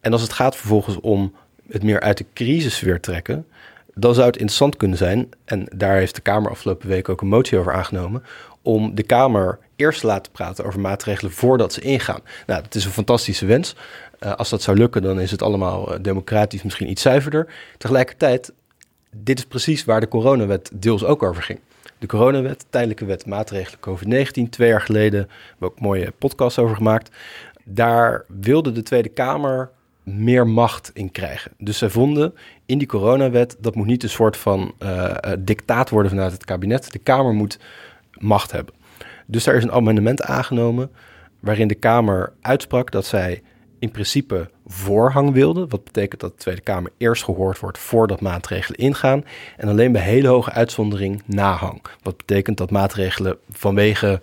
En 0.00 0.12
als 0.12 0.22
het 0.22 0.32
gaat 0.32 0.56
vervolgens 0.56 1.00
om 1.00 1.34
het 1.68 1.82
meer 1.82 2.00
uit 2.00 2.18
de 2.18 2.26
crisis 2.34 2.80
weer 2.80 3.00
trekken, 3.00 3.46
dan 3.94 4.14
zou 4.14 4.26
het 4.26 4.36
interessant 4.36 4.76
kunnen 4.76 4.98
zijn, 4.98 5.28
en 5.44 5.66
daar 5.76 5.96
heeft 5.96 6.14
de 6.14 6.20
Kamer 6.20 6.50
afgelopen 6.50 6.88
week 6.88 7.08
ook 7.08 7.20
een 7.20 7.28
motie 7.28 7.58
over 7.58 7.72
aangenomen, 7.72 8.22
om 8.62 8.94
de 8.94 9.02
Kamer 9.02 9.58
eerst 9.76 10.00
te 10.00 10.06
laten 10.06 10.32
praten 10.32 10.64
over 10.64 10.80
maatregelen 10.80 11.32
voordat 11.32 11.72
ze 11.72 11.80
ingaan. 11.80 12.20
Nou, 12.46 12.62
dat 12.62 12.74
is 12.74 12.84
een 12.84 12.90
fantastische 12.90 13.46
wens. 13.46 13.76
Uh, 14.20 14.34
als 14.34 14.50
dat 14.50 14.62
zou 14.62 14.76
lukken, 14.76 15.02
dan 15.02 15.20
is 15.20 15.30
het 15.30 15.42
allemaal 15.42 15.92
uh, 15.92 15.98
democratisch 16.02 16.62
misschien 16.62 16.90
iets 16.90 17.02
zuiverder. 17.02 17.54
Tegelijkertijd, 17.78 18.52
dit 19.22 19.38
is 19.38 19.44
precies 19.44 19.84
waar 19.84 20.00
de 20.00 20.08
coronawet 20.08 20.70
deels 20.74 21.04
ook 21.04 21.22
over 21.22 21.42
ging. 21.42 21.58
De 21.98 22.06
coronawet, 22.06 22.66
tijdelijke 22.70 23.04
wet 23.04 23.26
maatregelen 23.26 23.80
COVID-19, 23.80 24.48
twee 24.50 24.68
jaar 24.68 24.80
geleden, 24.80 25.18
hebben 25.18 25.58
we 25.58 25.66
ook 25.66 25.80
mooie 25.80 26.12
podcasts 26.18 26.58
over 26.58 26.76
gemaakt. 26.76 27.16
Daar 27.64 28.24
wilde 28.28 28.72
de 28.72 28.82
Tweede 28.82 29.08
Kamer 29.08 29.70
meer 30.02 30.46
macht 30.46 30.90
in 30.94 31.10
krijgen. 31.10 31.52
Dus 31.58 31.78
zij 31.78 31.88
vonden 31.88 32.34
in 32.66 32.78
die 32.78 32.88
coronawet, 32.88 33.56
dat 33.60 33.74
moet 33.74 33.86
niet 33.86 34.02
een 34.02 34.08
soort 34.08 34.36
van 34.36 34.74
uh, 34.82 35.14
dictaat 35.38 35.90
worden 35.90 36.10
vanuit 36.10 36.32
het 36.32 36.44
kabinet. 36.44 36.92
De 36.92 36.98
Kamer 36.98 37.32
moet 37.32 37.58
macht 38.18 38.52
hebben. 38.52 38.74
Dus 39.26 39.44
daar 39.44 39.54
is 39.54 39.62
een 39.62 39.72
amendement 39.72 40.22
aangenomen 40.22 40.90
waarin 41.40 41.68
de 41.68 41.74
Kamer 41.74 42.32
uitsprak 42.40 42.90
dat 42.90 43.06
zij 43.06 43.42
in 43.84 43.90
principe 43.90 44.50
voorhang 44.66 45.32
wilde. 45.32 45.66
Wat 45.66 45.84
betekent 45.84 46.20
dat 46.20 46.30
de 46.30 46.36
Tweede 46.36 46.60
Kamer 46.60 46.90
eerst 46.98 47.24
gehoord 47.24 47.58
wordt 47.58 47.78
voordat 47.78 48.20
maatregelen 48.20 48.78
ingaan. 48.78 49.24
En 49.56 49.68
alleen 49.68 49.92
bij 49.92 50.02
hele 50.02 50.28
hoge 50.28 50.50
uitzondering 50.50 51.22
nahang. 51.26 51.82
Wat 52.02 52.16
betekent 52.16 52.56
dat 52.56 52.70
maatregelen 52.70 53.36
vanwege 53.50 54.20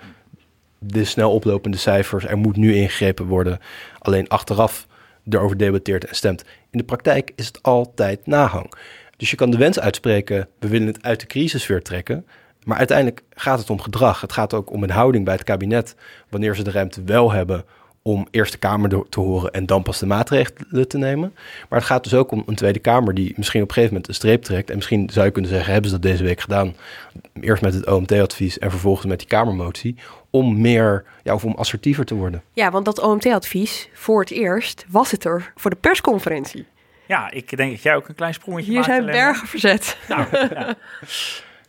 de 0.80 1.06
snel 1.06 1.32
oplopende 1.32 1.78
cijfers, 1.78 2.26
er 2.26 2.38
moet 2.38 2.56
nu 2.56 2.76
ingegrepen 2.76 3.26
worden, 3.26 3.60
alleen 4.00 4.28
achteraf 4.28 4.88
erover 5.30 5.58
debatteert 5.58 6.06
en 6.06 6.16
stemt. 6.16 6.44
In 6.70 6.78
de 6.78 6.84
praktijk 6.84 7.32
is 7.36 7.46
het 7.46 7.64
altijd 7.64 8.28
nahang. 8.28 8.74
Dus 9.18 9.30
je 9.30 9.36
kan 9.36 9.52
de 9.52 9.58
wens 9.58 9.80
uitspreken, 9.80 10.48
we 10.60 10.68
willen 10.68 10.88
het 10.88 11.04
uit 11.04 11.20
de 11.20 11.26
crisis 11.26 11.68
weer 11.68 11.82
trekken. 11.82 12.26
Maar 12.64 12.78
uiteindelijk 12.78 13.22
gaat 13.30 13.60
het 13.60 13.70
om 13.70 13.82
gedrag. 13.82 14.22
Het 14.22 14.32
gaat 14.32 14.54
ook 14.54 14.72
om 14.72 14.84
een 14.84 14.90
houding 14.90 15.26
bij 15.26 15.34
het 15.34 15.44
kabinet. 15.44 15.96
Wanneer 16.30 16.56
ze 16.56 16.64
de 16.64 16.72
ruimte 16.72 17.04
wel 17.04 17.32
hebben 17.32 17.66
om 18.02 18.28
eerst 18.32 18.52
de 18.52 18.58
Kamer 18.58 19.10
te 19.10 19.20
horen 19.20 19.52
en 19.52 19.66
dan 19.66 19.84
pas 19.84 20.00
de 20.00 20.06
maatregelen 20.06 20.88
te 20.88 20.98
nemen. 20.98 21.34
Maar 21.70 21.80
het 21.80 21.88
gaat 21.88 22.04
dus 22.04 22.14
ook 22.14 22.32
om 22.32 22.44
een 22.46 22.56
Tweede 22.56 22.80
Kamer 22.80 23.14
die 23.14 23.34
misschien 23.36 23.62
op 23.62 23.68
een 23.68 23.74
gegeven 23.74 23.94
moment 23.94 24.08
een 24.08 24.16
streep 24.16 24.44
trekt. 24.44 24.70
En 24.70 24.76
misschien 24.76 25.10
zou 25.10 25.26
je 25.26 25.32
kunnen 25.32 25.52
zeggen, 25.52 25.72
hebben 25.72 25.92
ze 25.92 26.00
dat 26.00 26.12
deze 26.12 26.24
week 26.24 26.42
gedaan? 26.42 26.76
Eerst 27.42 27.62
met 27.62 27.74
het 27.74 27.88
OMT-advies 27.88 28.60
en 28.60 28.70
vervolgens 28.70 29.06
met 29.06 29.20
die 29.20 29.28
Kamermotie. 29.28 29.96
Om 30.30 30.62
meer, 30.62 31.04
ja, 31.24 31.34
of 31.34 31.46
om 31.46 31.56
assertiever 31.56 32.06
te 32.06 32.16
worden. 32.16 32.44
Ja, 32.54 32.72
want 32.72 32.86
dat 32.86 33.00
OMT-advies, 33.00 33.90
voor 33.94 34.20
het 34.20 34.32
eerst, 34.32 34.86
was 34.90 35.12
het 35.12 35.24
er 35.24 35.54
voor 35.56 35.70
de 35.70 35.78
persconferentie. 35.78 36.66
Ja, 37.06 37.32
ik 37.32 37.58
denk 37.58 37.72
dat 37.72 37.82
jij 37.82 37.96
ook 37.96 38.08
een 38.08 38.16
klein 38.16 38.34
sprongetje 38.34 38.72
Hier 38.72 38.84
zijn 38.84 39.06
bergen 39.06 39.48
verzet. 39.48 39.98
Nou, 40.08 40.26
ja. 40.32 40.76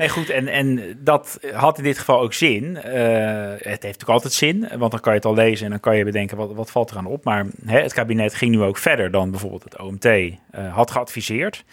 Nee, 0.03 0.11
goed, 0.11 0.31
en, 0.31 0.49
en 0.49 0.97
dat 0.99 1.39
had 1.53 1.79
in 1.79 1.85
dit 1.85 1.99
geval 1.99 2.21
ook 2.21 2.33
zin. 2.33 2.65
Uh, 2.65 2.83
het 3.51 3.63
heeft 3.63 3.83
natuurlijk 3.83 4.09
altijd 4.09 4.33
zin, 4.33 4.69
want 4.79 4.91
dan 4.91 5.01
kan 5.01 5.13
je 5.13 5.19
het 5.19 5.25
al 5.25 5.35
lezen 5.35 5.65
en 5.65 5.71
dan 5.71 5.81
kan 5.81 5.97
je 5.97 6.05
bedenken 6.05 6.37
wat, 6.37 6.53
wat 6.53 6.71
valt 6.71 6.91
er 6.91 6.97
aan 6.97 7.07
op. 7.07 7.25
Maar 7.25 7.47
hè, 7.67 7.81
het 7.81 7.93
kabinet 7.93 8.35
ging 8.35 8.55
nu 8.55 8.63
ook 8.63 8.77
verder 8.77 9.11
dan 9.11 9.31
bijvoorbeeld 9.31 9.65
het 9.65 9.79
OMT 9.79 10.05
uh, 10.05 10.35
eh, 10.51 10.75
had 10.75 10.91
geadviseerd. 10.91 11.65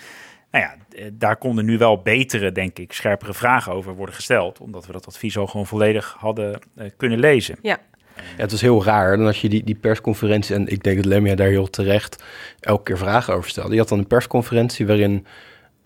Nou 0.52 0.64
ja, 0.64 0.76
eh, 0.98 1.06
daar 1.14 1.38
konden 1.38 1.66
nu 1.66 1.78
wel 1.78 2.02
betere, 2.02 2.52
denk 2.52 2.80
ik, 2.80 2.94
scherpere 2.94 3.34
vragen 3.34 3.74
over 3.74 3.96
worden 3.96 4.16
gesteld, 4.16 4.60
omdat 4.60 4.86
we 4.86 4.92
dat 4.92 5.08
advies 5.08 5.38
al 5.38 5.48
gewoon 5.48 5.68
volledig 5.68 6.16
hadden 6.20 6.60
uh, 6.78 6.86
kunnen 6.98 7.20
lezen. 7.20 7.58
Ja. 7.62 7.78
Ja, 8.16 8.42
het 8.42 8.52
was 8.52 8.62
heel 8.62 8.84
raar. 8.84 9.14
En 9.14 9.26
als 9.26 9.42
je 9.42 9.50
die, 9.50 9.64
die 9.64 9.76
persconferentie, 9.76 10.56
en 10.56 10.68
ik 10.68 10.84
denk 10.84 10.96
dat 10.96 11.06
Lemia 11.06 11.36
daar 11.36 11.48
heel 11.48 11.70
terecht 11.70 12.24
elke 12.60 12.84
keer 12.84 12.98
vragen 12.98 13.34
over 13.34 13.50
stelde. 13.50 13.74
Je 13.74 13.80
had 13.80 13.90
dan 13.90 13.98
een 13.98 14.08
persconferentie 14.08 14.88
waarin 14.88 15.26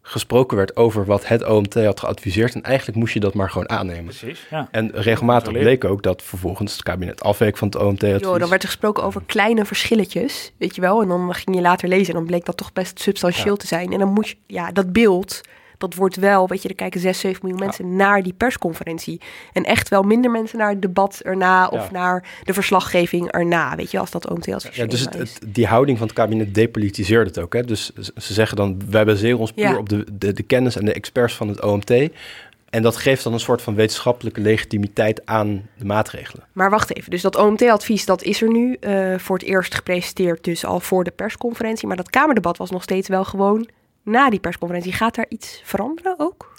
gesproken 0.06 0.58
werd 0.58 0.76
over 0.76 1.06
wat 1.06 1.28
het 1.28 1.46
OMT 1.46 1.74
had 1.74 2.00
geadviseerd. 2.00 2.56
En 2.56 2.64
eigenlijk 2.64 2.98
moest 2.98 3.14
je 3.14 3.20
dat 3.20 3.34
maar 3.34 3.50
gewoon 3.50 3.70
aannemen. 3.70 4.06
Precies, 4.06 4.48
ja. 4.50 4.68
En 4.72 4.92
regelmatig 4.94 5.52
bleek 5.52 5.84
ook 5.84 6.04
dat 6.04 6.22
vervolgens 6.22 6.74
het 6.74 6.84
kabinet 6.84 7.24
afweek 7.24 7.58
van 7.58 7.68
het 7.68 7.78
OMT. 7.78 8.02
Jo, 8.02 8.38
dan 8.38 8.50
werd 8.50 8.64
er 8.64 8.70
gesproken 8.70 9.04
over 9.04 9.22
kleine 9.26 9.66
verschilletjes, 9.66 10.52
weet 10.58 10.76
je 10.76 10.82
wel. 10.82 11.02
En 11.02 11.08
dan 11.08 11.34
ging 11.34 11.56
je 11.56 11.62
later 11.62 11.88
lezen 11.88 12.08
en 12.08 12.14
dan 12.14 12.26
bleek 12.26 12.46
dat 12.46 12.58
toch 12.58 12.74
best 12.74 13.00
substantieel 13.00 13.56
te 13.56 13.68
zijn. 13.68 13.94
En 13.94 14.00
dan 14.00 14.14
moet 14.14 14.28
je, 14.28 14.36
ja, 14.48 14.72
dat 14.72 14.94
beeld 14.94 15.42
dat 15.84 15.96
wordt 15.96 16.16
wel, 16.16 16.48
weet 16.48 16.62
je, 16.62 16.70
er 16.70 16.76
kijken 16.76 17.00
6, 17.00 17.20
7 17.20 17.40
miljoen 17.42 17.60
mensen 17.60 17.96
naar 17.96 18.24
die 18.24 18.34
persconferentie. 18.34 19.22
En 19.54 19.64
echt 19.64 19.90
wel 19.90 20.04
minder 20.04 20.32
mensen 20.32 20.58
naar 20.58 20.70
het 20.70 20.82
debat 20.82 21.20
erna 21.24 21.68
of 21.68 21.92
naar 21.92 22.26
de 22.44 22.54
verslaggeving 22.54 23.32
erna, 23.32 23.76
weet 23.76 23.92
je, 23.92 24.00
als 24.00 24.12
dat 24.12 24.30
OMT 24.30 24.54
als 24.54 24.68
Ja, 24.72 24.86
dus 24.86 25.00
het, 25.00 25.40
die 25.48 25.68
houding 25.68 25.98
van 25.98 26.08
het 26.08 26.16
kabinet 26.16 26.54
depolitiseert 26.54 27.28
het 27.28 27.40
ook. 27.40 27.54
Hè? 27.54 27.64
Dus 27.64 27.92
ze 28.16 28.34
zeggen 28.34 28.58
dan, 28.58 28.82
wij 28.90 29.06
baseren 29.06 29.40
ons 29.40 29.52
puur 29.52 29.78
op 29.78 29.90
de, 29.90 30.06
de, 30.14 30.34
de 30.34 30.44
kennis 30.44 30.76
en 30.76 30.86
de 30.86 30.94
experts 30.94 31.36
van 31.36 31.48
het 31.48 31.62
OMT. 31.62 31.92
En 32.70 32.82
dat 32.82 32.98
geeft 32.98 33.24
dan 33.24 33.34
een 33.34 33.40
soort 33.40 33.62
van 33.62 33.76
wetenschappelijke 33.76 34.42
legitimiteit 34.42 35.26
aan 35.26 35.70
de 35.78 35.86
maatregelen. 35.86 36.46
Maar 36.54 36.70
wacht 36.70 36.96
even, 36.96 37.12
dus 37.12 37.22
dat 37.22 37.36
OMT-advies 37.36 38.06
dat 38.06 38.24
is 38.24 38.42
er 38.42 38.52
nu 38.52 38.78
uh, 38.80 39.18
voor 39.18 39.38
het 39.38 39.48
eerst 39.48 39.76
gepresenteerd, 39.76 40.44
dus 40.44 40.66
al 40.66 40.80
voor 40.80 41.04
de 41.04 41.12
persconferentie. 41.12 41.88
Maar 41.88 41.98
dat 41.98 42.10
Kamerdebat 42.10 42.58
was 42.58 42.72
nog 42.72 42.84
steeds 42.84 43.08
wel 43.08 43.24
gewoon 43.24 43.68
na 44.04 44.30
die 44.30 44.40
persconferentie. 44.40 44.94
Gaat 44.94 45.16
daar 45.16 45.26
iets 45.30 45.62
veranderen 45.66 46.16
ook? 46.18 46.54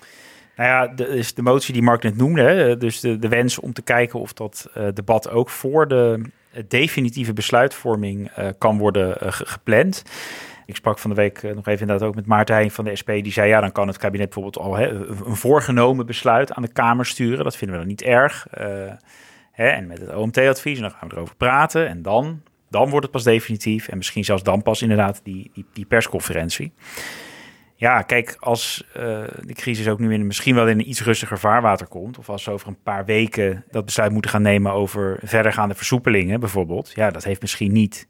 Nou 0.56 0.68
ja, 0.68 0.86
de, 0.86 1.08
is 1.08 1.34
de 1.34 1.42
motie 1.42 1.72
die 1.72 1.82
Mark 1.82 2.02
net 2.02 2.16
noemde, 2.16 2.76
dus 2.76 3.00
de, 3.00 3.18
de 3.18 3.28
wens 3.28 3.58
om 3.58 3.72
te 3.72 3.82
kijken 3.82 4.20
of 4.20 4.32
dat 4.32 4.70
uh, 4.76 4.88
debat 4.94 5.30
ook 5.30 5.50
voor 5.50 5.88
de 5.88 6.20
definitieve 6.68 7.32
besluitvorming 7.32 8.30
uh, 8.38 8.48
kan 8.58 8.78
worden 8.78 9.16
gepland. 9.32 10.02
Ik 10.66 10.76
sprak 10.76 10.98
van 10.98 11.10
de 11.10 11.16
week 11.16 11.42
nog 11.42 11.66
even 11.66 11.80
inderdaad 11.80 12.08
ook 12.08 12.14
met 12.14 12.26
Maarten 12.26 12.54
Heijn 12.54 12.70
van 12.70 12.84
de 12.84 12.96
SP. 13.00 13.10
Die 13.10 13.32
zei, 13.32 13.48
ja, 13.48 13.60
dan 13.60 13.72
kan 13.72 13.86
het 13.86 13.96
kabinet 13.96 14.24
bijvoorbeeld 14.24 14.64
al 14.64 14.74
hè, 14.74 14.88
een 14.88 15.36
voorgenomen 15.36 16.06
besluit 16.06 16.52
aan 16.52 16.62
de 16.62 16.72
Kamer 16.72 17.06
sturen. 17.06 17.44
Dat 17.44 17.56
vinden 17.56 17.76
we 17.76 17.82
dan 17.82 17.90
niet 17.90 18.02
erg. 18.02 18.46
Hè, 19.52 19.68
en 19.68 19.86
met 19.86 19.98
het 19.98 20.14
OMT-advies, 20.14 20.80
dan 20.80 20.90
gaan 20.90 21.08
we 21.08 21.14
erover 21.14 21.36
praten. 21.36 21.88
En 21.88 22.02
dan, 22.02 22.42
dan 22.68 22.88
wordt 22.88 23.02
het 23.02 23.10
pas 23.10 23.22
definitief. 23.22 23.88
En 23.88 23.96
misschien 23.96 24.24
zelfs 24.24 24.42
dan 24.42 24.62
pas 24.62 24.82
inderdaad 24.82 25.20
die, 25.22 25.50
die, 25.54 25.66
die 25.72 25.86
persconferentie. 25.86 26.72
Ja, 27.76 28.02
kijk, 28.02 28.36
als 28.38 28.84
uh, 28.96 29.02
de 29.40 29.54
crisis 29.54 29.88
ook 29.88 29.98
nu 29.98 30.12
in, 30.12 30.26
misschien 30.26 30.54
wel 30.54 30.68
in 30.68 30.78
een 30.78 30.88
iets 30.88 31.02
rustiger 31.02 31.38
vaarwater 31.38 31.86
komt, 31.86 32.18
of 32.18 32.28
als 32.28 32.42
ze 32.42 32.50
over 32.50 32.68
een 32.68 32.82
paar 32.82 33.04
weken 33.04 33.64
dat 33.70 33.84
besluit 33.84 34.12
moeten 34.12 34.30
gaan 34.30 34.42
nemen 34.42 34.72
over 34.72 35.18
verdergaande 35.22 35.74
versoepelingen 35.74 36.40
bijvoorbeeld, 36.40 36.92
ja, 36.94 37.10
dat 37.10 37.24
heeft 37.24 37.40
misschien 37.40 37.72
niet 37.72 38.08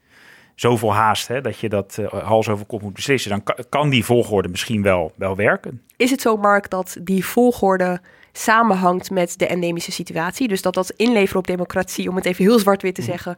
zoveel 0.55 0.95
haast 0.95 1.29
hè, 1.29 1.41
dat 1.41 1.59
je 1.59 1.69
dat 1.69 1.97
uh, 2.01 2.07
hals 2.07 2.49
over 2.49 2.67
kop 2.67 2.83
moet 2.83 2.93
beslissen. 2.93 3.31
Dan 3.31 3.43
kan 3.69 3.89
die 3.89 4.05
volgorde 4.05 4.49
misschien 4.49 4.83
wel, 4.83 5.13
wel 5.17 5.37
werken. 5.37 5.83
Is 5.97 6.11
het 6.11 6.21
zo, 6.21 6.37
Mark, 6.37 6.71
dat 6.71 6.97
die 7.01 7.25
volgorde 7.25 8.01
samenhangt 8.33 9.11
met 9.11 9.39
de 9.39 9.47
endemische 9.47 9.93
situatie? 9.93 10.49
Dus 10.49 10.63
dat 10.63 10.75
dat 10.75 10.91
inleveren 10.91 11.39
op 11.39 11.47
democratie, 11.47 12.09
om 12.09 12.17
het 12.17 12.25
even 12.25 12.45
heel 12.45 12.59
zwart-wit 12.59 12.95
te 12.95 13.01
mm. 13.01 13.07
zeggen, 13.07 13.37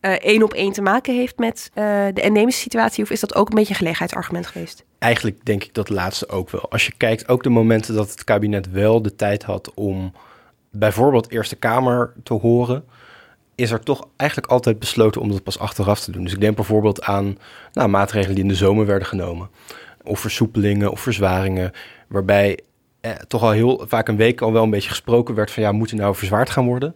één 0.00 0.42
op 0.42 0.52
één 0.52 0.72
te 0.72 0.82
maken 0.82 1.14
heeft 1.14 1.38
met 1.38 1.70
uh, 1.74 1.84
de 2.14 2.20
endemische 2.20 2.60
situatie? 2.60 3.04
Of 3.04 3.10
is 3.10 3.20
dat 3.20 3.34
ook 3.34 3.48
een 3.48 3.54
beetje 3.54 3.70
een 3.70 3.78
gelegenheidsargument 3.78 4.46
geweest? 4.46 4.84
Eigenlijk 4.98 5.44
denk 5.44 5.64
ik 5.64 5.74
dat 5.74 5.88
laatste 5.88 6.28
ook 6.28 6.50
wel. 6.50 6.70
Als 6.70 6.86
je 6.86 6.92
kijkt, 6.96 7.28
ook 7.28 7.42
de 7.42 7.48
momenten 7.48 7.94
dat 7.94 8.10
het 8.10 8.24
kabinet 8.24 8.70
wel 8.70 9.02
de 9.02 9.16
tijd 9.16 9.42
had 9.42 9.74
om 9.74 10.12
bijvoorbeeld 10.70 11.30
Eerste 11.30 11.56
Kamer 11.56 12.12
te 12.22 12.34
horen, 12.34 12.84
is 13.54 13.70
er 13.70 13.80
toch 13.80 14.08
eigenlijk 14.16 14.52
altijd 14.52 14.78
besloten 14.78 15.20
om 15.20 15.30
dat 15.30 15.42
pas 15.42 15.58
achteraf 15.58 16.00
te 16.00 16.10
doen. 16.10 16.22
Dus 16.22 16.32
ik 16.32 16.40
denk 16.40 16.56
bijvoorbeeld 16.56 17.02
aan 17.02 17.38
nou, 17.72 17.88
maatregelen 17.88 18.34
die 18.34 18.44
in 18.44 18.50
de 18.50 18.56
zomer 18.56 18.86
werden 18.86 19.08
genomen. 19.08 19.50
Of 20.02 20.20
versoepelingen 20.20 20.90
of 20.90 21.00
verzwaringen, 21.00 21.72
waarbij 22.08 22.58
eh, 23.00 23.12
toch 23.12 23.42
al 23.42 23.50
heel 23.50 23.84
vaak 23.88 24.08
een 24.08 24.16
week 24.16 24.40
al 24.40 24.52
wel 24.52 24.62
een 24.62 24.70
beetje 24.70 24.88
gesproken 24.88 25.34
werd 25.34 25.50
van 25.50 25.62
ja, 25.62 25.72
moet 25.72 25.90
er 25.90 25.96
nou 25.96 26.14
verzwaard 26.14 26.50
gaan 26.50 26.66
worden? 26.66 26.94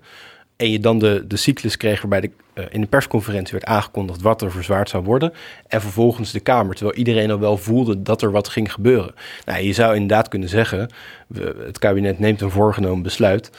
En 0.62 0.70
je 0.70 0.80
dan 0.80 0.98
de, 0.98 1.24
de 1.26 1.36
cyclus 1.36 1.76
kreeg 1.76 2.00
waarbij 2.00 2.20
de, 2.20 2.30
uh, 2.54 2.64
in 2.70 2.80
de 2.80 2.86
persconferentie 2.86 3.52
werd 3.52 3.64
aangekondigd 3.64 4.22
wat 4.22 4.42
er 4.42 4.50
verzwaard 4.50 4.88
zou 4.88 5.04
worden. 5.04 5.32
En 5.66 5.80
vervolgens 5.80 6.32
de 6.32 6.40
Kamer, 6.40 6.74
terwijl 6.74 6.98
iedereen 6.98 7.30
al 7.30 7.38
wel 7.38 7.56
voelde 7.56 8.02
dat 8.02 8.22
er 8.22 8.30
wat 8.30 8.48
ging 8.48 8.72
gebeuren. 8.72 9.14
Nou, 9.44 9.62
je 9.62 9.72
zou 9.72 9.94
inderdaad 9.94 10.28
kunnen 10.28 10.48
zeggen, 10.48 10.90
het 11.66 11.78
kabinet 11.78 12.18
neemt 12.18 12.40
een 12.40 12.50
voorgenomen 12.50 13.02
besluit. 13.02 13.50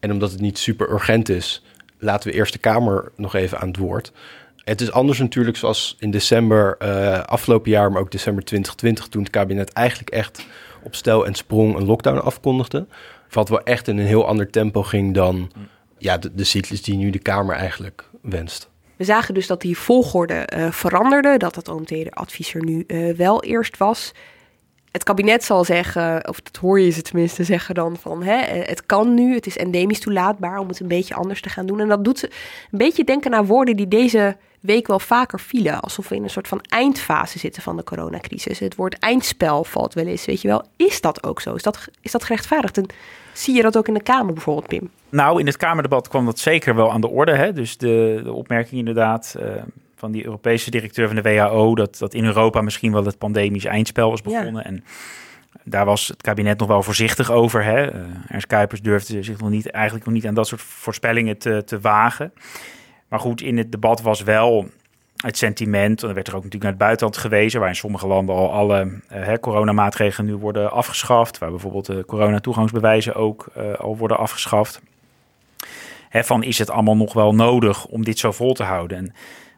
En 0.00 0.12
omdat 0.12 0.30
het 0.30 0.40
niet 0.40 0.58
super 0.58 0.90
urgent 0.90 1.28
is, 1.28 1.62
laten 1.98 2.30
we 2.30 2.36
eerst 2.36 2.52
de 2.52 2.58
Kamer 2.58 3.12
nog 3.16 3.34
even 3.34 3.58
aan 3.58 3.68
het 3.68 3.76
woord. 3.76 4.12
Het 4.64 4.80
is 4.80 4.92
anders 4.92 5.18
natuurlijk 5.18 5.56
zoals 5.56 5.96
in 5.98 6.10
december 6.10 6.76
uh, 6.82 7.20
afgelopen 7.20 7.70
jaar, 7.70 7.92
maar 7.92 8.00
ook 8.00 8.10
december 8.10 8.44
2020, 8.44 9.08
toen 9.08 9.22
het 9.22 9.30
kabinet 9.30 9.72
eigenlijk 9.72 10.10
echt 10.10 10.46
op 10.82 10.94
stel 10.94 11.26
en 11.26 11.34
sprong 11.34 11.76
een 11.76 11.86
lockdown 11.86 12.18
afkondigde. 12.18 12.86
Wat 13.30 13.48
wel 13.48 13.62
echt 13.62 13.88
in 13.88 13.98
een 13.98 14.06
heel 14.06 14.26
ander 14.26 14.50
tempo 14.50 14.82
ging 14.82 15.14
dan 15.14 15.50
ja, 16.02 16.18
de, 16.18 16.34
de 16.34 16.44
cyclus 16.44 16.82
die 16.82 16.96
nu 16.96 17.10
de 17.10 17.18
Kamer 17.18 17.56
eigenlijk 17.56 18.04
wenst. 18.20 18.70
We 18.96 19.04
zagen 19.04 19.34
dus 19.34 19.46
dat 19.46 19.60
die 19.60 19.78
volgorde 19.78 20.48
uh, 20.56 20.70
veranderde, 20.70 21.36
dat 21.36 21.54
het 21.54 21.68
OMT-advies 21.68 22.54
er 22.54 22.64
nu 22.64 22.84
uh, 22.86 23.14
wel 23.14 23.42
eerst 23.42 23.76
was. 23.76 24.12
het 24.90 25.02
kabinet 25.02 25.44
zal 25.44 25.64
zeggen, 25.64 26.28
of 26.28 26.40
dat 26.40 26.56
hoor 26.56 26.80
je 26.80 26.90
ze 26.90 27.02
tenminste 27.02 27.44
zeggen 27.44 27.74
dan 27.74 27.96
van 27.96 28.22
hè, 28.22 28.36
het 28.62 28.86
kan 28.86 29.14
nu, 29.14 29.34
het 29.34 29.46
is 29.46 29.56
endemisch 29.56 30.00
toelaatbaar 30.00 30.58
om 30.58 30.68
het 30.68 30.80
een 30.80 30.88
beetje 30.88 31.14
anders 31.14 31.40
te 31.40 31.48
gaan 31.48 31.66
doen. 31.66 31.80
En 31.80 31.88
dat 31.88 32.04
doet 32.04 32.18
ze 32.18 32.26
een 32.70 32.78
beetje 32.78 33.04
denken 33.04 33.30
naar 33.30 33.46
woorden 33.46 33.76
die 33.76 33.88
deze 33.88 34.36
week 34.60 34.86
wel 34.86 34.98
vaker 34.98 35.40
vielen. 35.40 35.80
Alsof 35.80 36.08
we 36.08 36.14
in 36.14 36.22
een 36.22 36.30
soort 36.30 36.48
van 36.48 36.60
eindfase 36.60 37.38
zitten 37.38 37.62
van 37.62 37.76
de 37.76 37.84
coronacrisis. 37.84 38.58
Het 38.58 38.74
woord 38.74 38.98
eindspel 38.98 39.64
valt 39.64 39.94
wel 39.94 40.06
eens, 40.06 40.24
weet 40.24 40.40
je 40.40 40.48
wel. 40.48 40.64
Is 40.76 41.00
dat 41.00 41.22
ook 41.22 41.40
zo? 41.40 41.54
Is 41.54 41.62
dat, 41.62 41.88
is 42.00 42.12
dat 42.12 42.24
gerechtvaardigd? 42.24 42.76
En 42.76 42.86
zie 43.32 43.54
je 43.54 43.62
dat 43.62 43.76
ook 43.76 43.88
in 43.88 43.94
de 43.94 44.02
Kamer 44.02 44.34
bijvoorbeeld, 44.34 44.68
Pim? 44.68 44.90
Nou, 45.12 45.40
in 45.40 45.46
het 45.46 45.56
Kamerdebat 45.56 46.08
kwam 46.08 46.24
dat 46.24 46.38
zeker 46.38 46.74
wel 46.74 46.92
aan 46.92 47.00
de 47.00 47.08
orde. 47.08 47.34
Hè? 47.34 47.52
Dus 47.52 47.76
de, 47.76 48.20
de 48.24 48.32
opmerking 48.32 48.78
inderdaad 48.78 49.36
uh, 49.40 49.46
van 49.96 50.12
die 50.12 50.24
Europese 50.24 50.70
directeur 50.70 51.06
van 51.06 51.16
de 51.16 51.22
WHO... 51.22 51.74
Dat, 51.74 51.98
dat 51.98 52.14
in 52.14 52.24
Europa 52.24 52.60
misschien 52.60 52.92
wel 52.92 53.04
het 53.04 53.18
pandemisch 53.18 53.64
eindspel 53.64 54.10
was 54.10 54.22
begonnen. 54.22 54.64
En 54.64 54.84
daar 55.64 55.84
was 55.84 56.08
het 56.08 56.22
kabinet 56.22 56.58
nog 56.58 56.68
wel 56.68 56.82
voorzichtig 56.82 57.30
over. 57.30 57.64
Hè? 57.64 57.94
Uh, 57.94 58.00
Ernst 58.28 58.46
Kuipers 58.46 58.80
durfde 58.80 59.22
zich 59.22 59.40
nog 59.40 59.50
niet, 59.50 59.70
eigenlijk 59.70 60.04
nog 60.04 60.14
niet 60.14 60.26
aan 60.26 60.34
dat 60.34 60.46
soort 60.46 60.62
voorspellingen 60.62 61.38
te, 61.38 61.62
te 61.64 61.80
wagen. 61.80 62.32
Maar 63.08 63.20
goed, 63.20 63.40
in 63.40 63.58
het 63.58 63.72
debat 63.72 64.02
was 64.02 64.22
wel 64.22 64.68
het 65.16 65.36
sentiment, 65.36 66.02
en 66.02 66.08
er 66.08 66.14
werd 66.14 66.28
er 66.28 66.34
ook 66.34 66.44
natuurlijk 66.44 66.70
naar 66.70 66.72
het 66.72 66.82
buitenland 66.82 67.16
gewezen, 67.16 67.60
waar 67.60 67.68
in 67.68 67.76
sommige 67.76 68.06
landen 68.06 68.34
al 68.34 68.52
alle 68.52 69.00
uh, 69.12 69.32
coronamaatregelen 69.40 70.30
nu 70.30 70.36
worden 70.36 70.70
afgeschaft, 70.70 71.38
waar 71.38 71.50
bijvoorbeeld 71.50 71.86
de 71.86 72.04
coronatoegangsbewijzen 72.06 73.14
ook 73.14 73.46
al 73.78 73.96
worden 73.96 74.18
afgeschaft. 74.18 74.80
Hè, 76.12 76.24
van 76.24 76.42
is 76.42 76.58
het 76.58 76.70
allemaal 76.70 76.96
nog 76.96 77.12
wel 77.12 77.34
nodig 77.34 77.86
om 77.86 78.04
dit 78.04 78.18
zo 78.18 78.32
vol 78.32 78.54
te 78.54 78.62
houden? 78.62 78.96
En 78.98 79.04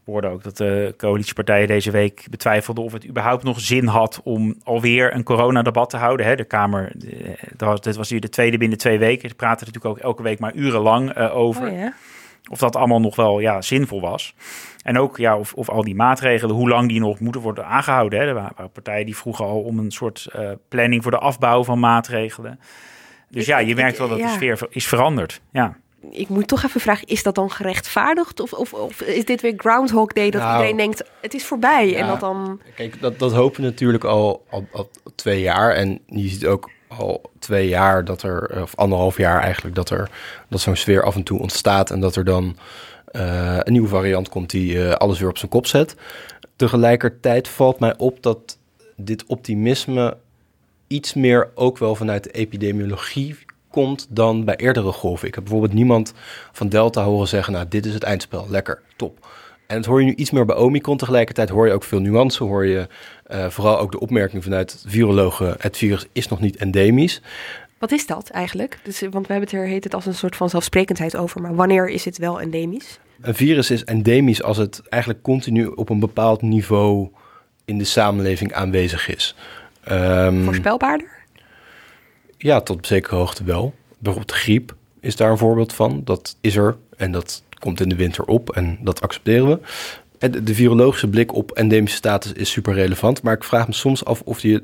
we 0.05 0.11
hoorden 0.11 0.31
ook 0.31 0.43
dat 0.43 0.57
de 0.57 0.95
coalitiepartijen 0.97 1.67
deze 1.67 1.91
week 1.91 2.27
betwijfelden 2.31 2.85
of 2.85 2.93
het 2.93 3.07
überhaupt 3.07 3.45
nog 3.45 3.61
zin 3.61 3.87
had 3.87 4.21
om 4.25 4.55
alweer 4.65 5.15
een 5.15 5.23
coronadebat 5.23 5.91
te 5.91 5.97
houden. 5.97 6.27
Hè, 6.27 6.37
de 6.37 6.45
Kamer, 6.45 6.93
de, 6.95 7.79
dit 7.81 7.97
was 7.97 8.11
hier 8.11 8.21
de 8.21 8.29
tweede 8.29 8.59
binnen 8.59 8.79
twee 8.79 8.99
weken. 8.99 9.29
Ze 9.29 9.35
praten 9.35 9.67
natuurlijk 9.67 9.95
ook 9.95 10.03
elke 10.05 10.23
week 10.23 10.39
maar 10.39 10.55
urenlang 10.55 11.19
uh, 11.19 11.37
over. 11.37 11.71
Oh, 11.71 11.79
ja. 11.79 11.93
Of 12.51 12.59
dat 12.59 12.77
allemaal 12.77 13.01
nog 13.01 13.17
wel 13.17 13.41
ja, 13.41 13.63
zinvol 13.63 14.01
was. 14.01 14.35
En 14.83 14.99
ook 14.99 15.17
ja, 15.17 15.39
of, 15.39 15.55
of 15.55 15.69
al 15.69 15.83
die 15.83 15.95
maatregelen, 15.95 16.57
hoe 16.57 16.69
lang 16.69 16.89
die 16.89 17.01
nog 17.01 17.21
moeten 17.21 17.41
worden 17.41 17.67
aangehouden. 17.67 18.21
Hè. 18.21 18.27
Er 18.27 18.35
waren 18.35 18.71
partijen 18.73 19.07
die 19.07 19.17
vroegen 19.17 19.45
al 19.45 19.61
om 19.61 19.79
een 19.79 19.91
soort 19.91 20.29
uh, 20.37 20.51
planning 20.69 21.03
voor 21.03 21.11
de 21.11 21.19
afbouw 21.19 21.65
van 21.65 21.79
maatregelen. 21.79 22.61
Dus 23.29 23.47
ja, 23.47 23.59
je 23.59 23.75
merkt 23.75 23.99
wel 23.99 24.09
dat 24.09 24.19
de 24.19 24.29
sfeer 24.29 24.67
is 24.71 24.87
veranderd. 24.87 25.41
Ja. 25.53 25.77
Ik 26.11 26.29
moet 26.29 26.49
toch 26.49 26.65
even 26.65 26.81
vragen, 26.81 27.07
is 27.07 27.23
dat 27.23 27.35
dan 27.35 27.51
gerechtvaardigd? 27.51 28.41
Of, 28.41 28.53
of, 28.53 28.73
of 28.73 29.01
is 29.01 29.25
dit 29.25 29.41
weer 29.41 29.55
Groundhog 29.57 30.13
Day 30.13 30.31
dat 30.31 30.41
nou, 30.41 30.53
iedereen 30.53 30.77
denkt, 30.77 31.05
het 31.21 31.35
is 31.35 31.45
voorbij? 31.45 31.91
Ja, 31.91 31.99
en 31.99 32.07
dat 32.07 32.21
dan... 32.21 32.61
Kijk, 32.75 33.01
dat, 33.01 33.19
dat 33.19 33.33
hopen 33.33 33.61
we 33.61 33.67
natuurlijk 33.67 34.05
al, 34.05 34.45
al, 34.51 34.67
al 34.73 34.91
twee 35.15 35.41
jaar. 35.41 35.73
En 35.73 36.01
je 36.07 36.29
ziet 36.29 36.47
ook 36.47 36.71
al 36.89 37.31
twee 37.39 37.69
jaar 37.69 38.05
dat 38.05 38.23
er, 38.23 38.63
of 38.63 38.77
anderhalf 38.77 39.17
jaar 39.17 39.41
eigenlijk, 39.41 39.75
dat 39.75 39.91
er 39.91 40.11
dat 40.49 40.61
zo'n 40.61 40.77
sfeer 40.77 41.03
af 41.03 41.15
en 41.15 41.23
toe 41.23 41.41
ontstaat 41.41 41.91
en 41.91 42.01
dat 42.01 42.17
er 42.17 42.25
dan 42.25 42.57
uh, 43.13 43.59
een 43.61 43.73
nieuwe 43.73 43.89
variant 43.89 44.29
komt 44.29 44.51
die 44.51 44.75
uh, 44.75 44.93
alles 44.93 45.19
weer 45.19 45.29
op 45.29 45.39
zijn 45.39 45.51
kop 45.51 45.67
zet. 45.67 45.97
Tegelijkertijd 46.57 47.49
valt 47.49 47.79
mij 47.79 47.95
op 47.97 48.23
dat 48.23 48.59
dit 48.97 49.25
optimisme 49.27 50.17
iets 50.87 51.15
meer 51.15 51.51
ook 51.55 51.79
wel 51.79 51.95
vanuit 51.95 52.25
de 52.25 52.31
epidemiologie 52.31 53.37
komt 53.75 54.07
dan 54.11 54.45
bij 54.45 54.57
eerdere 54.57 54.93
golven. 54.93 55.29
Ik 55.29 55.35
heb 55.35 55.45
bijvoorbeeld 55.45 55.73
niemand 55.73 56.13
van 56.53 56.69
Delta 56.69 57.05
horen 57.05 57.29
zeggen, 57.29 57.53
nou 57.53 57.67
dit 57.69 57.87
is 57.87 57.95
het 57.95 58.03
eindspel, 58.03 58.47
lekker, 58.49 58.83
top. 58.97 59.27
En 59.67 59.77
het 59.77 59.87
hoor 59.87 60.01
je 60.01 60.07
nu 60.07 60.15
iets 60.15 60.31
meer 60.31 60.45
bij 60.45 60.57
Omicron. 60.57 60.97
Tegelijkertijd 60.97 61.49
hoor 61.49 61.67
je 61.67 61.73
ook 61.73 61.85
veel 61.85 62.01
nuance. 62.01 62.45
Hoor 62.45 62.67
je 62.67 62.87
uh, 63.31 63.47
vooral 63.49 63.79
ook 63.79 63.93
de 63.93 64.01
opmerking 64.01 64.43
vanuit 64.43 64.85
virologen: 64.87 65.55
het 65.59 65.77
virus 65.77 66.07
is 66.13 66.29
nog 66.29 66.41
niet 66.41 66.57
endemisch. 66.57 67.23
Wat 67.79 67.93
is 67.93 68.07
dat 68.07 68.29
eigenlijk? 68.29 68.79
Dus, 68.83 69.01
want 69.01 69.27
we 69.27 69.33
hebben 69.33 69.51
het 69.51 69.53
er 69.53 69.67
heet 69.67 69.85
het 69.85 69.95
als 69.95 70.07
een 70.07 70.15
soort 70.15 70.37
van 70.37 70.51
zelfsprekendheid 70.51 71.17
over. 71.17 71.41
Maar 71.41 71.55
wanneer 71.55 71.89
is 71.89 72.05
het 72.05 72.19
wel 72.19 72.41
endemisch? 72.41 72.99
Een 73.21 73.35
virus 73.35 73.71
is 73.71 73.85
endemisch 73.85 74.43
als 74.43 74.57
het 74.57 74.83
eigenlijk 74.89 75.23
continu 75.23 75.67
op 75.67 75.89
een 75.89 76.01
bepaald 76.01 76.43
niveau 76.43 77.09
in 77.65 77.79
de 77.79 77.85
samenleving 77.85 78.53
aanwezig 78.53 79.09
is. 79.09 79.37
Um, 79.91 80.45
Voorspelbaarder? 80.45 81.24
Ja, 82.39 82.61
tot 82.61 82.77
op 82.77 82.87
zekere 82.87 83.17
hoogte 83.17 83.45
wel. 83.45 83.75
Bijvoorbeeld 83.99 84.39
griep 84.39 84.75
is 85.01 85.17
daar 85.17 85.31
een 85.31 85.39
voorbeeld 85.39 85.73
van. 85.73 86.01
Dat 86.05 86.37
is 86.41 86.57
er 86.57 86.77
en 86.97 87.13
dat 87.13 87.43
komt 87.59 87.81
in 87.81 87.89
de 87.89 87.97
winter 87.97 88.25
op 88.25 88.51
en 88.51 88.79
dat 88.81 89.01
accepteren 89.01 89.49
we. 89.49 89.59
En 90.19 90.45
de 90.45 90.55
virologische 90.55 91.09
blik 91.09 91.35
op 91.35 91.51
endemische 91.51 91.97
status 91.97 92.33
is 92.33 92.51
super 92.51 92.75
relevant, 92.75 93.23
maar 93.23 93.35
ik 93.35 93.45
vraag 93.45 93.67
me 93.67 93.73
soms 93.73 94.05
af 94.05 94.21
of 94.21 94.41
die 94.41 94.61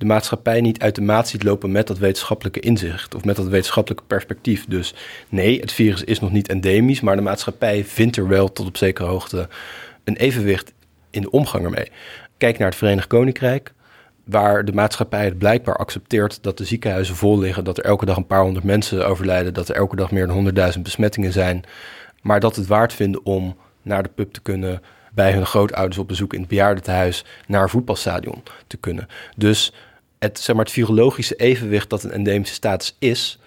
de 0.00 0.06
maatschappij 0.06 0.60
niet 0.60 0.80
uit 0.80 0.94
de 0.94 1.00
maat 1.00 1.28
ziet 1.28 1.42
lopen 1.42 1.70
met 1.70 1.86
dat 1.86 1.98
wetenschappelijke 1.98 2.60
inzicht 2.60 3.14
of 3.14 3.24
met 3.24 3.36
dat 3.36 3.48
wetenschappelijke 3.48 4.04
perspectief. 4.06 4.64
Dus 4.68 4.94
nee, 5.28 5.60
het 5.60 5.72
virus 5.72 6.04
is 6.04 6.20
nog 6.20 6.30
niet 6.32 6.48
endemisch, 6.48 7.00
maar 7.00 7.16
de 7.16 7.22
maatschappij 7.22 7.84
vindt 7.84 8.16
er 8.16 8.28
wel 8.28 8.52
tot 8.52 8.66
op 8.66 8.76
zekere 8.76 9.08
hoogte 9.08 9.48
een 10.04 10.16
evenwicht 10.16 10.72
in 11.10 11.22
de 11.22 11.30
omgang 11.30 11.64
ermee. 11.64 11.90
Kijk 12.38 12.58
naar 12.58 12.68
het 12.68 12.76
Verenigd 12.76 13.06
Koninkrijk, 13.06 13.72
waar 14.24 14.64
de 14.64 14.72
maatschappij 14.72 15.24
het 15.24 15.38
blijkbaar 15.38 15.76
accepteert 15.76 16.42
dat 16.42 16.58
de 16.58 16.64
ziekenhuizen 16.64 17.16
vol 17.16 17.38
liggen, 17.38 17.64
dat 17.64 17.78
er 17.78 17.84
elke 17.84 18.04
dag 18.04 18.16
een 18.16 18.26
paar 18.26 18.42
honderd 18.42 18.64
mensen 18.64 19.06
overlijden, 19.06 19.54
dat 19.54 19.68
er 19.68 19.74
elke 19.74 19.96
dag 19.96 20.10
meer 20.10 20.26
dan 20.26 20.34
honderdduizend 20.34 20.84
besmettingen 20.84 21.32
zijn, 21.32 21.64
maar 22.22 22.40
dat 22.40 22.56
het 22.56 22.66
waard 22.66 22.92
vinden 22.92 23.24
om 23.24 23.56
naar 23.82 24.02
de 24.02 24.10
pub 24.14 24.32
te 24.32 24.40
kunnen, 24.40 24.82
bij 25.12 25.32
hun 25.32 25.46
grootouders 25.46 25.98
op 25.98 26.08
bezoek 26.08 26.32
in 26.32 26.40
het 26.40 26.48
bejaardentehuis, 26.48 27.24
naar 27.46 27.62
een 27.62 27.68
voetbalstadion 27.68 28.42
te 28.66 28.76
kunnen. 28.76 29.08
Dus 29.36 29.72
het, 30.18 30.40
zeg 30.40 30.56
maar, 30.56 30.64
het 30.64 30.74
virologische 30.74 31.34
evenwicht 31.34 31.90
dat 31.90 32.02
een 32.02 32.10
endemische 32.10 32.54
status 32.54 32.96
is, 32.98 33.38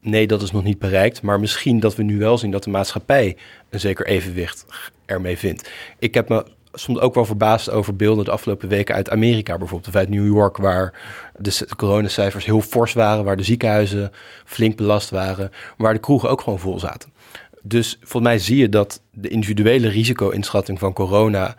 nee, 0.00 0.26
dat 0.26 0.42
is 0.42 0.50
nog 0.50 0.64
niet 0.64 0.78
bereikt. 0.78 1.22
Maar 1.22 1.40
misschien 1.40 1.80
dat 1.80 1.96
we 1.96 2.02
nu 2.02 2.18
wel 2.18 2.38
zien 2.38 2.50
dat 2.50 2.64
de 2.64 2.70
maatschappij 2.70 3.36
een 3.70 3.80
zeker 3.80 4.06
evenwicht 4.06 4.66
ermee 5.04 5.38
vindt. 5.38 5.70
Ik 5.98 6.14
heb 6.14 6.28
me 6.28 6.46
soms 6.78 6.98
ook 6.98 7.14
wel 7.14 7.24
verbaasd 7.24 7.70
over 7.70 7.96
beelden 7.96 8.24
de 8.24 8.30
afgelopen 8.30 8.68
weken 8.68 8.94
uit 8.94 9.10
Amerika, 9.10 9.58
bijvoorbeeld 9.58 9.88
of 9.88 9.96
uit 9.96 10.08
New 10.08 10.26
York, 10.26 10.56
waar 10.56 10.92
de 11.36 11.66
coronacijfers 11.76 12.44
heel 12.44 12.60
fors 12.60 12.92
waren, 12.92 13.24
waar 13.24 13.36
de 13.36 13.42
ziekenhuizen 13.42 14.12
flink 14.44 14.76
belast 14.76 15.10
waren, 15.10 15.50
waar 15.76 15.92
de 15.92 16.00
kroegen 16.00 16.30
ook 16.30 16.40
gewoon 16.40 16.58
vol 16.58 16.78
zaten. 16.78 17.12
Dus 17.62 17.96
volgens 18.00 18.22
mij 18.22 18.38
zie 18.38 18.56
je 18.56 18.68
dat 18.68 19.00
de 19.10 19.28
individuele 19.28 19.88
risico-inschatting 19.88 20.78
van 20.78 20.92
corona 20.92 21.56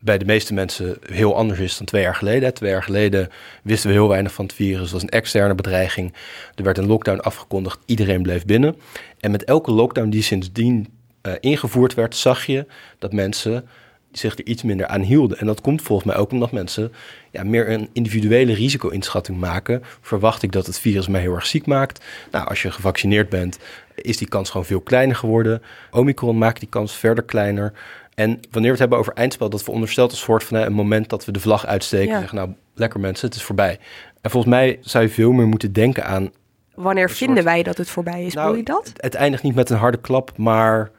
bij 0.00 0.18
de 0.18 0.24
meeste 0.24 0.54
mensen 0.54 0.96
heel 1.12 1.36
anders 1.36 1.58
is 1.58 1.76
dan 1.76 1.86
twee 1.86 2.02
jaar 2.02 2.14
geleden. 2.14 2.54
Twee 2.54 2.70
jaar 2.70 2.82
geleden 2.82 3.28
wisten 3.62 3.88
we 3.88 3.94
heel 3.94 4.08
weinig 4.08 4.32
van 4.32 4.44
het 4.44 4.54
virus. 4.54 4.80
Het 4.80 4.90
was 4.90 5.02
een 5.02 5.08
externe 5.08 5.54
bedreiging. 5.54 6.14
Er 6.54 6.64
werd 6.64 6.78
een 6.78 6.86
lockdown 6.86 7.18
afgekondigd. 7.18 7.78
Iedereen 7.86 8.22
bleef 8.22 8.44
binnen. 8.44 8.76
En 9.20 9.30
met 9.30 9.44
elke 9.44 9.70
lockdown 9.70 10.08
die 10.08 10.22
sindsdien 10.22 10.88
uh, 11.22 11.32
ingevoerd 11.40 11.94
werd, 11.94 12.16
zag 12.16 12.46
je 12.46 12.66
dat 12.98 13.12
mensen 13.12 13.68
zich 14.12 14.38
er 14.38 14.46
iets 14.46 14.62
minder 14.62 14.86
aan 14.86 15.00
hielden. 15.00 15.38
En 15.38 15.46
dat 15.46 15.60
komt 15.60 15.82
volgens 15.82 16.08
mij 16.08 16.16
ook 16.16 16.30
omdat 16.30 16.52
mensen 16.52 16.92
ja, 17.30 17.44
meer 17.44 17.70
een 17.70 17.88
individuele 17.92 18.52
risico-inschatting 18.54 19.38
maken. 19.38 19.82
Verwacht 20.00 20.42
ik 20.42 20.52
dat 20.52 20.66
het 20.66 20.78
virus 20.78 21.08
mij 21.08 21.20
heel 21.20 21.34
erg 21.34 21.46
ziek 21.46 21.66
maakt? 21.66 22.04
Nou, 22.30 22.48
als 22.48 22.62
je 22.62 22.70
gevaccineerd 22.70 23.28
bent, 23.28 23.58
is 23.94 24.16
die 24.16 24.28
kans 24.28 24.50
gewoon 24.50 24.66
veel 24.66 24.80
kleiner 24.80 25.16
geworden. 25.16 25.62
Omicron 25.90 26.38
maakt 26.38 26.60
die 26.60 26.68
kans 26.68 26.92
verder 26.92 27.24
kleiner. 27.24 27.72
En 28.14 28.28
wanneer 28.28 28.62
we 28.62 28.68
het 28.68 28.78
hebben 28.78 28.98
over 28.98 29.12
eindspel, 29.12 29.50
dat 29.50 29.62
veronderstelt 29.62 30.10
als 30.10 30.20
soort 30.20 30.44
van 30.44 30.56
een 30.56 30.72
moment 30.72 31.08
dat 31.08 31.24
we 31.24 31.32
de 31.32 31.40
vlag 31.40 31.66
uitsteken 31.66 32.14
en 32.14 32.18
zeggen, 32.18 32.38
nou, 32.38 32.50
lekker 32.74 33.00
mensen, 33.00 33.26
het 33.26 33.36
is 33.36 33.42
voorbij. 33.42 33.78
En 34.20 34.30
volgens 34.30 34.52
mij 34.54 34.78
zou 34.80 35.04
je 35.04 35.10
veel 35.10 35.32
meer 35.32 35.46
moeten 35.46 35.72
denken 35.72 36.04
aan... 36.04 36.30
Wanneer 36.74 37.10
vinden 37.10 37.44
wij 37.44 37.62
dat 37.62 37.76
het 37.76 37.90
voorbij 37.90 38.24
is? 38.24 38.34
Nou, 38.34 38.56
je 38.56 38.62
dat? 38.62 38.92
Het 38.96 39.14
eindigt 39.14 39.42
niet 39.42 39.54
met 39.54 39.70
een 39.70 39.76
harde 39.76 40.00
klap, 40.00 40.32
maar 40.36 40.90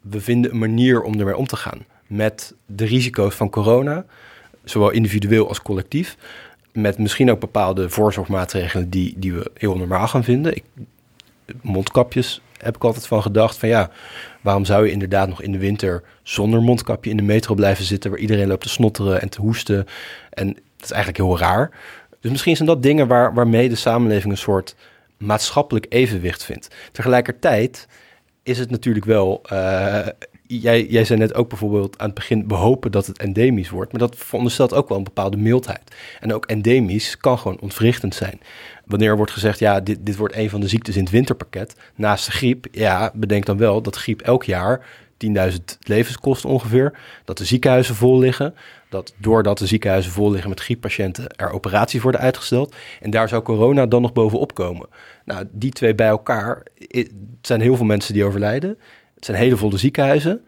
we 0.00 0.20
vinden 0.20 0.50
een 0.50 0.58
manier 0.58 1.02
om 1.02 1.18
ermee 1.18 1.36
om 1.36 1.46
te 1.46 1.56
gaan. 1.56 1.84
Met 2.14 2.54
de 2.66 2.84
risico's 2.84 3.34
van 3.34 3.50
corona, 3.50 4.04
zowel 4.64 4.90
individueel 4.90 5.48
als 5.48 5.62
collectief. 5.62 6.16
Met 6.72 6.98
misschien 6.98 7.30
ook 7.30 7.40
bepaalde 7.40 7.90
voorzorgmaatregelen 7.90 8.90
die, 8.90 9.14
die 9.16 9.32
we 9.32 9.50
heel 9.54 9.76
normaal 9.76 10.08
gaan 10.08 10.24
vinden. 10.24 10.56
Ik, 10.56 10.64
mondkapjes 11.62 12.40
heb 12.58 12.76
ik 12.76 12.84
altijd 12.84 13.06
van 13.06 13.22
gedacht 13.22 13.58
van 13.58 13.68
ja, 13.68 13.90
waarom 14.40 14.64
zou 14.64 14.84
je 14.86 14.92
inderdaad 14.92 15.28
nog 15.28 15.42
in 15.42 15.52
de 15.52 15.58
winter 15.58 16.02
zonder 16.22 16.62
mondkapje 16.62 17.10
in 17.10 17.16
de 17.16 17.22
metro 17.22 17.54
blijven 17.54 17.84
zitten 17.84 18.10
waar 18.10 18.20
iedereen 18.20 18.48
loopt 18.48 18.62
te 18.62 18.68
snotteren 18.68 19.20
en 19.20 19.28
te 19.28 19.40
hoesten. 19.40 19.86
En 20.30 20.46
dat 20.46 20.84
is 20.84 20.90
eigenlijk 20.90 21.24
heel 21.24 21.38
raar. 21.38 21.70
Dus 22.20 22.30
misschien 22.30 22.56
zijn 22.56 22.68
dat 22.68 22.82
dingen 22.82 23.06
waar, 23.06 23.34
waarmee 23.34 23.68
de 23.68 23.74
samenleving 23.74 24.32
een 24.32 24.38
soort 24.38 24.74
maatschappelijk 25.18 25.86
evenwicht 25.88 26.44
vindt. 26.44 26.74
Tegelijkertijd 26.92 27.88
is 28.42 28.58
het 28.58 28.70
natuurlijk 28.70 29.04
wel. 29.04 29.42
Uh, 29.52 30.06
jij, 30.46 31.04
zei 31.04 31.18
net 31.18 31.34
ook 31.34 31.48
bijvoorbeeld 31.48 31.98
aan 31.98 32.06
het 32.06 32.14
begin 32.14 32.46
behopen 32.46 32.90
dat 32.90 33.06
het 33.06 33.18
endemisch 33.18 33.70
wordt. 33.70 33.92
Maar 33.92 34.00
dat 34.00 34.16
veronderstelt 34.16 34.74
ook 34.74 34.88
wel 34.88 34.98
een 34.98 35.04
bepaalde 35.04 35.36
mildheid. 35.36 35.94
En 36.20 36.34
ook 36.34 36.46
endemisch 36.46 37.16
kan 37.16 37.38
gewoon 37.38 37.60
ontwrichtend 37.60 38.14
zijn 38.14 38.40
wanneer 38.84 39.08
er 39.08 39.16
wordt 39.16 39.32
gezegd, 39.32 39.58
ja, 39.58 39.80
dit, 39.80 40.06
dit 40.06 40.16
wordt 40.16 40.36
een 40.36 40.50
van 40.50 40.60
de 40.60 40.68
ziektes 40.68 40.96
in 40.96 41.02
het 41.02 41.12
winterpakket, 41.12 41.76
naast 41.94 42.26
de 42.26 42.32
griep, 42.32 42.66
ja, 42.70 43.10
bedenk 43.14 43.46
dan 43.46 43.56
wel 43.56 43.82
dat 43.82 43.96
griep 43.96 44.20
elk 44.20 44.44
jaar 44.44 44.86
10.000 45.26 45.58
levens 45.80 46.18
kost 46.18 46.44
ongeveer. 46.44 46.98
Dat 47.24 47.38
de 47.38 47.44
ziekenhuizen 47.44 47.94
vol 47.94 48.18
liggen. 48.18 48.54
Dat 48.88 49.14
doordat 49.16 49.58
de 49.58 49.66
ziekenhuizen 49.66 50.12
vol 50.12 50.30
liggen 50.30 50.50
met 50.50 50.60
grieppatiënten 50.60 51.36
er 51.36 51.50
operaties 51.50 52.02
worden 52.02 52.20
uitgesteld. 52.20 52.74
En 53.00 53.10
daar 53.10 53.28
zou 53.28 53.42
corona 53.42 53.86
dan 53.86 54.02
nog 54.02 54.12
bovenop 54.12 54.54
komen. 54.54 54.88
Nou, 55.24 55.44
die 55.52 55.70
twee 55.70 55.94
bij 55.94 56.08
elkaar, 56.08 56.62
zijn 57.42 57.60
heel 57.60 57.76
veel 57.76 57.84
mensen 57.84 58.14
die 58.14 58.24
overlijden. 58.24 58.78
Het 59.24 59.34
zijn 59.34 59.44
hele 59.44 59.56
volle 59.56 59.76
ziekenhuizen. 59.76 60.44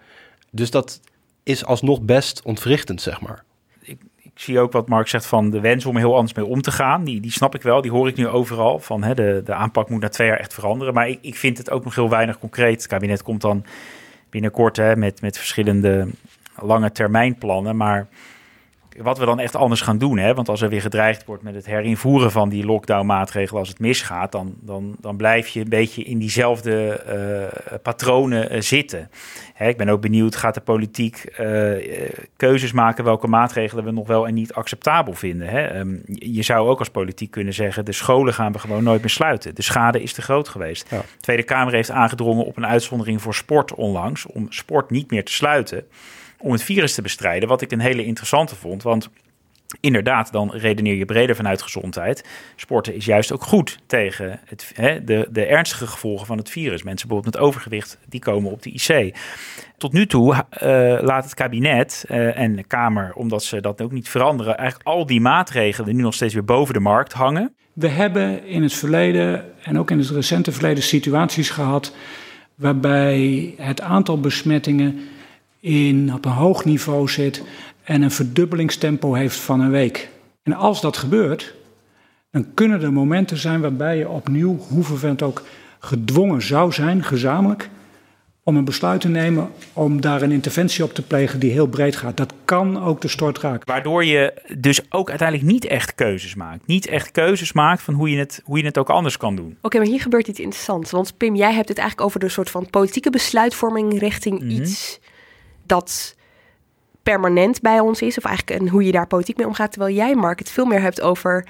Dus 0.51 0.71
dat 0.71 1.01
is 1.43 1.65
alsnog 1.65 2.01
best 2.01 2.43
ontwrichtend, 2.43 3.03
zeg 3.03 3.21
maar. 3.21 3.45
Ik, 3.81 3.99
ik 4.17 4.31
zie 4.35 4.59
ook 4.59 4.73
wat 4.73 4.89
Mark 4.89 5.09
zegt 5.09 5.27
van 5.27 5.51
de 5.51 5.61
wens 5.61 5.87
om 5.87 5.97
heel 5.97 6.15
anders 6.15 6.35
mee 6.35 6.45
om 6.45 6.63
te 6.63 6.71
gaan. 6.71 7.05
Die, 7.05 7.21
die 7.21 7.31
snap 7.31 7.55
ik 7.55 7.63
wel, 7.63 7.83
die 7.83 7.91
hoor 7.91 8.09
ik 8.09 8.17
nu 8.17 8.29
overal. 8.29 8.79
Van 8.79 9.03
hè, 9.03 9.15
de, 9.15 9.41
de 9.45 9.55
aanpak 9.55 9.91
moet 9.91 10.01
na 10.01 10.09
twee 10.09 10.29
jaar 10.29 10.39
echt 10.39 10.55
veranderen. 10.55 10.95
Maar 10.95 11.09
ik, 11.09 11.19
ik 11.21 11.35
vind 11.35 11.59
het 11.59 11.71
ook 11.71 11.85
nog 11.85 11.95
heel 11.95 12.11
weinig 12.11 12.39
concreet. 12.39 12.77
Het 12.77 12.87
kabinet 12.87 13.23
komt 13.23 13.41
dan 13.41 13.65
binnenkort 14.31 14.77
hè, 14.77 14.97
met, 14.97 15.21
met 15.21 15.37
verschillende 15.37 16.09
lange 16.61 16.93
termijnplannen. 16.93 17.77
Maar 17.77 18.07
wat 19.03 19.19
we 19.19 19.25
dan 19.25 19.41
echt 19.41 19.57
anders 19.57 19.81
gaan 19.81 19.99
doen. 19.99 20.19
Hè? 20.19 20.35
Want 20.35 20.49
als 20.49 20.63
er 20.63 20.69
weer 20.69 20.81
gedreigd 20.81 21.25
wordt 21.25 21.43
met 21.43 21.55
het 21.55 21.67
herinvoeren 21.67 22.31
van 22.31 22.49
die 22.49 22.65
lockdown-maatregelen 22.65 23.61
als 23.61 23.69
het 23.69 23.79
misgaat, 23.79 24.33
dan, 24.33 24.55
dan, 24.61 24.97
dan 25.01 25.17
blijf 25.17 25.49
je 25.49 25.61
een 25.61 25.69
beetje 25.69 26.03
in 26.03 26.19
diezelfde 26.19 26.89
eh, 26.89 27.79
patronen 27.83 28.55
uh, 28.55 28.61
zitten. 28.61 29.11
Hè, 29.55 29.69
ik 29.69 29.77
ben 29.77 29.89
ook 29.89 30.01
benieuwd, 30.01 30.37
gaat 30.37 30.55
de 30.55 30.61
politiek 30.61 31.37
uh, 31.41 31.73
keuzes 32.37 32.73
maken 32.73 33.05
welke 33.05 33.27
maatregelen 33.27 33.85
we 33.85 33.91
nog 33.91 34.07
wel 34.07 34.27
en 34.27 34.35
niet 34.35 34.53
acceptabel 34.53 35.13
vinden? 35.13 35.49
Hè? 35.49 35.79
Um, 35.79 36.03
je 36.07 36.43
zou 36.43 36.69
ook 36.69 36.79
als 36.79 36.91
politiek 36.91 37.31
kunnen 37.31 37.55
zeggen, 37.55 37.85
de 37.85 37.93
scholen 37.93 38.35
gaan 38.35 38.53
we 38.53 38.59
gewoon 38.59 38.83
nooit 38.83 39.01
meer 39.01 39.11
sluiten. 39.11 39.55
De 39.55 39.63
schade 39.63 40.03
is 40.03 40.13
te 40.13 40.23
groot 40.23 40.49
geweest. 40.49 40.91
Ja. 40.91 40.99
De 40.99 41.05
Tweede 41.21 41.43
Kamer 41.43 41.73
heeft 41.73 41.91
aangedrongen 41.91 42.45
op 42.45 42.57
een 42.57 42.67
uitzondering 42.67 43.23
voor 43.23 43.35
sport 43.35 43.75
onlangs, 43.75 44.27
om 44.27 44.47
sport 44.49 44.91
niet 44.91 45.11
meer 45.11 45.25
te 45.25 45.33
sluiten 45.33 45.85
om 46.39 46.53
het 46.53 46.63
virus 46.63 46.95
te 46.95 47.03
bestrijden. 47.03 47.49
Wat 47.49 47.63
ik 47.63 47.73
een 47.73 47.81
hele 47.81 48.05
interessante 48.05 48.55
vond. 48.55 48.83
Want 48.83 49.09
inderdaad, 49.81 50.33
dan 50.33 50.53
redeneer 50.53 50.95
je 50.95 51.05
breder 51.05 51.37
vanuit 51.37 51.63
gezondheid. 51.63 52.25
Sporten 52.57 52.95
is 52.95 53.05
juist 53.05 53.33
ook 53.33 53.43
goed 53.43 53.79
tegen 53.87 54.41
het, 54.45 54.73
hè, 54.75 55.05
de, 55.05 55.29
de 55.31 55.45
ernstige 55.45 55.87
gevolgen 55.87 56.27
van 56.27 56.39
het 56.39 56.51
virus. 56.51 56.83
Mensen 56.83 57.09
bijvoorbeeld 57.09 57.35
met 57.35 57.45
overgewicht, 57.45 57.99
die 58.09 58.21
komen 58.21 58.51
op 58.51 58.63
de 58.63 58.71
IC. 58.71 59.17
Tot 59.77 59.93
nu 59.93 60.07
toe 60.07 60.35
uh, 60.35 60.41
laat 61.01 61.25
het 61.25 61.35
kabinet 61.35 62.05
uh, 62.11 62.39
en 62.39 62.57
de 62.57 62.65
Kamer, 62.65 63.13
omdat 63.15 63.45
ze 63.45 63.61
dat 63.61 63.81
ook 63.81 63.93
niet 63.93 64.09
veranderen, 64.09 64.57
eigenlijk 64.57 64.89
al 64.89 65.07
die 65.07 65.21
maatregelen 65.21 65.97
nu 65.97 66.03
nog 66.03 66.15
steeds 66.15 66.35
weer 66.35 66.45
boven 66.45 66.75
de 66.75 66.81
markt 66.81 67.13
hangen. 67.13 67.55
We 67.73 67.89
hebben 67.89 68.47
in 68.47 68.63
het 68.63 68.73
verleden 68.73 69.45
en 69.63 69.79
ook 69.79 69.91
in 69.91 69.99
het 69.99 70.11
recente 70.11 70.53
verleden 70.53 70.83
situaties 70.83 71.51
gehad 71.51 71.95
waarbij 72.55 73.55
het 73.57 73.81
aantal 73.81 74.21
besmettingen 74.21 75.01
in, 75.67 76.15
op 76.15 76.25
een 76.25 76.31
hoog 76.31 76.65
niveau 76.65 77.09
zit 77.09 77.43
en 77.83 78.03
een 78.03 78.11
verdubbelingstempo 78.11 79.15
heeft 79.15 79.37
van 79.37 79.61
een 79.61 79.71
week. 79.71 80.09
En 80.43 80.53
als 80.53 80.81
dat 80.81 80.97
gebeurt, 80.97 81.55
dan 82.31 82.47
kunnen 82.55 82.83
er 82.83 82.93
momenten 82.93 83.37
zijn 83.37 83.61
waarbij 83.61 83.99
je 83.99 84.09
opnieuw, 84.09 84.57
hoe 84.69 84.85
vervelend 84.85 85.23
ook, 85.23 85.43
gedwongen 85.79 86.43
zou 86.43 86.73
zijn, 86.73 87.05
gezamenlijk, 87.05 87.69
om 88.43 88.57
een 88.57 88.65
besluit 88.65 89.01
te 89.01 89.09
nemen 89.09 89.51
om 89.73 90.01
daar 90.01 90.23
een 90.23 90.33
interventie 90.33 90.85
op 90.85 90.95
te 90.95 91.03
plegen 91.03 91.41
die 91.41 91.51
heel 91.51 91.67
breed 91.67 91.97
gaat. 91.97 92.17
Dat 92.17 92.33
kan 92.45 92.83
ook 92.83 93.01
de 93.01 93.09
stort 93.09 93.39
raken. 93.39 93.67
Waardoor 93.67 94.05
je 94.05 94.43
dus 94.59 94.81
ook 94.89 95.09
uiteindelijk 95.09 95.51
niet 95.51 95.65
echt 95.65 95.95
keuzes 95.95 96.35
maakt. 96.35 96.67
Niet 96.67 96.87
echt 96.87 97.11
keuzes 97.11 97.53
maakt 97.53 97.83
van 97.83 97.95
hoe 97.95 98.11
je 98.11 98.19
het, 98.19 98.41
hoe 98.45 98.59
je 98.59 98.65
het 98.65 98.79
ook 98.79 98.91
anders 98.91 99.17
kan 99.17 99.37
doen. 99.37 99.51
Oké, 99.51 99.67
okay, 99.67 99.81
maar 99.81 99.91
hier 99.91 100.01
gebeurt 100.01 100.29
iets 100.29 100.41
interessants. 100.41 100.91
Want 100.91 101.17
Pim, 101.17 101.35
jij 101.35 101.55
hebt 101.55 101.69
het 101.69 101.79
eigenlijk 101.79 102.09
over 102.09 102.21
de 102.21 102.29
soort 102.29 102.51
van 102.51 102.71
politieke 102.71 103.11
besluitvorming 103.11 103.99
richting 103.99 104.41
mm 104.41 104.49
-hmm. 104.49 104.61
iets 104.61 104.99
dat 105.67 106.15
permanent 107.03 107.61
bij 107.61 107.81
ons 107.81 108.03
is, 108.03 108.19
of 108.19 108.25
eigenlijk 108.25 108.61
en 108.61 108.69
hoe 108.69 108.85
je 108.85 108.93
daar 108.93 109.07
politiek 109.07 109.37
mee 109.37 109.47
omgaat, 109.47 109.73
terwijl 109.73 109.95
jij, 109.95 110.15
Mark, 110.15 110.39
het 110.39 110.51
veel 110.51 110.65
meer 110.65 110.81
hebt 110.81 111.01
over 111.01 111.47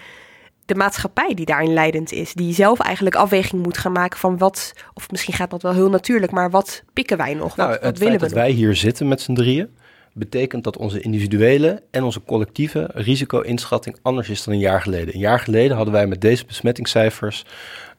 de 0.67 0.75
maatschappij 0.75 1.35
die 1.35 1.47
daarin 1.47 1.73
leidend 1.73 2.13
is, 2.13 2.33
die 2.33 2.55
zelf 2.55 2.81
eigenlijk 2.81 3.17
afweging 3.17 3.63
moet 3.63 3.79
gaan 3.79 3.93
maken 3.93 4.19
van 4.19 4.39
wat, 4.39 4.73
of 4.95 5.11
misschien 5.11 5.35
gaat 5.35 5.51
dat 5.51 5.63
wel 5.63 5.73
heel 5.73 5.91
natuurlijk, 5.91 6.33
maar 6.33 6.51
wat 6.51 6.83
pikken 6.93 7.17
wij 7.17 7.35
nog? 7.35 7.57
Nou, 7.57 7.71
wat, 7.71 7.81
het 7.81 7.99
feit 7.99 8.21
dat 8.21 8.33
wij 8.33 8.51
hier 8.51 8.75
zitten 8.75 9.09
met 9.09 9.21
z'n 9.21 9.35
drieën, 9.35 9.69
betekent 10.13 10.65
dat 10.65 10.77
onze 10.77 11.01
individuele 11.01 11.83
en 11.91 12.03
onze 12.03 12.23
collectieve 12.23 12.91
risico-inschatting 12.95 13.97
anders 14.03 14.29
is 14.29 14.45
dan 14.45 14.55
een 14.55 14.61
jaar 14.61 14.83
geleden. 14.83 15.15
Een 15.15 15.21
jaar 15.21 15.41
geleden 15.41 15.77
hadden 15.77 15.95
wij 15.95 16.07
met 16.07 16.21
deze 16.21 16.45
besmettingscijfers 16.45 17.45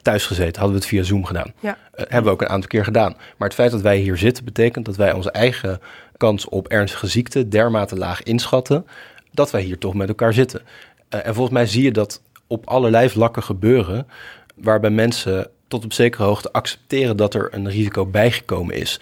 thuis 0.01 0.25
gezeten, 0.25 0.61
hadden 0.61 0.71
we 0.71 0.83
het 0.83 0.85
via 0.85 1.03
Zoom 1.03 1.25
gedaan. 1.25 1.53
Ja. 1.59 1.69
Uh, 1.69 1.77
hebben 1.95 2.23
we 2.23 2.29
ook 2.29 2.41
een 2.41 2.49
aantal 2.49 2.69
keer 2.69 2.83
gedaan. 2.83 3.15
Maar 3.37 3.47
het 3.47 3.57
feit 3.57 3.71
dat 3.71 3.81
wij 3.81 3.97
hier 3.97 4.17
zitten, 4.17 4.45
betekent 4.45 4.85
dat 4.85 4.95
wij 4.95 5.13
onze 5.13 5.31
eigen 5.31 5.79
kans 6.17 6.49
op 6.49 6.67
ernstige 6.67 7.07
ziekte 7.07 7.47
dermate 7.47 7.95
laag 7.95 8.23
inschatten, 8.23 8.85
dat 9.31 9.51
wij 9.51 9.61
hier 9.61 9.77
toch 9.77 9.93
met 9.93 10.07
elkaar 10.07 10.33
zitten. 10.33 10.61
Uh, 10.61 11.25
en 11.25 11.33
volgens 11.33 11.55
mij 11.55 11.65
zie 11.65 11.83
je 11.83 11.91
dat 11.91 12.21
op 12.47 12.67
allerlei 12.67 13.09
vlakken 13.09 13.43
gebeuren, 13.43 14.07
waarbij 14.55 14.89
mensen 14.89 15.49
tot 15.67 15.83
op 15.83 15.93
zekere 15.93 16.23
hoogte 16.23 16.51
accepteren 16.51 17.17
dat 17.17 17.33
er 17.33 17.53
een 17.53 17.69
risico 17.69 18.05
bijgekomen 18.05 18.75
is. 18.75 18.99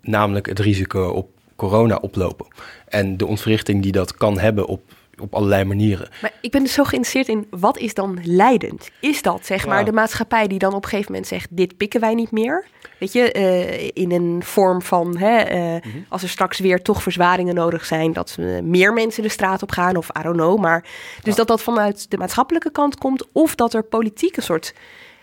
Namelijk 0.00 0.46
het 0.46 0.58
risico 0.58 1.08
op 1.08 1.28
corona 1.56 1.96
oplopen. 1.96 2.46
En 2.88 3.16
de 3.16 3.26
ontwrichting 3.26 3.82
die 3.82 3.92
dat 3.92 4.14
kan 4.14 4.38
hebben 4.38 4.66
op 4.66 4.80
op 5.18 5.34
allerlei 5.34 5.64
manieren. 5.64 6.08
Maar 6.22 6.32
ik 6.40 6.50
ben 6.50 6.62
dus 6.62 6.72
zo 6.72 6.84
geïnteresseerd 6.84 7.28
in 7.28 7.46
wat 7.50 7.78
is 7.78 7.94
dan 7.94 8.18
leidend? 8.22 8.90
Is 9.00 9.22
dat 9.22 9.46
zeg 9.46 9.66
maar 9.66 9.84
de 9.84 9.92
maatschappij 9.92 10.46
die 10.46 10.58
dan 10.58 10.74
op 10.74 10.82
een 10.82 10.88
gegeven 10.88 11.12
moment 11.12 11.28
zegt: 11.28 11.48
dit 11.50 11.76
pikken 11.76 12.00
wij 12.00 12.14
niet 12.14 12.30
meer? 12.30 12.66
Weet 12.98 13.12
je, 13.12 13.34
uh, 13.34 13.90
in 13.94 14.12
een 14.12 14.42
vorm 14.44 14.82
van 14.82 15.16
hè, 15.16 15.50
uh, 15.50 15.84
mm 15.84 15.92
-hmm. 15.92 16.06
als 16.08 16.22
er 16.22 16.28
straks 16.28 16.58
weer 16.58 16.82
toch 16.82 17.02
verzwaringen 17.02 17.54
nodig 17.54 17.84
zijn, 17.84 18.12
dat 18.12 18.36
uh, 18.40 18.60
meer 18.60 18.92
mensen 18.92 19.22
de 19.22 19.28
straat 19.28 19.62
op 19.62 19.70
gaan 19.70 19.96
of 19.96 20.08
I 20.18 20.22
don't 20.22 20.36
know. 20.36 20.58
Maar 20.58 20.80
dus 20.80 20.90
ja. 21.22 21.34
dat 21.34 21.46
dat 21.46 21.62
vanuit 21.62 22.10
de 22.10 22.16
maatschappelijke 22.16 22.70
kant 22.70 22.98
komt, 22.98 23.26
of 23.32 23.54
dat 23.54 23.74
er 23.74 23.82
politiek 23.82 24.36
een 24.36 24.42
soort 24.42 24.74